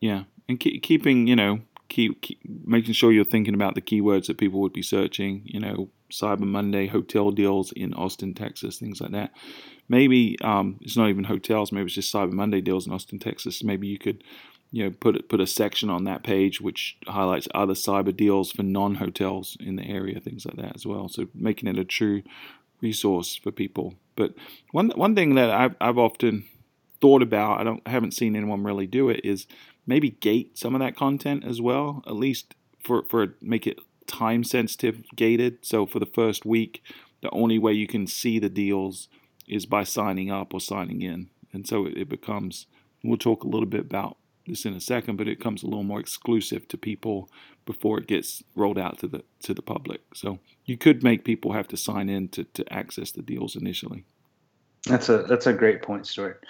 Yeah. 0.00 0.24
And 0.48 0.58
keep, 0.58 0.82
keeping, 0.82 1.26
you 1.26 1.36
know, 1.36 1.60
keep, 1.88 2.22
keep 2.22 2.40
making 2.66 2.94
sure 2.94 3.12
you're 3.12 3.24
thinking 3.24 3.54
about 3.54 3.74
the 3.74 3.82
keywords 3.82 4.26
that 4.26 4.38
people 4.38 4.60
would 4.60 4.72
be 4.72 4.82
searching, 4.82 5.42
you 5.44 5.60
know, 5.60 5.88
Cyber 6.10 6.40
Monday, 6.40 6.86
hotel 6.86 7.30
deals 7.30 7.72
in 7.72 7.94
Austin, 7.94 8.34
Texas, 8.34 8.78
things 8.78 9.00
like 9.00 9.12
that. 9.12 9.32
Maybe 9.88 10.36
um, 10.42 10.78
it's 10.80 10.96
not 10.96 11.08
even 11.08 11.24
hotels, 11.24 11.72
maybe 11.72 11.86
it's 11.86 11.94
just 11.94 12.12
Cyber 12.12 12.32
Monday 12.32 12.60
deals 12.60 12.86
in 12.86 12.92
Austin, 12.92 13.18
Texas. 13.18 13.62
Maybe 13.62 13.86
you 13.86 13.98
could 13.98 14.24
you 14.70 14.84
know 14.84 14.90
put 14.90 15.28
put 15.28 15.40
a 15.40 15.46
section 15.46 15.90
on 15.90 16.04
that 16.04 16.22
page 16.22 16.60
which 16.60 16.96
highlights 17.06 17.48
other 17.54 17.74
cyber 17.74 18.16
deals 18.16 18.52
for 18.52 18.62
non-hotels 18.62 19.56
in 19.60 19.76
the 19.76 19.86
area 19.86 20.20
things 20.20 20.46
like 20.46 20.56
that 20.56 20.74
as 20.74 20.86
well. 20.86 21.08
So 21.08 21.28
making 21.34 21.68
it 21.68 21.78
a 21.78 21.84
true 21.84 22.22
resource 22.80 23.36
for 23.36 23.50
people. 23.50 23.94
But 24.16 24.34
one 24.72 24.90
one 24.90 25.14
thing 25.14 25.34
that 25.34 25.50
I've, 25.50 25.74
I've 25.80 25.98
often 25.98 26.44
thought 27.00 27.22
about 27.22 27.60
I 27.60 27.64
don't 27.64 27.82
I 27.86 27.90
haven't 27.90 28.14
seen 28.14 28.36
anyone 28.36 28.64
really 28.64 28.86
do 28.86 29.08
it 29.08 29.20
is 29.24 29.46
maybe 29.86 30.10
gate 30.10 30.58
some 30.58 30.74
of 30.74 30.80
that 30.80 30.96
content 30.96 31.44
as 31.44 31.60
well 31.60 32.02
at 32.06 32.14
least 32.14 32.54
for 32.82 33.02
for 33.04 33.34
make 33.40 33.66
it 33.66 33.78
time 34.06 34.42
sensitive 34.42 35.04
gated. 35.14 35.64
So 35.64 35.86
for 35.86 35.98
the 35.98 36.06
first 36.06 36.44
week 36.44 36.82
the 37.22 37.30
only 37.30 37.58
way 37.58 37.72
you 37.72 37.86
can 37.86 38.06
see 38.06 38.38
the 38.38 38.48
deals 38.48 39.08
is 39.46 39.66
by 39.66 39.84
signing 39.84 40.30
up 40.30 40.54
or 40.54 40.60
signing 40.60 41.02
in. 41.02 41.28
And 41.52 41.66
so 41.66 41.86
it, 41.86 41.96
it 41.96 42.08
becomes 42.08 42.66
we'll 43.02 43.18
talk 43.18 43.42
a 43.42 43.48
little 43.48 43.66
bit 43.66 43.80
about 43.80 44.16
this 44.50 44.66
in 44.66 44.74
a 44.74 44.80
second, 44.80 45.16
but 45.16 45.28
it 45.28 45.40
comes 45.40 45.62
a 45.62 45.66
little 45.66 45.84
more 45.84 46.00
exclusive 46.00 46.68
to 46.68 46.76
people 46.76 47.30
before 47.64 47.98
it 47.98 48.06
gets 48.06 48.42
rolled 48.54 48.78
out 48.78 48.98
to 48.98 49.06
the 49.06 49.22
to 49.44 49.54
the 49.54 49.62
public. 49.62 50.02
So 50.14 50.38
you 50.64 50.76
could 50.76 51.02
make 51.02 51.24
people 51.24 51.52
have 51.52 51.68
to 51.68 51.76
sign 51.76 52.08
in 52.08 52.28
to, 52.28 52.44
to 52.44 52.72
access 52.72 53.12
the 53.12 53.22
deals 53.22 53.56
initially. 53.56 54.04
That's 54.86 55.08
a 55.08 55.18
that's 55.18 55.46
a 55.46 55.52
great 55.52 55.82
point, 55.82 56.06
Stuart. 56.06 56.44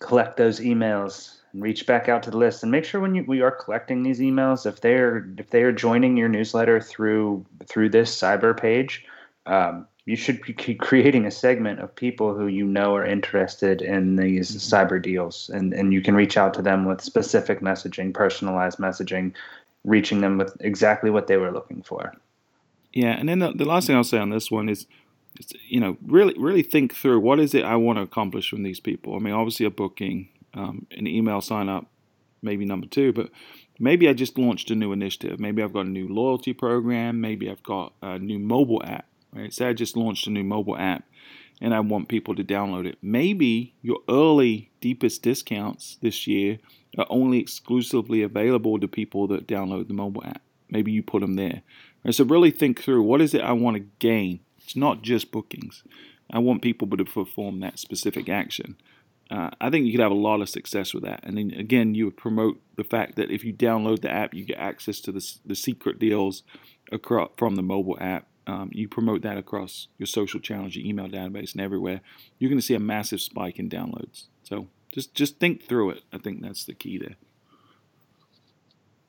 Collect 0.00 0.36
those 0.36 0.60
emails 0.60 1.38
and 1.52 1.62
reach 1.62 1.86
back 1.86 2.08
out 2.08 2.22
to 2.24 2.30
the 2.30 2.36
list 2.36 2.62
and 2.62 2.70
make 2.70 2.84
sure 2.84 3.00
when 3.00 3.14
you, 3.14 3.24
we 3.26 3.40
are 3.40 3.50
collecting 3.50 4.02
these 4.02 4.20
emails, 4.20 4.66
if 4.66 4.80
they're 4.80 5.28
if 5.38 5.50
they 5.50 5.62
are 5.62 5.72
joining 5.72 6.16
your 6.16 6.28
newsletter 6.28 6.80
through 6.80 7.44
through 7.66 7.90
this 7.90 8.14
cyber 8.14 8.58
page, 8.58 9.04
um, 9.46 9.86
you 10.06 10.14
should 10.14 10.40
be 10.42 10.74
creating 10.74 11.26
a 11.26 11.30
segment 11.32 11.80
of 11.80 11.94
people 11.94 12.32
who 12.32 12.46
you 12.46 12.64
know 12.64 12.94
are 12.94 13.04
interested 13.04 13.82
in 13.82 14.14
these 14.14 14.50
mm-hmm. 14.50 14.74
cyber 14.74 15.02
deals. 15.02 15.50
And, 15.52 15.74
and 15.74 15.92
you 15.92 16.00
can 16.00 16.14
reach 16.14 16.36
out 16.36 16.54
to 16.54 16.62
them 16.62 16.86
with 16.86 17.00
specific 17.00 17.60
messaging 17.60 18.14
personalized 18.14 18.78
messaging 18.78 19.34
reaching 19.84 20.20
them 20.20 20.38
with 20.38 20.56
exactly 20.60 21.10
what 21.10 21.26
they 21.26 21.36
were 21.36 21.52
looking 21.52 21.82
for. 21.82 22.14
Yeah 22.92 23.18
and 23.18 23.28
then 23.28 23.40
the, 23.40 23.52
the 23.52 23.64
last 23.64 23.86
thing 23.86 23.96
i'll 23.96 24.04
say 24.04 24.18
on 24.18 24.30
this 24.30 24.50
one 24.50 24.68
is, 24.68 24.86
is 25.38 25.52
you 25.68 25.80
know 25.80 25.98
really 26.06 26.34
really 26.38 26.62
think 26.62 26.94
through 26.94 27.20
what 27.20 27.38
is 27.38 27.52
it 27.54 27.62
i 27.64 27.76
want 27.76 27.98
to 27.98 28.02
accomplish 28.02 28.48
from 28.48 28.62
these 28.62 28.80
people. 28.80 29.16
I 29.16 29.18
mean 29.18 29.34
obviously 29.34 29.66
a 29.66 29.70
booking 29.70 30.28
um, 30.54 30.86
an 30.92 31.06
email 31.06 31.40
sign 31.40 31.68
up 31.68 31.86
maybe 32.42 32.64
number 32.64 32.86
two 32.86 33.12
but 33.12 33.28
maybe 33.78 34.08
i 34.08 34.12
just 34.12 34.38
launched 34.38 34.70
a 34.70 34.76
new 34.76 34.92
initiative. 34.92 35.40
Maybe 35.40 35.62
i've 35.62 35.72
got 35.72 35.86
a 35.86 35.90
new 35.90 36.08
loyalty 36.08 36.52
program. 36.52 37.20
Maybe 37.20 37.50
i've 37.50 37.64
got 37.64 37.92
a 38.00 38.20
new 38.20 38.38
mobile 38.38 38.82
app 38.84 39.06
Right? 39.36 39.52
Say 39.52 39.66
I 39.66 39.72
just 39.74 39.96
launched 39.96 40.26
a 40.26 40.30
new 40.30 40.44
mobile 40.44 40.78
app 40.78 41.04
and 41.60 41.74
I 41.74 41.80
want 41.80 42.08
people 42.08 42.34
to 42.34 42.44
download 42.44 42.86
it. 42.86 42.98
Maybe 43.02 43.74
your 43.82 43.98
early 44.08 44.70
deepest 44.80 45.22
discounts 45.22 45.98
this 46.00 46.26
year 46.26 46.58
are 46.96 47.06
only 47.10 47.38
exclusively 47.38 48.22
available 48.22 48.78
to 48.80 48.88
people 48.88 49.26
that 49.28 49.46
download 49.46 49.88
the 49.88 49.94
mobile 49.94 50.24
app. 50.24 50.40
Maybe 50.70 50.90
you 50.90 51.02
put 51.02 51.20
them 51.20 51.36
there. 51.36 51.62
Right? 52.02 52.14
So 52.14 52.24
really 52.24 52.50
think 52.50 52.82
through 52.82 53.02
what 53.02 53.20
is 53.20 53.34
it 53.34 53.42
I 53.42 53.52
want 53.52 53.76
to 53.76 53.84
gain. 53.98 54.40
It's 54.58 54.76
not 54.76 55.02
just 55.02 55.30
bookings. 55.30 55.84
I 56.30 56.38
want 56.38 56.62
people 56.62 56.88
to 56.88 57.04
perform 57.04 57.60
that 57.60 57.78
specific 57.78 58.28
action. 58.28 58.76
Uh, 59.30 59.50
I 59.60 59.70
think 59.70 59.86
you 59.86 59.92
could 59.92 60.00
have 60.00 60.12
a 60.12 60.14
lot 60.14 60.40
of 60.40 60.48
success 60.48 60.94
with 60.94 61.02
that. 61.04 61.20
And 61.24 61.36
then 61.36 61.52
again, 61.52 61.94
you 61.94 62.06
would 62.06 62.16
promote 62.16 62.60
the 62.76 62.84
fact 62.84 63.16
that 63.16 63.30
if 63.30 63.44
you 63.44 63.52
download 63.52 64.00
the 64.00 64.10
app, 64.10 64.34
you 64.34 64.44
get 64.44 64.58
access 64.58 65.00
to 65.00 65.12
the, 65.12 65.36
the 65.44 65.54
secret 65.54 65.98
deals 65.98 66.42
across, 66.90 67.30
from 67.36 67.56
the 67.56 67.62
mobile 67.62 67.98
app 68.00 68.26
um, 68.46 68.70
you 68.72 68.88
promote 68.88 69.22
that 69.22 69.36
across 69.36 69.88
your 69.98 70.06
social 70.06 70.40
channels, 70.40 70.76
your 70.76 70.86
email 70.86 71.08
database, 71.08 71.52
and 71.52 71.60
everywhere, 71.60 72.00
you're 72.38 72.48
going 72.48 72.60
to 72.60 72.66
see 72.66 72.74
a 72.74 72.80
massive 72.80 73.20
spike 73.20 73.58
in 73.58 73.68
downloads. 73.68 74.24
So 74.44 74.68
just 74.92 75.14
just 75.14 75.38
think 75.38 75.64
through 75.64 75.90
it. 75.90 76.02
I 76.12 76.18
think 76.18 76.42
that's 76.42 76.64
the 76.64 76.74
key 76.74 76.98
there. 76.98 77.16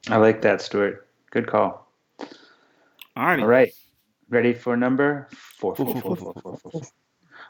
I 0.10 0.18
like 0.18 0.42
that, 0.42 0.62
Stuart. 0.62 1.08
Good 1.32 1.48
call. 1.48 1.88
All 2.20 3.26
right. 3.26 3.40
All 3.40 3.48
right. 3.48 3.74
Ready 4.30 4.54
for 4.54 4.76
number 4.76 5.28
four, 5.32 5.76
four, 5.76 5.86
four, 6.02 6.16
four, 6.16 6.34
four, 6.42 6.58
four. 6.58 6.82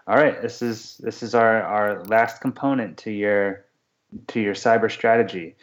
All 0.08 0.16
right. 0.16 0.42
This 0.42 0.62
is 0.62 0.98
this 0.98 1.24
is 1.24 1.34
our 1.34 1.62
our 1.64 2.04
last 2.06 2.42
component 2.42 2.98
to 3.00 3.12
your 3.12 3.66
to 4.28 4.40
your 4.40 4.54
cyber 4.54 4.92
strategy. 4.92 5.56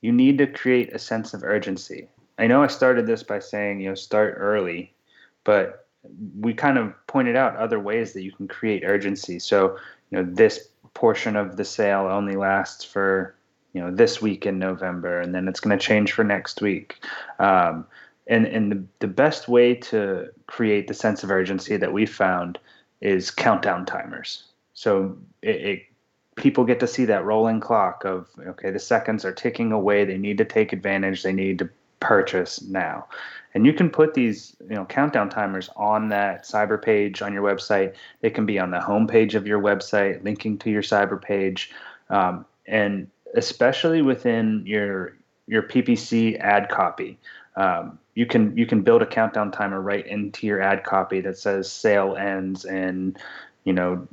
You 0.00 0.12
need 0.12 0.38
to 0.38 0.46
create 0.46 0.94
a 0.94 0.98
sense 0.98 1.34
of 1.34 1.42
urgency. 1.42 2.08
I 2.38 2.46
know 2.46 2.62
I 2.62 2.66
started 2.66 3.06
this 3.06 3.22
by 3.22 3.38
saying 3.38 3.80
you 3.80 3.88
know 3.88 3.94
start 3.94 4.34
early 4.38 4.94
but 5.46 5.86
we 6.38 6.52
kind 6.52 6.76
of 6.76 6.92
pointed 7.06 7.36
out 7.36 7.56
other 7.56 7.78
ways 7.78 8.12
that 8.12 8.22
you 8.22 8.32
can 8.32 8.48
create 8.48 8.82
urgency. 8.84 9.38
So, 9.38 9.78
you 10.10 10.18
know, 10.18 10.28
this 10.28 10.68
portion 10.92 11.36
of 11.36 11.56
the 11.56 11.64
sale 11.64 12.08
only 12.10 12.34
lasts 12.34 12.84
for, 12.84 13.36
you 13.72 13.80
know, 13.80 13.92
this 13.92 14.20
week 14.20 14.44
in 14.44 14.58
November, 14.58 15.20
and 15.20 15.32
then 15.32 15.46
it's 15.46 15.60
going 15.60 15.78
to 15.78 15.84
change 15.84 16.12
for 16.12 16.24
next 16.24 16.60
week. 16.60 16.98
Um, 17.38 17.86
and 18.26 18.44
and 18.44 18.72
the, 18.72 18.84
the 18.98 19.06
best 19.06 19.46
way 19.46 19.74
to 19.74 20.30
create 20.48 20.88
the 20.88 20.94
sense 20.94 21.22
of 21.22 21.30
urgency 21.30 21.76
that 21.76 21.92
we 21.92 22.06
found 22.06 22.58
is 23.00 23.30
countdown 23.30 23.86
timers. 23.86 24.44
So 24.74 25.16
it, 25.42 25.56
it 25.56 25.82
people 26.34 26.64
get 26.64 26.80
to 26.80 26.88
see 26.88 27.04
that 27.04 27.24
rolling 27.24 27.60
clock 27.60 28.04
of 28.04 28.28
okay, 28.48 28.70
the 28.70 28.80
seconds 28.80 29.24
are 29.24 29.32
ticking 29.32 29.70
away. 29.70 30.04
They 30.04 30.18
need 30.18 30.38
to 30.38 30.44
take 30.44 30.72
advantage. 30.72 31.22
They 31.22 31.32
need 31.32 31.60
to 31.60 31.68
purchase 32.00 32.62
now. 32.62 33.06
And 33.54 33.64
you 33.64 33.72
can 33.72 33.88
put 33.88 34.14
these 34.14 34.54
you 34.68 34.74
know 34.76 34.84
countdown 34.84 35.30
timers 35.30 35.70
on 35.76 36.08
that 36.10 36.44
cyber 36.44 36.80
page 36.80 37.22
on 37.22 37.32
your 37.32 37.42
website. 37.42 37.94
It 38.22 38.34
can 38.34 38.46
be 38.46 38.58
on 38.58 38.70
the 38.70 38.78
homepage 38.78 39.34
of 39.34 39.46
your 39.46 39.60
website 39.60 40.22
linking 40.24 40.58
to 40.58 40.70
your 40.70 40.82
cyber 40.82 41.20
page. 41.20 41.70
Um, 42.10 42.44
and 42.66 43.08
especially 43.34 44.02
within 44.02 44.62
your 44.66 45.16
your 45.48 45.62
ppc 45.62 46.38
ad 46.40 46.68
copy 46.68 47.18
um, 47.56 47.98
you 48.14 48.26
can 48.26 48.56
you 48.56 48.66
can 48.66 48.82
build 48.82 49.02
a 49.02 49.06
countdown 49.06 49.50
timer 49.50 49.80
right 49.80 50.06
into 50.06 50.46
your 50.46 50.60
ad 50.60 50.84
copy 50.84 51.20
that 51.20 51.38
says 51.38 51.70
sale 51.70 52.16
ends 52.16 52.64
in 52.64 53.16
you 53.64 53.72
know 53.72 54.06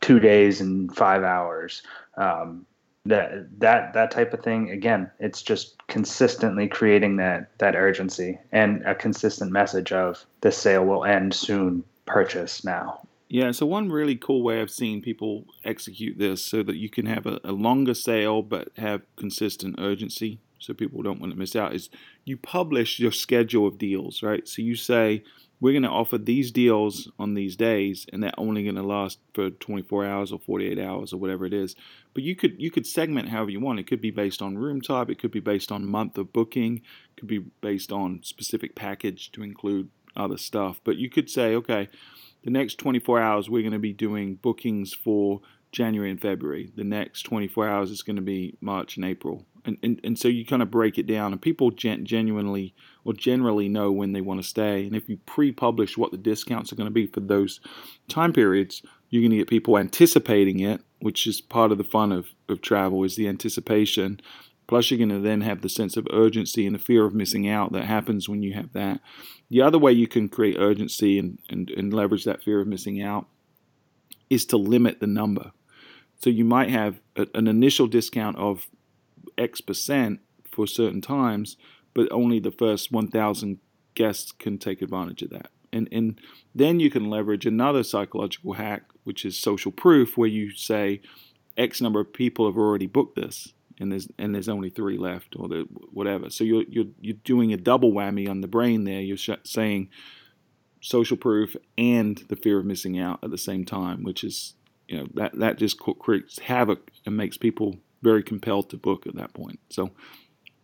two 0.00 0.20
days 0.20 0.60
and 0.60 0.94
five 0.94 1.22
hours. 1.22 1.82
Um, 2.16 2.66
that 3.06 3.48
that 3.58 3.94
that 3.94 4.10
type 4.10 4.34
of 4.34 4.42
thing 4.42 4.70
again 4.70 5.10
it's 5.18 5.42
just 5.42 5.76
consistently 5.88 6.68
creating 6.68 7.16
that 7.16 7.50
that 7.58 7.74
urgency 7.74 8.38
and 8.52 8.82
a 8.84 8.94
consistent 8.94 9.50
message 9.50 9.90
of 9.90 10.24
the 10.42 10.52
sale 10.52 10.84
will 10.84 11.04
end 11.04 11.32
soon 11.32 11.82
purchase 12.04 12.62
now 12.62 13.00
yeah 13.28 13.50
so 13.50 13.64
one 13.64 13.88
really 13.88 14.16
cool 14.16 14.42
way 14.42 14.60
i've 14.60 14.70
seen 14.70 15.00
people 15.00 15.46
execute 15.64 16.18
this 16.18 16.44
so 16.44 16.62
that 16.62 16.76
you 16.76 16.90
can 16.90 17.06
have 17.06 17.24
a, 17.24 17.40
a 17.42 17.52
longer 17.52 17.94
sale 17.94 18.42
but 18.42 18.68
have 18.76 19.00
consistent 19.16 19.76
urgency 19.78 20.38
so 20.60 20.74
people 20.74 21.02
don't 21.02 21.20
want 21.20 21.32
to 21.32 21.38
miss 21.38 21.56
out, 21.56 21.74
is 21.74 21.88
you 22.24 22.36
publish 22.36 23.00
your 23.00 23.12
schedule 23.12 23.66
of 23.66 23.78
deals, 23.78 24.22
right? 24.22 24.46
So 24.46 24.62
you 24.62 24.76
say, 24.76 25.24
we're 25.60 25.72
going 25.72 25.82
to 25.82 25.90
offer 25.90 26.16
these 26.16 26.50
deals 26.50 27.10
on 27.18 27.34
these 27.34 27.54
days 27.54 28.06
and 28.12 28.22
they're 28.22 28.32
only 28.38 28.62
going 28.62 28.76
to 28.76 28.82
last 28.82 29.18
for 29.34 29.50
24 29.50 30.06
hours 30.06 30.32
or 30.32 30.38
48 30.38 30.78
hours 30.78 31.12
or 31.12 31.18
whatever 31.18 31.44
it 31.44 31.52
is. 31.52 31.74
But 32.14 32.22
you 32.22 32.34
could 32.34 32.60
you 32.60 32.70
could 32.70 32.86
segment 32.86 33.28
however 33.28 33.50
you 33.50 33.60
want. 33.60 33.78
It 33.78 33.86
could 33.86 34.00
be 34.00 34.10
based 34.10 34.42
on 34.42 34.58
room 34.58 34.80
type. 34.80 35.10
It 35.10 35.18
could 35.18 35.30
be 35.30 35.40
based 35.40 35.70
on 35.70 35.86
month 35.86 36.16
of 36.18 36.32
booking. 36.32 36.76
It 36.76 37.20
could 37.20 37.28
be 37.28 37.38
based 37.38 37.92
on 37.92 38.22
specific 38.22 38.74
package 38.74 39.30
to 39.32 39.42
include 39.42 39.90
other 40.16 40.38
stuff. 40.38 40.80
But 40.82 40.96
you 40.96 41.10
could 41.10 41.28
say 41.30 41.54
okay 41.54 41.88
the 42.42 42.50
next 42.50 42.76
24 42.78 43.20
hours 43.20 43.50
we're 43.50 43.62
going 43.62 43.72
to 43.72 43.78
be 43.78 43.92
doing 43.92 44.36
bookings 44.36 44.94
for 44.94 45.40
January 45.72 46.10
and 46.10 46.20
February. 46.20 46.72
The 46.74 46.84
next 46.84 47.22
24 47.22 47.68
hours 47.68 47.90
is 47.90 48.02
going 48.02 48.16
to 48.16 48.22
be 48.22 48.56
March 48.60 48.96
and 48.96 49.04
April. 49.04 49.46
And, 49.64 49.76
and, 49.82 50.00
and 50.02 50.18
so 50.18 50.28
you 50.28 50.46
kind 50.46 50.62
of 50.62 50.70
break 50.70 50.98
it 50.98 51.06
down, 51.06 51.32
and 51.32 51.40
people 51.40 51.70
gen- 51.70 52.06
genuinely 52.06 52.74
or 53.04 53.12
generally 53.12 53.68
know 53.68 53.92
when 53.92 54.12
they 54.12 54.20
want 54.20 54.40
to 54.40 54.48
stay. 54.48 54.86
And 54.86 54.96
if 54.96 55.08
you 55.08 55.18
pre 55.26 55.52
publish 55.52 55.98
what 55.98 56.12
the 56.12 56.18
discounts 56.18 56.72
are 56.72 56.76
going 56.76 56.86
to 56.86 56.90
be 56.90 57.06
for 57.06 57.20
those 57.20 57.60
time 58.08 58.32
periods, 58.32 58.82
you're 59.10 59.22
going 59.22 59.32
to 59.32 59.36
get 59.36 59.48
people 59.48 59.76
anticipating 59.76 60.60
it, 60.60 60.80
which 61.00 61.26
is 61.26 61.40
part 61.40 61.72
of 61.72 61.78
the 61.78 61.84
fun 61.84 62.10
of, 62.10 62.28
of 62.48 62.62
travel, 62.62 63.04
is 63.04 63.16
the 63.16 63.28
anticipation. 63.28 64.20
Plus, 64.66 64.90
you're 64.90 64.98
going 64.98 65.08
to 65.08 65.18
then 65.18 65.40
have 65.40 65.62
the 65.62 65.68
sense 65.68 65.96
of 65.96 66.06
urgency 66.12 66.64
and 66.64 66.74
the 66.74 66.80
fear 66.80 67.04
of 67.04 67.12
missing 67.12 67.48
out 67.48 67.72
that 67.72 67.84
happens 67.84 68.28
when 68.28 68.42
you 68.42 68.54
have 68.54 68.72
that. 68.72 69.00
The 69.50 69.60
other 69.60 69.78
way 69.78 69.92
you 69.92 70.06
can 70.06 70.28
create 70.28 70.56
urgency 70.58 71.18
and, 71.18 71.38
and, 71.50 71.68
and 71.70 71.92
leverage 71.92 72.24
that 72.24 72.42
fear 72.42 72.60
of 72.60 72.68
missing 72.68 73.02
out 73.02 73.26
is 74.30 74.46
to 74.46 74.56
limit 74.56 75.00
the 75.00 75.08
number. 75.08 75.50
So 76.20 76.30
you 76.30 76.44
might 76.44 76.70
have 76.70 77.00
a, 77.16 77.26
an 77.34 77.48
initial 77.48 77.86
discount 77.86 78.36
of 78.36 78.68
X 79.36 79.60
percent 79.60 80.20
for 80.50 80.66
certain 80.66 81.00
times, 81.00 81.56
but 81.94 82.10
only 82.12 82.38
the 82.38 82.50
first 82.50 82.92
1,000 82.92 83.58
guests 83.94 84.32
can 84.32 84.58
take 84.58 84.82
advantage 84.82 85.22
of 85.22 85.30
that. 85.30 85.50
And, 85.72 85.88
and 85.92 86.20
then 86.54 86.80
you 86.80 86.90
can 86.90 87.08
leverage 87.08 87.46
another 87.46 87.82
psychological 87.82 88.54
hack, 88.54 88.82
which 89.04 89.24
is 89.24 89.38
social 89.38 89.72
proof, 89.72 90.16
where 90.16 90.28
you 90.28 90.50
say 90.50 91.00
X 91.56 91.80
number 91.80 92.00
of 92.00 92.12
people 92.12 92.46
have 92.46 92.56
already 92.56 92.86
booked 92.86 93.16
this, 93.16 93.52
and 93.78 93.92
there's 93.92 94.08
and 94.18 94.34
there's 94.34 94.48
only 94.48 94.70
three 94.70 94.98
left, 94.98 95.36
or 95.36 95.48
the, 95.48 95.68
whatever. 95.92 96.30
So 96.30 96.42
you're 96.42 96.64
you're 96.68 96.86
you're 97.00 97.16
doing 97.24 97.52
a 97.52 97.56
double 97.56 97.92
whammy 97.92 98.28
on 98.28 98.40
the 98.40 98.48
brain 98.48 98.84
there. 98.84 99.00
You're 99.00 99.16
sh- 99.16 99.30
saying 99.44 99.90
social 100.80 101.16
proof 101.16 101.54
and 101.76 102.16
the 102.28 102.36
fear 102.36 102.58
of 102.58 102.66
missing 102.66 102.98
out 102.98 103.20
at 103.22 103.30
the 103.30 103.38
same 103.38 103.64
time, 103.64 104.02
which 104.02 104.24
is 104.24 104.54
you 104.90 104.98
know 104.98 105.06
that 105.14 105.38
that 105.38 105.56
just 105.56 105.78
creates 105.78 106.40
havoc 106.40 106.90
and 107.06 107.16
makes 107.16 107.36
people 107.36 107.76
very 108.02 108.22
compelled 108.22 108.68
to 108.70 108.76
book 108.76 109.06
at 109.06 109.14
that 109.14 109.32
point. 109.32 109.60
So 109.70 109.90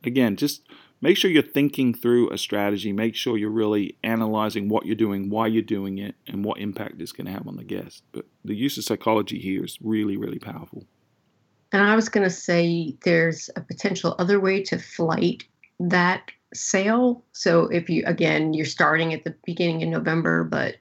again, 0.03 0.37
just 0.37 0.63
make 1.01 1.17
sure 1.17 1.31
you're 1.31 1.43
thinking 1.43 1.95
through 1.95 2.31
a 2.31 2.39
strategy. 2.39 2.93
Make 2.93 3.15
sure 3.15 3.39
you're 3.39 3.51
really 3.51 3.97
analyzing 4.03 4.69
what 4.69 4.85
you're 4.85 4.97
doing, 4.97 5.31
why 5.31 5.47
you're 5.47 5.63
doing 5.63 5.99
it, 5.99 6.17
and 6.27 6.45
what 6.45 6.59
impact 6.59 7.01
it's 7.01 7.13
going 7.13 7.27
to 7.27 7.33
have 7.33 7.47
on 7.47 7.57
the 7.57 7.65
guest. 7.65 8.03
But 8.11 8.27
the 8.45 8.57
use 8.57 8.77
of 8.77 8.85
psychology 8.85 9.39
here 9.39 9.65
is 9.65 9.79
really, 9.81 10.17
really 10.17 10.41
powerful. 10.41 10.85
And 11.73 11.83
I 11.83 11.95
was 11.95 12.09
going 12.09 12.25
to 12.25 12.35
say 12.35 12.97
there's 13.05 13.49
a 13.55 13.61
potential 13.61 14.17
other 14.19 14.41
way 14.41 14.63
to 14.65 14.79
flight 14.79 15.45
that 15.79 16.31
sale. 16.53 17.25
So 17.33 17.67
if 17.67 17.89
you 17.89 18.03
again 18.07 18.55
you're 18.55 18.67
starting 18.67 19.15
at 19.15 19.23
the 19.23 19.37
beginning 19.45 19.85
of 19.85 19.91
November, 19.91 20.43
but 20.43 20.77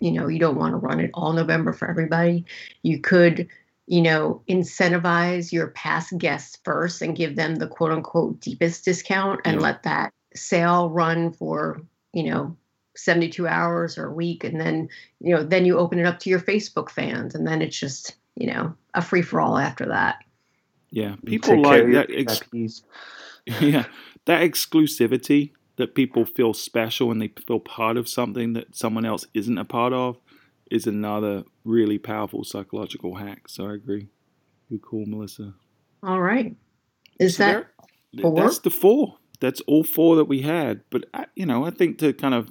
you 0.00 0.12
know 0.12 0.28
you 0.28 0.38
don't 0.38 0.56
want 0.56 0.72
to 0.72 0.76
run 0.76 1.00
it 1.00 1.10
all 1.14 1.32
november 1.32 1.72
for 1.72 1.88
everybody. 1.88 2.44
You 2.82 3.00
could 3.00 3.48
you 3.86 4.02
know 4.02 4.42
incentivize 4.48 5.52
your 5.52 5.68
past 5.68 6.16
guests 6.18 6.58
first 6.64 7.02
and 7.02 7.16
give 7.16 7.36
them 7.36 7.56
the 7.56 7.66
quote 7.66 7.92
unquote 7.92 8.40
deepest 8.40 8.84
discount 8.84 9.40
and 9.44 9.56
yeah. 9.56 9.62
let 9.62 9.82
that 9.82 10.12
sale 10.34 10.90
run 10.90 11.32
for 11.32 11.80
you 12.12 12.24
know 12.24 12.56
72 12.96 13.46
hours 13.46 13.96
or 13.96 14.06
a 14.06 14.12
week. 14.12 14.44
And 14.44 14.60
then 14.60 14.88
you 15.20 15.34
know 15.34 15.42
then 15.42 15.64
you 15.64 15.78
open 15.78 15.98
it 15.98 16.06
up 16.06 16.18
to 16.20 16.30
your 16.30 16.40
facebook 16.40 16.90
fans 16.90 17.34
and 17.34 17.46
then 17.46 17.62
it's 17.62 17.78
just 17.78 18.16
you 18.36 18.46
know 18.46 18.74
a 18.94 19.02
free 19.02 19.22
for 19.22 19.40
all 19.40 19.58
after 19.58 19.86
that. 19.86 20.16
Yeah. 20.90 21.16
People 21.24 21.62
like 21.62 21.90
that 21.92 22.10
ex- 22.10 22.40
yeah. 23.60 23.84
That 24.24 24.42
exclusivity 24.42 25.52
that 25.78 25.94
people 25.94 26.24
feel 26.24 26.52
special 26.52 27.10
and 27.10 27.22
they 27.22 27.32
feel 27.46 27.60
part 27.60 27.96
of 27.96 28.08
something 28.08 28.52
that 28.52 28.76
someone 28.76 29.06
else 29.06 29.26
isn't 29.32 29.58
a 29.58 29.64
part 29.64 29.92
of 29.92 30.18
is 30.70 30.86
another 30.86 31.44
really 31.64 31.98
powerful 31.98 32.44
psychological 32.44 33.14
hack. 33.14 33.48
So 33.48 33.66
I 33.68 33.74
agree. 33.74 34.08
You're 34.68 34.80
cool, 34.80 35.06
Melissa. 35.06 35.54
All 36.02 36.20
right. 36.20 36.54
Is 37.18 37.36
so 37.36 37.44
that 37.44 37.66
there, 38.12 38.22
four? 38.22 38.34
That's 38.34 38.58
the 38.58 38.70
four. 38.70 39.18
That's 39.40 39.60
all 39.62 39.84
four 39.84 40.16
that 40.16 40.26
we 40.26 40.42
had. 40.42 40.82
But, 40.90 41.04
I, 41.14 41.26
you 41.34 41.46
know, 41.46 41.64
I 41.64 41.70
think 41.70 41.98
to 41.98 42.12
kind 42.12 42.34
of 42.34 42.50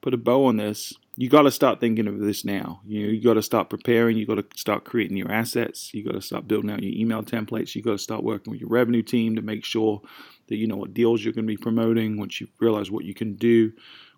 put 0.00 0.14
a 0.14 0.16
bow 0.16 0.46
on 0.46 0.56
this, 0.56 0.94
you 1.16 1.28
got 1.28 1.42
to 1.42 1.50
start 1.50 1.80
thinking 1.80 2.08
of 2.08 2.18
this 2.18 2.44
now. 2.44 2.80
You 2.84 3.02
know, 3.06 3.12
you 3.12 3.22
got 3.22 3.34
to 3.34 3.42
start 3.42 3.70
preparing. 3.70 4.16
You 4.16 4.26
got 4.26 4.36
to 4.36 4.46
start 4.56 4.84
creating 4.84 5.16
your 5.16 5.30
assets. 5.30 5.94
You 5.94 6.02
got 6.04 6.14
to 6.14 6.20
start 6.20 6.48
building 6.48 6.70
out 6.70 6.82
your 6.82 6.92
email 6.92 7.22
templates. 7.22 7.74
You 7.74 7.82
got 7.82 7.92
to 7.92 7.98
start 7.98 8.24
working 8.24 8.50
with 8.50 8.60
your 8.60 8.70
revenue 8.70 9.02
team 9.02 9.36
to 9.36 9.42
make 9.42 9.64
sure 9.64 10.02
that 10.48 10.56
you 10.56 10.66
know 10.66 10.76
what 10.76 10.92
deals 10.92 11.22
you're 11.22 11.32
going 11.32 11.46
to 11.46 11.52
be 11.52 11.56
promoting, 11.56 12.18
once 12.18 12.40
you 12.40 12.48
realize 12.58 12.90
what 12.90 13.04
you 13.04 13.14
can 13.14 13.34
do, 13.34 13.72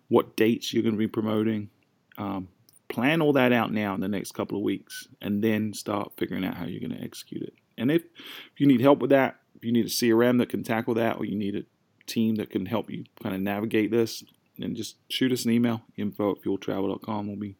what 0.07 0.35
dates 0.35 0.73
you're 0.73 0.83
going 0.83 0.95
to 0.95 0.99
be 0.99 1.07
promoting. 1.07 1.69
Um, 2.17 2.47
plan 2.89 3.21
all 3.21 3.33
that 3.33 3.53
out 3.53 3.71
now 3.71 3.93
in 3.93 4.01
the 4.01 4.07
next 4.07 4.31
couple 4.31 4.57
of 4.57 4.63
weeks, 4.63 5.07
and 5.21 5.43
then 5.43 5.73
start 5.73 6.13
figuring 6.17 6.43
out 6.45 6.55
how 6.55 6.65
you're 6.65 6.79
going 6.79 6.97
to 6.97 7.03
execute 7.03 7.43
it. 7.43 7.53
And 7.77 7.91
if, 7.91 8.03
if 8.03 8.59
you 8.59 8.65
need 8.65 8.81
help 8.81 8.99
with 8.99 9.11
that, 9.11 9.39
if 9.55 9.63
you 9.63 9.71
need 9.71 9.85
a 9.85 9.89
CRM 9.89 10.39
that 10.39 10.49
can 10.49 10.63
tackle 10.63 10.95
that, 10.95 11.17
or 11.17 11.25
you 11.25 11.35
need 11.35 11.55
a 11.55 11.63
team 12.07 12.35
that 12.35 12.49
can 12.49 12.65
help 12.65 12.89
you 12.89 13.03
kind 13.21 13.35
of 13.35 13.41
navigate 13.41 13.91
this, 13.91 14.23
then 14.57 14.75
just 14.75 14.97
shoot 15.09 15.31
us 15.31 15.45
an 15.45 15.51
email, 15.51 15.81
info 15.95 16.31
at 16.31 16.41
fueltravel.com. 16.41 17.27
We'll 17.27 17.35
be 17.35 17.55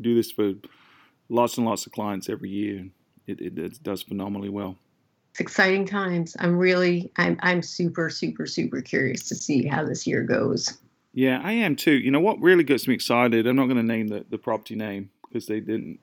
do 0.00 0.14
this 0.14 0.30
for 0.30 0.54
lots 1.28 1.56
and 1.56 1.66
lots 1.66 1.86
of 1.86 1.92
clients 1.92 2.28
every 2.28 2.50
year. 2.50 2.88
It, 3.26 3.40
it, 3.40 3.58
it 3.58 3.82
does 3.82 4.02
phenomenally 4.02 4.48
well 4.48 4.78
it's 5.32 5.40
exciting 5.40 5.86
times. 5.86 6.36
I'm 6.38 6.58
really, 6.58 7.10
I'm, 7.16 7.38
I'm 7.42 7.62
super, 7.62 8.10
super, 8.10 8.46
super 8.46 8.82
curious 8.82 9.26
to 9.28 9.34
see 9.34 9.66
how 9.66 9.82
this 9.82 10.06
year 10.06 10.22
goes. 10.24 10.78
Yeah, 11.14 11.40
I 11.42 11.52
am 11.52 11.74
too. 11.74 11.92
You 11.92 12.10
know 12.10 12.20
what 12.20 12.38
really 12.40 12.64
gets 12.64 12.86
me 12.86 12.92
excited? 12.92 13.46
I'm 13.46 13.56
not 13.56 13.64
going 13.64 13.78
to 13.78 13.82
name 13.82 14.08
the, 14.08 14.26
the 14.28 14.36
property 14.36 14.76
name 14.76 15.10
because 15.26 15.46
they 15.46 15.60
didn't. 15.60 16.00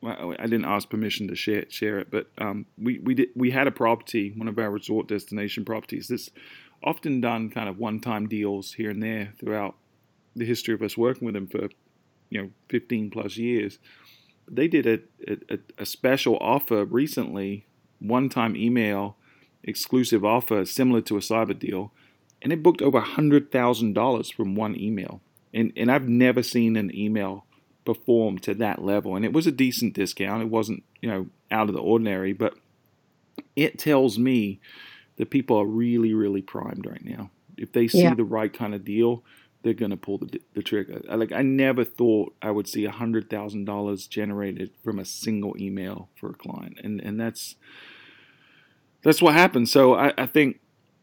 Well, 0.00 0.36
I 0.38 0.44
didn't 0.44 0.66
ask 0.66 0.88
permission 0.88 1.26
to 1.26 1.34
share 1.34 1.64
share 1.68 1.98
it, 1.98 2.08
but 2.12 2.28
um, 2.38 2.66
we 2.78 3.00
we 3.00 3.14
did 3.14 3.30
we 3.34 3.50
had 3.50 3.66
a 3.66 3.72
property, 3.72 4.32
one 4.36 4.46
of 4.46 4.56
our 4.56 4.70
resort 4.70 5.08
destination 5.08 5.64
properties. 5.64 6.06
This 6.06 6.30
often 6.82 7.20
done 7.20 7.50
kind 7.50 7.68
of 7.68 7.78
one 7.78 8.00
time 8.00 8.28
deals 8.28 8.74
here 8.74 8.90
and 8.90 9.02
there 9.02 9.32
throughout 9.38 9.74
the 10.36 10.44
history 10.44 10.74
of 10.74 10.82
us 10.82 10.96
working 10.96 11.26
with 11.26 11.34
them 11.34 11.46
for 11.46 11.68
you 12.30 12.42
know 12.42 12.50
15 12.68 13.10
plus 13.10 13.36
years. 13.36 13.78
They 14.50 14.68
did 14.68 14.86
a, 14.86 15.00
a, 15.50 15.58
a 15.78 15.86
special 15.86 16.38
offer 16.40 16.84
recently 16.84 17.66
one 17.98 18.28
time 18.28 18.56
email 18.56 19.16
exclusive 19.64 20.24
offer 20.24 20.64
similar 20.64 21.00
to 21.02 21.16
a 21.16 21.20
cyber 21.20 21.58
deal, 21.58 21.92
and 22.42 22.52
it 22.52 22.62
booked 22.62 22.82
over 22.82 23.00
$100,000 23.00 24.34
from 24.34 24.54
one 24.54 24.78
email. 24.78 25.20
And, 25.52 25.72
and 25.76 25.90
I've 25.90 26.08
never 26.08 26.42
seen 26.42 26.76
an 26.76 26.94
email 26.94 27.44
perform 27.84 28.38
to 28.40 28.54
that 28.54 28.84
level. 28.84 29.16
And 29.16 29.24
it 29.24 29.32
was 29.32 29.46
a 29.46 29.52
decent 29.52 29.94
discount. 29.94 30.42
It 30.42 30.50
wasn't, 30.50 30.84
you 31.00 31.08
know, 31.08 31.26
out 31.50 31.68
of 31.68 31.74
the 31.74 31.80
ordinary, 31.80 32.32
but 32.32 32.54
it 33.56 33.78
tells 33.78 34.18
me 34.18 34.60
that 35.18 35.30
people 35.30 35.56
are 35.58 35.66
really, 35.66 36.14
really 36.14 36.42
primed 36.42 36.86
right 36.86 37.04
now. 37.04 37.30
If 37.56 37.72
they 37.72 37.88
see 37.88 38.02
yeah. 38.02 38.14
the 38.14 38.24
right 38.24 38.52
kind 38.52 38.74
of 38.74 38.84
deal, 38.84 39.24
they're 39.62 39.74
going 39.74 39.90
to 39.90 39.96
pull 39.96 40.18
the, 40.18 40.40
the 40.54 40.62
trigger. 40.62 41.02
Like 41.08 41.32
I 41.32 41.42
never 41.42 41.84
thought 41.84 42.34
I 42.40 42.50
would 42.50 42.68
see 42.68 42.84
a 42.84 42.90
hundred 42.90 43.28
thousand 43.28 43.64
dollars 43.64 44.06
generated 44.06 44.70
from 44.82 44.98
a 44.98 45.04
single 45.04 45.56
email 45.60 46.08
for 46.14 46.30
a 46.30 46.34
client, 46.34 46.78
and 46.82 47.00
and 47.00 47.20
that's 47.20 47.56
that's 49.02 49.20
what 49.20 49.34
happened. 49.34 49.68
So 49.68 49.94
I, 49.94 50.12
I 50.16 50.26
think 50.26 50.60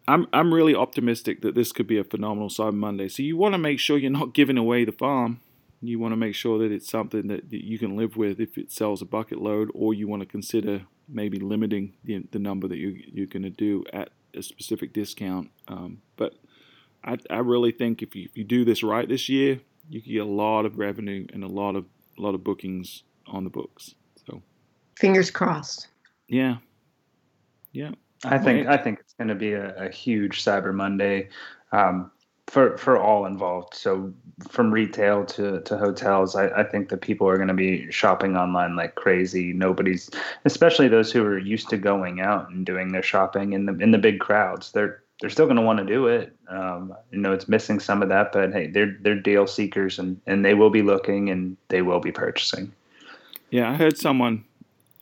I'm 0.07 0.27
I'm 0.31 0.53
really 0.53 0.75
optimistic 0.75 1.41
that 1.41 1.55
this 1.55 1.71
could 1.71 1.87
be 1.87 1.97
a 1.97 2.03
phenomenal 2.03 2.49
Cyber 2.49 2.73
Monday. 2.73 3.09
So 3.09 3.23
you 3.23 3.37
want 3.37 3.53
to 3.53 3.59
make 3.59 3.79
sure 3.79 3.97
you're 3.97 4.11
not 4.11 4.33
giving 4.33 4.57
away 4.57 4.85
the 4.85 4.91
farm. 4.91 5.41
You 5.87 5.99
want 5.99 6.13
to 6.13 6.17
make 6.17 6.35
sure 6.35 6.59
that 6.59 6.71
it's 6.71 6.89
something 6.89 7.27
that, 7.27 7.49
that 7.49 7.65
you 7.65 7.77
can 7.77 7.95
live 7.95 8.17
with 8.17 8.39
if 8.39 8.57
it 8.57 8.71
sells 8.71 9.01
a 9.01 9.05
bucket 9.05 9.41
load, 9.41 9.69
or 9.73 9.93
you 9.93 10.07
want 10.07 10.21
to 10.21 10.25
consider 10.25 10.81
maybe 11.07 11.39
limiting 11.39 11.93
the, 12.03 12.25
the 12.31 12.39
number 12.39 12.67
that 12.67 12.77
you, 12.77 13.01
you're 13.11 13.27
going 13.27 13.43
to 13.43 13.49
do 13.49 13.83
at 13.93 14.09
a 14.33 14.41
specific 14.41 14.93
discount. 14.93 15.49
Um, 15.67 16.01
but 16.17 16.35
I, 17.03 17.17
I 17.29 17.37
really 17.37 17.71
think 17.71 18.01
if 18.01 18.15
you, 18.15 18.23
if 18.23 18.37
you 18.37 18.43
do 18.43 18.65
this 18.65 18.83
right 18.83 19.07
this 19.07 19.29
year, 19.29 19.59
you 19.89 20.01
can 20.01 20.11
get 20.11 20.21
a 20.21 20.25
lot 20.25 20.65
of 20.65 20.77
revenue 20.77 21.27
and 21.31 21.43
a 21.43 21.47
lot 21.47 21.75
of 21.75 21.85
a 22.17 22.21
lot 22.21 22.33
of 22.33 22.43
bookings 22.43 23.03
on 23.27 23.43
the 23.43 23.49
books. 23.49 23.93
So 24.25 24.41
fingers 24.95 25.29
crossed. 25.29 25.87
Yeah, 26.27 26.57
yeah. 27.71 27.91
I 28.23 28.39
think 28.39 28.67
I 28.67 28.77
think 28.77 28.99
it's 28.99 29.13
going 29.13 29.27
to 29.27 29.35
be 29.35 29.53
a, 29.53 29.75
a, 29.75 29.89
huge 29.89 30.43
Cyber 30.43 30.73
Monday 30.73 31.29
um, 31.71 32.09
for 32.47 32.77
for 32.77 32.97
all 32.97 33.25
involved. 33.25 33.73
So 33.75 34.13
from 34.49 34.71
retail 34.71 35.25
to, 35.25 35.61
to 35.61 35.77
hotels, 35.77 36.35
I, 36.35 36.47
I 36.49 36.63
think 36.63 36.89
that 36.89 37.01
people 37.01 37.27
are 37.27 37.37
going 37.37 37.47
to 37.47 37.53
be 37.53 37.89
shopping 37.91 38.35
online 38.35 38.75
like 38.75 38.95
crazy. 38.95 39.53
Nobody's, 39.53 40.09
especially 40.43 40.87
those 40.87 41.11
who 41.11 41.23
are 41.23 41.37
used 41.37 41.69
to 41.69 41.77
going 41.77 42.19
out 42.19 42.49
and 42.49 42.65
doing 42.65 42.91
their 42.91 43.03
shopping 43.03 43.53
in 43.53 43.65
the 43.65 43.73
in 43.77 43.91
the 43.91 43.97
big 43.97 44.19
crowds. 44.19 44.71
They're 44.71 45.01
they're 45.21 45.29
still 45.29 45.45
going 45.45 45.55
to 45.55 45.61
want 45.61 45.79
to 45.79 45.85
do 45.85 46.07
it. 46.07 46.35
Um, 46.49 46.93
you 47.11 47.19
know, 47.19 47.31
it's 47.31 47.47
missing 47.47 47.79
some 47.79 48.03
of 48.03 48.09
that, 48.09 48.31
but 48.31 48.51
hey, 48.51 48.67
they're 48.67 48.97
they're 49.01 49.19
deal 49.19 49.47
seekers 49.47 49.97
and 49.97 50.19
and 50.27 50.43
they 50.43 50.53
will 50.53 50.69
be 50.69 50.81
looking 50.81 51.29
and 51.29 51.57
they 51.69 51.81
will 51.81 51.99
be 51.99 52.11
purchasing. 52.11 52.71
Yeah, 53.49 53.71
I 53.71 53.75
heard 53.75 53.97
someone 53.97 54.43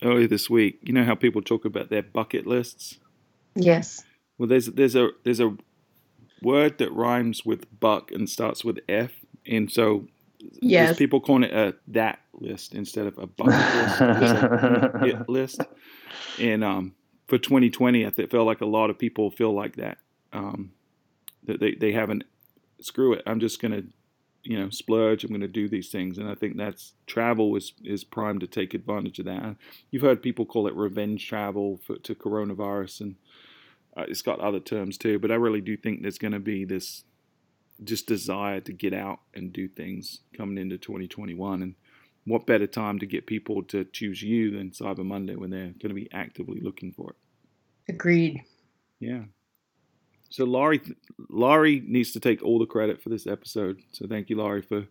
earlier 0.02 0.28
this 0.28 0.50
week. 0.50 0.80
You 0.84 0.94
know 0.94 1.04
how 1.04 1.16
people 1.16 1.42
talk 1.42 1.66
about 1.66 1.90
their 1.90 2.04
bucket 2.04 2.46
lists. 2.46 3.00
Yes. 3.56 4.04
Well, 4.38 4.48
there's 4.48 4.68
there's 4.68 4.96
a 4.96 5.10
there's 5.24 5.40
a 5.40 5.56
word 6.44 6.78
that 6.78 6.92
rhymes 6.92 7.46
with 7.46 7.80
buck 7.80 8.12
and 8.12 8.30
starts 8.30 8.64
with 8.64 8.80
F, 8.88 9.12
and 9.46 9.72
so 9.72 10.08
Yes. 10.62 10.88
there's 10.90 10.98
people 10.98 11.22
calling 11.22 11.44
it 11.44 11.54
a 11.54 11.74
that 11.88 12.20
list 12.34 12.74
instead 12.76 13.08
of 13.08 13.18
a 13.18 13.28
bucket 13.28 15.00
list. 15.00 15.30
List. 15.30 15.62
And 16.40 16.64
um, 16.66 16.96
for 17.28 17.38
2020, 17.38 18.06
I 18.06 18.10
th- 18.10 18.30
feel 18.30 18.44
like 18.44 18.60
a 18.62 18.66
lot 18.66 18.90
of 18.90 18.98
people 19.00 19.32
feel 19.32 19.54
like 19.54 19.78
that. 19.78 19.98
Um, 20.34 20.72
that 21.46 21.60
they, 21.60 21.76
they 21.76 21.92
haven't 21.94 22.24
screw 22.82 23.14
it. 23.14 23.22
I'm 23.26 23.40
just 23.40 23.62
gonna, 23.62 23.84
you 24.44 24.60
know, 24.60 24.70
splurge. 24.70 25.24
I'm 25.24 25.32
gonna 25.32 25.48
do 25.48 25.70
these 25.70 25.90
things, 25.90 26.18
and 26.18 26.30
I 26.30 26.36
think 26.36 26.58
that's 26.58 26.94
travel 27.08 27.56
is 27.56 27.72
is 27.84 28.04
primed 28.04 28.42
to 28.42 28.48
take 28.48 28.74
advantage 28.74 29.20
of 29.20 29.26
that. 29.26 29.56
You've 29.92 30.02
heard 30.04 30.22
people 30.22 30.46
call 30.46 30.68
it 30.68 30.76
revenge 30.76 31.28
travel 31.28 31.80
for, 31.86 31.98
to 31.98 32.16
coronavirus, 32.16 33.02
and 33.02 33.16
uh, 33.96 34.06
it's 34.08 34.22
got 34.22 34.40
other 34.40 34.60
terms 34.60 34.98
too. 34.98 35.20
But 35.20 35.32
I 35.32 35.36
really 35.36 35.62
do 35.62 35.78
think 35.78 36.02
there's 36.02 36.18
going 36.18 36.34
to 36.34 36.40
be 36.40 36.66
this 36.66 37.04
just 37.84 38.08
desire 38.08 38.60
to 38.62 38.74
get 38.74 38.94
out 38.94 39.20
and 39.34 39.52
do 39.52 39.68
things 39.68 40.20
coming 40.36 40.58
into 40.58 40.78
2021, 40.78 41.62
and 41.62 41.76
what 42.26 42.46
better 42.46 42.68
time 42.68 43.00
to 43.00 43.06
get 43.06 43.26
people 43.26 43.64
to 43.64 43.84
choose 43.86 44.22
you 44.22 44.52
than 44.52 44.72
Cyber 44.72 45.06
Monday 45.06 45.36
when 45.36 45.50
they're 45.50 45.74
going 45.82 45.90
to 45.90 45.94
be 45.94 46.10
actively 46.14 46.62
looking 46.62 46.94
for 46.94 47.12
it. 47.12 47.94
Agreed. 47.94 48.42
Yeah. 49.00 49.24
So 50.30 50.46
Laurie, 50.46 50.82
Laurie 51.30 51.84
needs 51.86 52.12
to 52.14 52.20
take 52.20 52.42
all 52.42 52.58
the 52.58 52.66
credit 52.66 53.02
for 53.02 53.10
this 53.10 53.28
episode. 53.28 53.82
So 53.92 54.08
thank 54.08 54.30
you, 54.30 54.38
Laurie, 54.38 54.62
for 54.62 54.86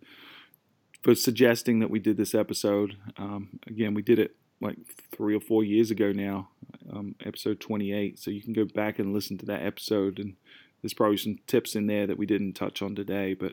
for 1.03 1.17
suggesting 1.17 1.81
that 1.81 1.91
we 1.91 1.99
did 1.99 2.17
this 2.17 2.35
episode. 2.35 2.97
Um, 3.17 3.59
again, 3.67 3.93
we 3.93 4.03
did 4.03 4.21
it 4.21 4.37
like 4.63 4.79
three 5.15 5.35
or 5.37 5.41
four 5.41 5.63
years 5.65 5.91
ago 5.91 6.13
now, 6.13 6.49
um, 6.93 7.15
episode 7.25 7.61
28. 7.61 8.19
So 8.19 8.31
you 8.31 8.41
can 8.43 8.53
go 8.53 8.65
back 8.65 8.99
and 8.99 9.13
listen 9.13 9.37
to 9.39 9.47
that 9.47 9.63
episode, 9.63 10.19
and 10.19 10.35
there's 10.81 10.95
probably 10.95 11.17
some 11.19 11.39
tips 11.47 11.75
in 11.77 11.87
there 11.87 12.07
that 12.07 12.17
we 12.19 12.27
didn't 12.27 12.55
touch 12.55 12.81
on 12.81 12.95
today. 12.95 13.35
But 13.35 13.53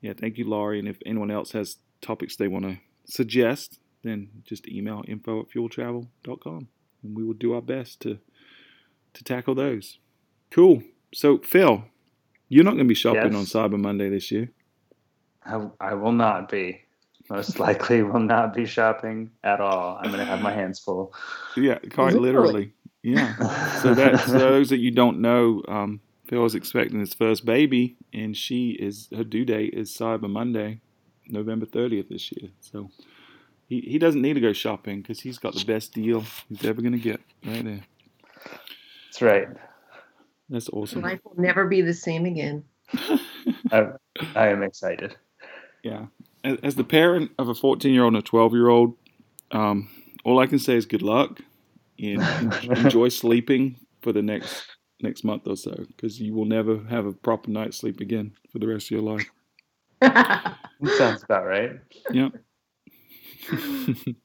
yeah, 0.00 0.12
thank 0.18 0.36
you, 0.38 0.48
Laurie. 0.48 0.78
And 0.78 0.88
if 0.88 0.98
anyone 1.06 1.30
else 1.30 1.52
has 1.52 1.76
topics 2.00 2.36
they 2.36 2.48
want 2.48 2.64
to 2.66 2.78
suggest, 3.04 3.78
then 4.02 4.28
just 4.44 4.68
email 4.68 5.02
info 5.08 5.40
at 5.40 5.48
fueltravel.com, 5.50 6.68
and 7.02 7.16
we 7.16 7.24
will 7.24 7.34
do 7.34 7.54
our 7.54 7.62
best 7.62 8.00
to 8.00 8.18
to 9.14 9.22
tackle 9.24 9.54
those. 9.54 9.98
Cool. 10.50 10.82
So, 11.14 11.38
Phil, 11.38 11.84
you're 12.48 12.64
not 12.64 12.70
going 12.72 12.84
to 12.86 12.88
be 12.88 12.94
shopping 12.94 13.32
Yes. 13.34 13.54
on 13.54 13.70
Cyber 13.70 13.78
Monday 13.78 14.08
this 14.08 14.30
year. 14.30 14.50
I, 15.44 15.68
I 15.80 15.94
will 15.94 16.12
not 16.12 16.50
be. 16.50 16.80
Most 17.32 17.58
likely 17.58 18.02
will 18.02 18.20
not 18.20 18.52
be 18.52 18.66
shopping 18.66 19.30
at 19.42 19.58
all. 19.58 19.96
I'm 19.98 20.10
going 20.10 20.18
to 20.18 20.26
have 20.26 20.42
my 20.42 20.52
hands 20.52 20.78
full. 20.78 21.14
Yeah, 21.56 21.78
quite 21.90 22.12
literally. 22.12 22.22
Literally. 22.22 22.72
Yeah. 23.02 23.78
So 23.80 23.94
that 23.94 24.20
so 24.26 24.32
those 24.38 24.68
that 24.68 24.80
you 24.80 24.90
don't 24.90 25.20
know, 25.20 25.62
um, 25.66 26.00
Phil 26.28 26.44
is 26.44 26.54
expecting 26.54 27.00
his 27.00 27.14
first 27.14 27.46
baby, 27.46 27.96
and 28.12 28.36
she 28.36 28.72
is 28.72 29.08
her 29.16 29.24
due 29.24 29.46
date 29.46 29.72
is 29.72 29.90
Cyber 29.90 30.28
Monday, 30.28 30.82
November 31.26 31.64
30th 31.64 32.10
this 32.10 32.30
year. 32.32 32.50
So 32.60 32.90
he, 33.66 33.80
he 33.80 33.98
doesn't 33.98 34.20
need 34.20 34.34
to 34.34 34.40
go 34.40 34.52
shopping 34.52 35.00
because 35.00 35.20
he's 35.20 35.38
got 35.38 35.54
the 35.54 35.64
best 35.64 35.94
deal 35.94 36.24
he's 36.50 36.66
ever 36.66 36.82
going 36.82 36.92
to 36.92 36.98
get 36.98 37.22
right 37.46 37.64
there. 37.64 37.80
That's 39.06 39.22
right. 39.22 39.48
That's 40.50 40.68
awesome. 40.68 41.00
Life 41.00 41.20
will 41.24 41.42
never 41.42 41.66
be 41.66 41.80
the 41.80 41.94
same 41.94 42.26
again. 42.26 42.64
I, 43.72 43.86
I 44.34 44.48
am 44.48 44.62
excited. 44.62 45.16
Yeah. 45.82 46.06
As, 46.44 46.74
the 46.74 46.84
parent 46.84 47.30
of 47.38 47.48
a 47.48 47.54
14 47.54 47.92
year 47.92 48.04
old 48.04 48.14
and 48.14 48.22
a 48.22 48.26
12 48.26 48.52
year 48.52 48.68
old, 48.68 48.96
um, 49.52 49.88
all 50.24 50.38
I 50.38 50.46
can 50.46 50.58
say 50.58 50.74
is 50.74 50.86
good 50.86 51.02
luck 51.02 51.40
and 51.98 52.22
enjoy 52.64 53.08
sleeping 53.08 53.76
for 54.00 54.12
the 54.12 54.22
next 54.22 54.66
next 55.00 55.24
month 55.24 55.46
or 55.46 55.56
so 55.56 55.74
because 55.88 56.20
you 56.20 56.32
will 56.34 56.44
never 56.44 56.78
have 56.88 57.06
a 57.06 57.12
proper 57.12 57.50
night's 57.50 57.76
sleep 57.76 58.00
again 58.00 58.32
for 58.52 58.58
the 58.58 58.66
rest 58.66 58.86
of 58.86 58.90
your 58.92 59.02
life. 59.02 59.28
Sounds 60.96 61.22
about 61.22 61.46
right. 61.46 61.80
Yep. 62.10 62.32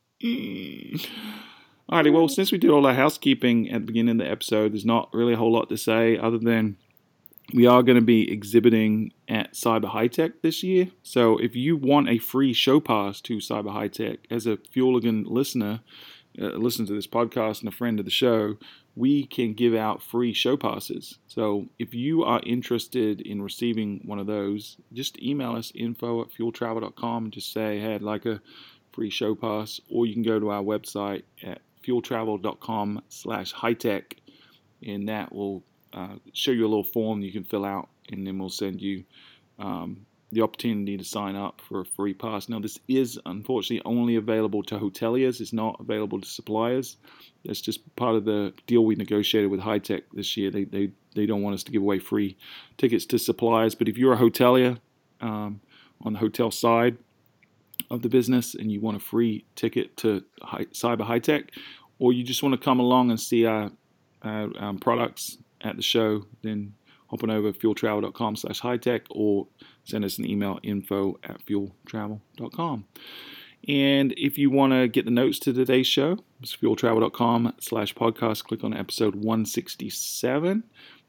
Alrighty, 1.90 2.12
well, 2.12 2.28
since 2.28 2.52
we 2.52 2.58
did 2.58 2.70
all 2.70 2.86
our 2.86 2.94
housekeeping 2.94 3.70
at 3.70 3.82
the 3.82 3.86
beginning 3.86 4.20
of 4.20 4.26
the 4.26 4.32
episode, 4.32 4.74
there's 4.74 4.86
not 4.86 5.10
really 5.14 5.34
a 5.34 5.38
whole 5.38 5.54
lot 5.54 5.70
to 5.70 5.78
say 5.78 6.18
other 6.18 6.38
than 6.38 6.78
we 7.54 7.66
are 7.66 7.84
going 7.84 7.98
to 7.98 8.02
be 8.02 8.32
exhibiting 8.32 9.14
at 9.28 9.54
Cyber 9.54 9.92
HITEC 9.92 10.42
this 10.42 10.64
year. 10.64 10.90
So 11.04 11.38
if 11.38 11.56
you 11.56 11.78
want 11.78 12.10
a 12.10 12.18
free 12.18 12.54
show 12.54 12.80
pass 12.80 13.22
to 13.22 13.38
Cyber 13.38 13.72
HITEC 13.72 14.20
as 14.30 14.46
a 14.46 14.58
Fueligan 14.58 15.26
listener, 15.28 15.80
uh, 16.40 16.48
listen 16.48 16.86
to 16.86 16.94
this 16.94 17.08
podcast 17.08 17.60
and 17.62 17.70
a 17.70 17.76
friend 17.76 18.00
of 18.00 18.06
the 18.06 18.12
show, 18.12 18.58
we 18.96 19.26
can 19.26 19.54
give 19.54 19.74
out 19.74 20.02
free 20.02 20.34
show 20.34 20.58
passes. 20.58 21.20
So 21.28 21.68
if 21.80 21.94
you 21.94 22.24
are 22.24 22.42
interested 22.46 23.22
in 23.22 23.42
receiving 23.42 24.02
one 24.06 24.20
of 24.20 24.28
those, 24.28 24.78
just 24.92 25.22
email 25.22 25.56
us 25.56 25.72
info 25.74 26.22
at 26.22 26.32
fueltravel.com 26.32 27.26
and 27.26 27.34
just 27.34 27.54
say, 27.54 27.80
hey, 27.80 27.96
I'd 27.96 28.02
like 28.02 28.26
a 28.26 28.42
free 28.92 29.10
show 29.10 29.36
pass, 29.36 29.80
or 29.90 30.06
you 30.06 30.14
can 30.14 30.24
go 30.24 30.40
to 30.40 30.50
our 30.50 30.64
website 30.64 31.24
at 31.44 31.62
fueltravel.com 31.86 33.04
slash 33.08 33.52
high 33.52 33.74
tech, 33.74 34.16
and 34.86 35.08
that 35.08 35.34
will 35.34 35.64
uh, 35.98 36.16
show 36.34 36.52
you 36.52 36.66
a 36.66 36.70
little 36.70 36.84
form 36.84 37.22
you 37.22 37.32
can 37.32 37.44
fill 37.44 37.66
out, 37.66 37.90
and 38.12 38.26
then 38.26 38.38
we'll 38.38 38.50
send 38.50 38.82
you 38.82 39.04
um, 39.58 40.06
the 40.32 40.42
opportunity 40.42 40.98
to 40.98 41.04
sign 41.04 41.36
up 41.36 41.62
for 41.68 41.82
a 41.82 41.86
free 41.86 42.14
pass. 42.14 42.50
Now, 42.50 42.60
this 42.60 42.78
is 42.88 43.20
unfortunately 43.26 43.82
only 43.86 44.16
available 44.16 44.62
to 44.64 44.78
hoteliers, 44.78 45.42
it's 45.42 45.54
not 45.54 45.78
available 45.80 46.22
to 46.22 46.28
suppliers. 46.28 46.98
That's 47.46 47.62
just 47.62 47.96
part 47.96 48.16
of 48.16 48.26
the 48.26 48.54
deal 48.68 48.84
we 48.86 48.96
negotiated 48.96 49.50
with 49.50 49.62
HITEC 49.62 50.04
this 50.14 50.36
year. 50.36 50.52
They, 50.52 50.66
they, 50.66 50.92
they 51.16 51.26
don't 51.26 51.42
want 51.42 51.56
us 51.56 51.64
to 51.64 51.72
give 51.72 51.82
away 51.82 52.00
free 52.00 52.38
tickets 52.78 53.06
to 53.08 53.18
suppliers, 53.18 53.74
but 53.74 53.88
if 53.88 53.98
you're 53.98 54.14
a 54.14 54.18
hotelier 54.18 54.78
um, 55.22 55.62
on 56.02 56.14
the 56.14 56.20
hotel 56.20 56.52
side, 56.52 56.98
of 57.90 58.02
the 58.02 58.10
business 58.10 58.56
and 58.56 58.72
you 58.72 58.82
want 58.82 58.98
a 58.98 59.00
free 59.00 59.46
ticket 59.56 59.96
to 59.98 60.24
high, 60.42 60.66
Cyber 60.66 61.08
HITEC, 61.08 61.50
or 62.00 62.12
you 62.12 62.24
just 62.24 62.44
want 62.44 62.54
to 62.54 62.60
come 62.60 62.80
along 62.80 63.12
and 63.12 63.20
see 63.20 63.46
our, 63.46 63.72
our 64.24 64.50
um, 64.60 64.78
products 64.78 65.38
at 65.68 65.76
the 65.76 65.82
show, 65.84 66.26
then 66.42 66.74
hop 67.08 67.24
on 67.24 67.30
over 67.30 67.52
fueltravel.com 67.52 68.36
slash 68.36 68.60
high 68.60 68.78
tech 68.78 69.04
or 69.10 69.48
send 69.84 70.06
us 70.06 70.18
an 70.18 70.30
email 70.30 70.60
info 70.64 71.18
at 71.24 71.46
fueltravel.com. 71.46 72.86
And 73.68 74.14
if 74.18 74.38
you 74.38 74.50
want 74.50 74.74
to 74.74 74.88
get 74.88 75.06
the 75.06 75.12
notes 75.12 75.40
to 75.40 75.54
today's 75.54 75.88
show, 75.88 76.20
it's 76.42 76.56
fueltravel.com 76.56 77.54
slash 77.60 77.94
podcast. 77.96 78.44
Click 78.46 78.64
on 78.64 78.74
episode 78.74 79.16
167. 79.16 80.64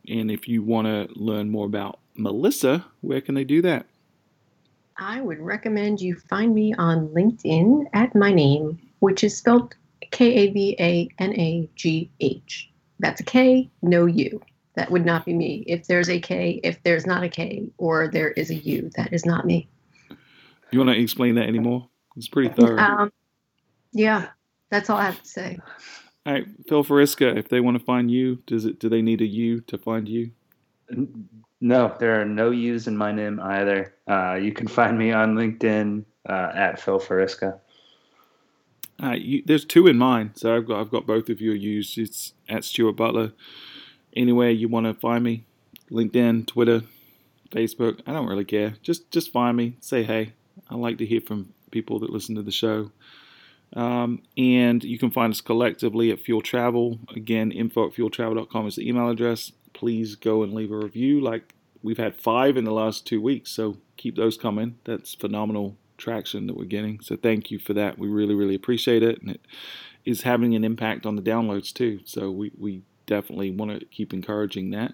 And 0.09 0.31
if 0.31 0.49
you 0.49 0.63
want 0.63 0.87
to 0.87 1.09
learn 1.15 1.51
more 1.51 1.67
about 1.67 2.01
Melissa, 2.17 2.87
where 3.01 3.21
can 3.21 3.35
they 3.35 3.45
do 3.45 3.63
that? 3.63 3.87
I 4.97 5.21
would 5.21 5.39
recommend 5.39 6.01
you 6.01 6.17
find 6.17 6.53
me 6.53 6.75
on 6.75 7.09
LinkedIn 7.09 7.85
at 7.93 8.15
my 8.17 8.33
name, 8.33 8.81
which 8.99 9.23
is 9.23 9.37
spelled 9.37 9.77
K 10.11 10.35
A 10.35 10.51
V 10.51 10.77
A 10.81 11.09
N 11.19 11.33
A 11.35 11.69
G 11.77 12.11
H. 12.19 12.71
That's 12.99 13.21
a 13.21 13.25
K, 13.25 13.71
no 13.83 14.07
U. 14.07 14.41
That 14.79 14.93
would 14.93 15.05
not 15.05 15.25
be 15.25 15.35
me. 15.35 15.65
If 15.67 15.89
there's 15.89 16.09
a 16.09 16.21
K, 16.21 16.61
if 16.63 16.81
there's 16.85 17.05
not 17.05 17.25
a 17.25 17.29
K, 17.29 17.69
or 17.79 18.07
there 18.07 18.31
is 18.31 18.51
a 18.51 18.55
U, 18.55 18.89
that 18.97 19.13
is 19.13 19.27
not 19.27 19.45
me. 19.45 19.69
You 20.71 20.79
want 20.79 20.91
to 20.91 21.03
explain 21.03 21.35
that 21.35 21.49
anymore? 21.49 21.89
It's 22.15 22.29
pretty 22.29 22.55
thorough. 22.55 22.79
Um, 22.79 23.13
yeah, 23.91 24.29
that's 24.71 24.89
all 24.89 24.97
I 24.97 25.07
have 25.07 25.21
to 25.21 25.29
say. 25.29 25.59
All 26.25 26.33
right, 26.33 26.47
Phil 26.69 26.85
Fariska, 26.85 27.37
if 27.37 27.49
they 27.49 27.59
want 27.59 27.77
to 27.77 27.85
find 27.85 28.09
you, 28.09 28.37
does 28.47 28.67
it? 28.67 28.79
Do 28.79 28.89
they 28.89 29.03
need 29.03 29.21
a 29.21 29.27
U 29.27 29.61
to 29.63 29.79
find 29.79 30.09
you? 30.09 30.31
No, 31.61 31.97
there 31.99 32.21
are 32.21 32.25
no 32.25 32.53
U's 32.53 32.87
in 32.87 32.97
my 32.97 33.11
name 33.11 33.41
either. 33.41 33.97
Uh, 34.09 34.35
you 34.35 34.53
can 34.53 34.69
find 34.69 34.97
me 34.97 35.11
on 35.11 35.35
LinkedIn 35.35 36.05
uh, 36.29 36.53
at 36.55 36.81
Phil 36.81 37.01
Fariska. 37.01 37.59
Uh, 39.03 39.17
you, 39.19 39.43
there's 39.45 39.65
two 39.65 39.89
in 39.89 39.99
mine, 39.99 40.31
so 40.37 40.55
I've 40.55 40.69
got 40.69 40.79
I've 40.79 40.91
got 40.91 41.05
both 41.05 41.29
of 41.29 41.41
your 41.41 41.57
used. 41.57 41.99
It's 41.99 42.35
at 42.49 42.63
Stuart 42.63 42.93
Butler. 42.93 43.33
Anywhere 44.17 44.51
you 44.51 44.69
want 44.69 44.87
to 44.87 44.95
find 44.95 45.23
me, 45.23 45.45
LinkedIn, 45.91 46.47
Twitter, 46.47 46.83
Facebook. 47.51 48.01
I 48.07 48.13
don't 48.13 48.27
really 48.27 48.45
care. 48.45 48.75
Just 48.83 49.11
just 49.11 49.33
find 49.33 49.57
me. 49.57 49.77
Say 49.81 50.03
hey. 50.03 50.33
I 50.71 50.75
like 50.75 50.99
to 50.99 51.07
hear 51.07 51.21
from 51.21 51.55
people 51.71 51.99
that 52.01 52.11
listen 52.11 52.35
to 52.35 52.43
the 52.43 52.51
show. 52.51 52.91
Um, 53.75 54.23
and 54.37 54.83
you 54.83 54.99
can 54.99 55.11
find 55.11 55.31
us 55.31 55.41
collectively 55.41 56.11
at 56.11 56.21
Fuel 56.21 56.43
Travel. 56.43 56.99
Again, 57.15 57.53
info 57.53 57.87
at 57.87 57.95
fueltravel.com 57.95 58.67
is 58.67 58.77
the 58.77 58.89
email 58.89 59.09
address. 59.09 59.53
Please 59.73 60.15
go 60.15 60.43
and 60.43 60.53
leave 60.53 60.73
a 60.73 60.77
review. 60.77 61.21
Like 61.21 61.55
we've 61.83 61.99
had 61.99 62.17
five 62.17 62.57
in 62.57 62.65
the 62.65 62.73
last 62.73 63.07
two 63.07 63.21
weeks, 63.21 63.51
so 63.51 63.77
keep 63.97 64.17
those 64.17 64.37
coming. 64.37 64.79
That's 64.85 65.15
phenomenal 65.15 65.77
traction 65.97 66.47
that 66.47 66.57
we're 66.57 66.65
getting. 66.65 67.01
So 67.01 67.17
thank 67.17 67.51
you 67.51 67.59
for 67.59 67.75
that. 67.75 67.99
We 67.99 68.09
really, 68.09 68.35
really 68.35 68.55
appreciate 68.55 69.03
it. 69.03 69.21
And 69.21 69.33
it 69.33 69.41
is 70.05 70.23
having 70.23 70.55
an 70.55 70.65
impact 70.65 71.05
on 71.05 71.17
the 71.17 71.23
downloads 71.23 71.73
too. 71.73 72.01
So 72.05 72.31
we, 72.31 72.53
we 72.57 72.83
definitely 73.09 73.51
want 73.51 73.81
to 73.81 73.87
keep 73.87 74.13
encouraging 74.13 74.71
that. 74.71 74.93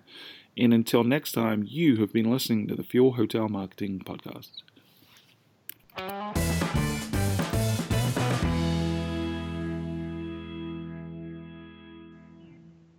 And 0.56 0.72
until 0.72 1.04
next 1.04 1.32
time, 1.32 1.64
you 1.68 1.96
have 1.96 2.12
been 2.12 2.30
listening 2.30 2.68
to 2.68 2.74
the 2.74 2.84
Fuel 2.84 3.14
Hotel 3.14 3.48
Marketing 3.48 4.00
Podcast. 4.00 4.62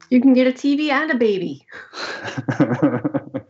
You 0.09 0.21
can 0.21 0.33
get 0.33 0.47
a 0.47 0.51
TV 0.51 0.91
and 0.91 1.11
a 1.11 1.15
baby. 1.15 1.65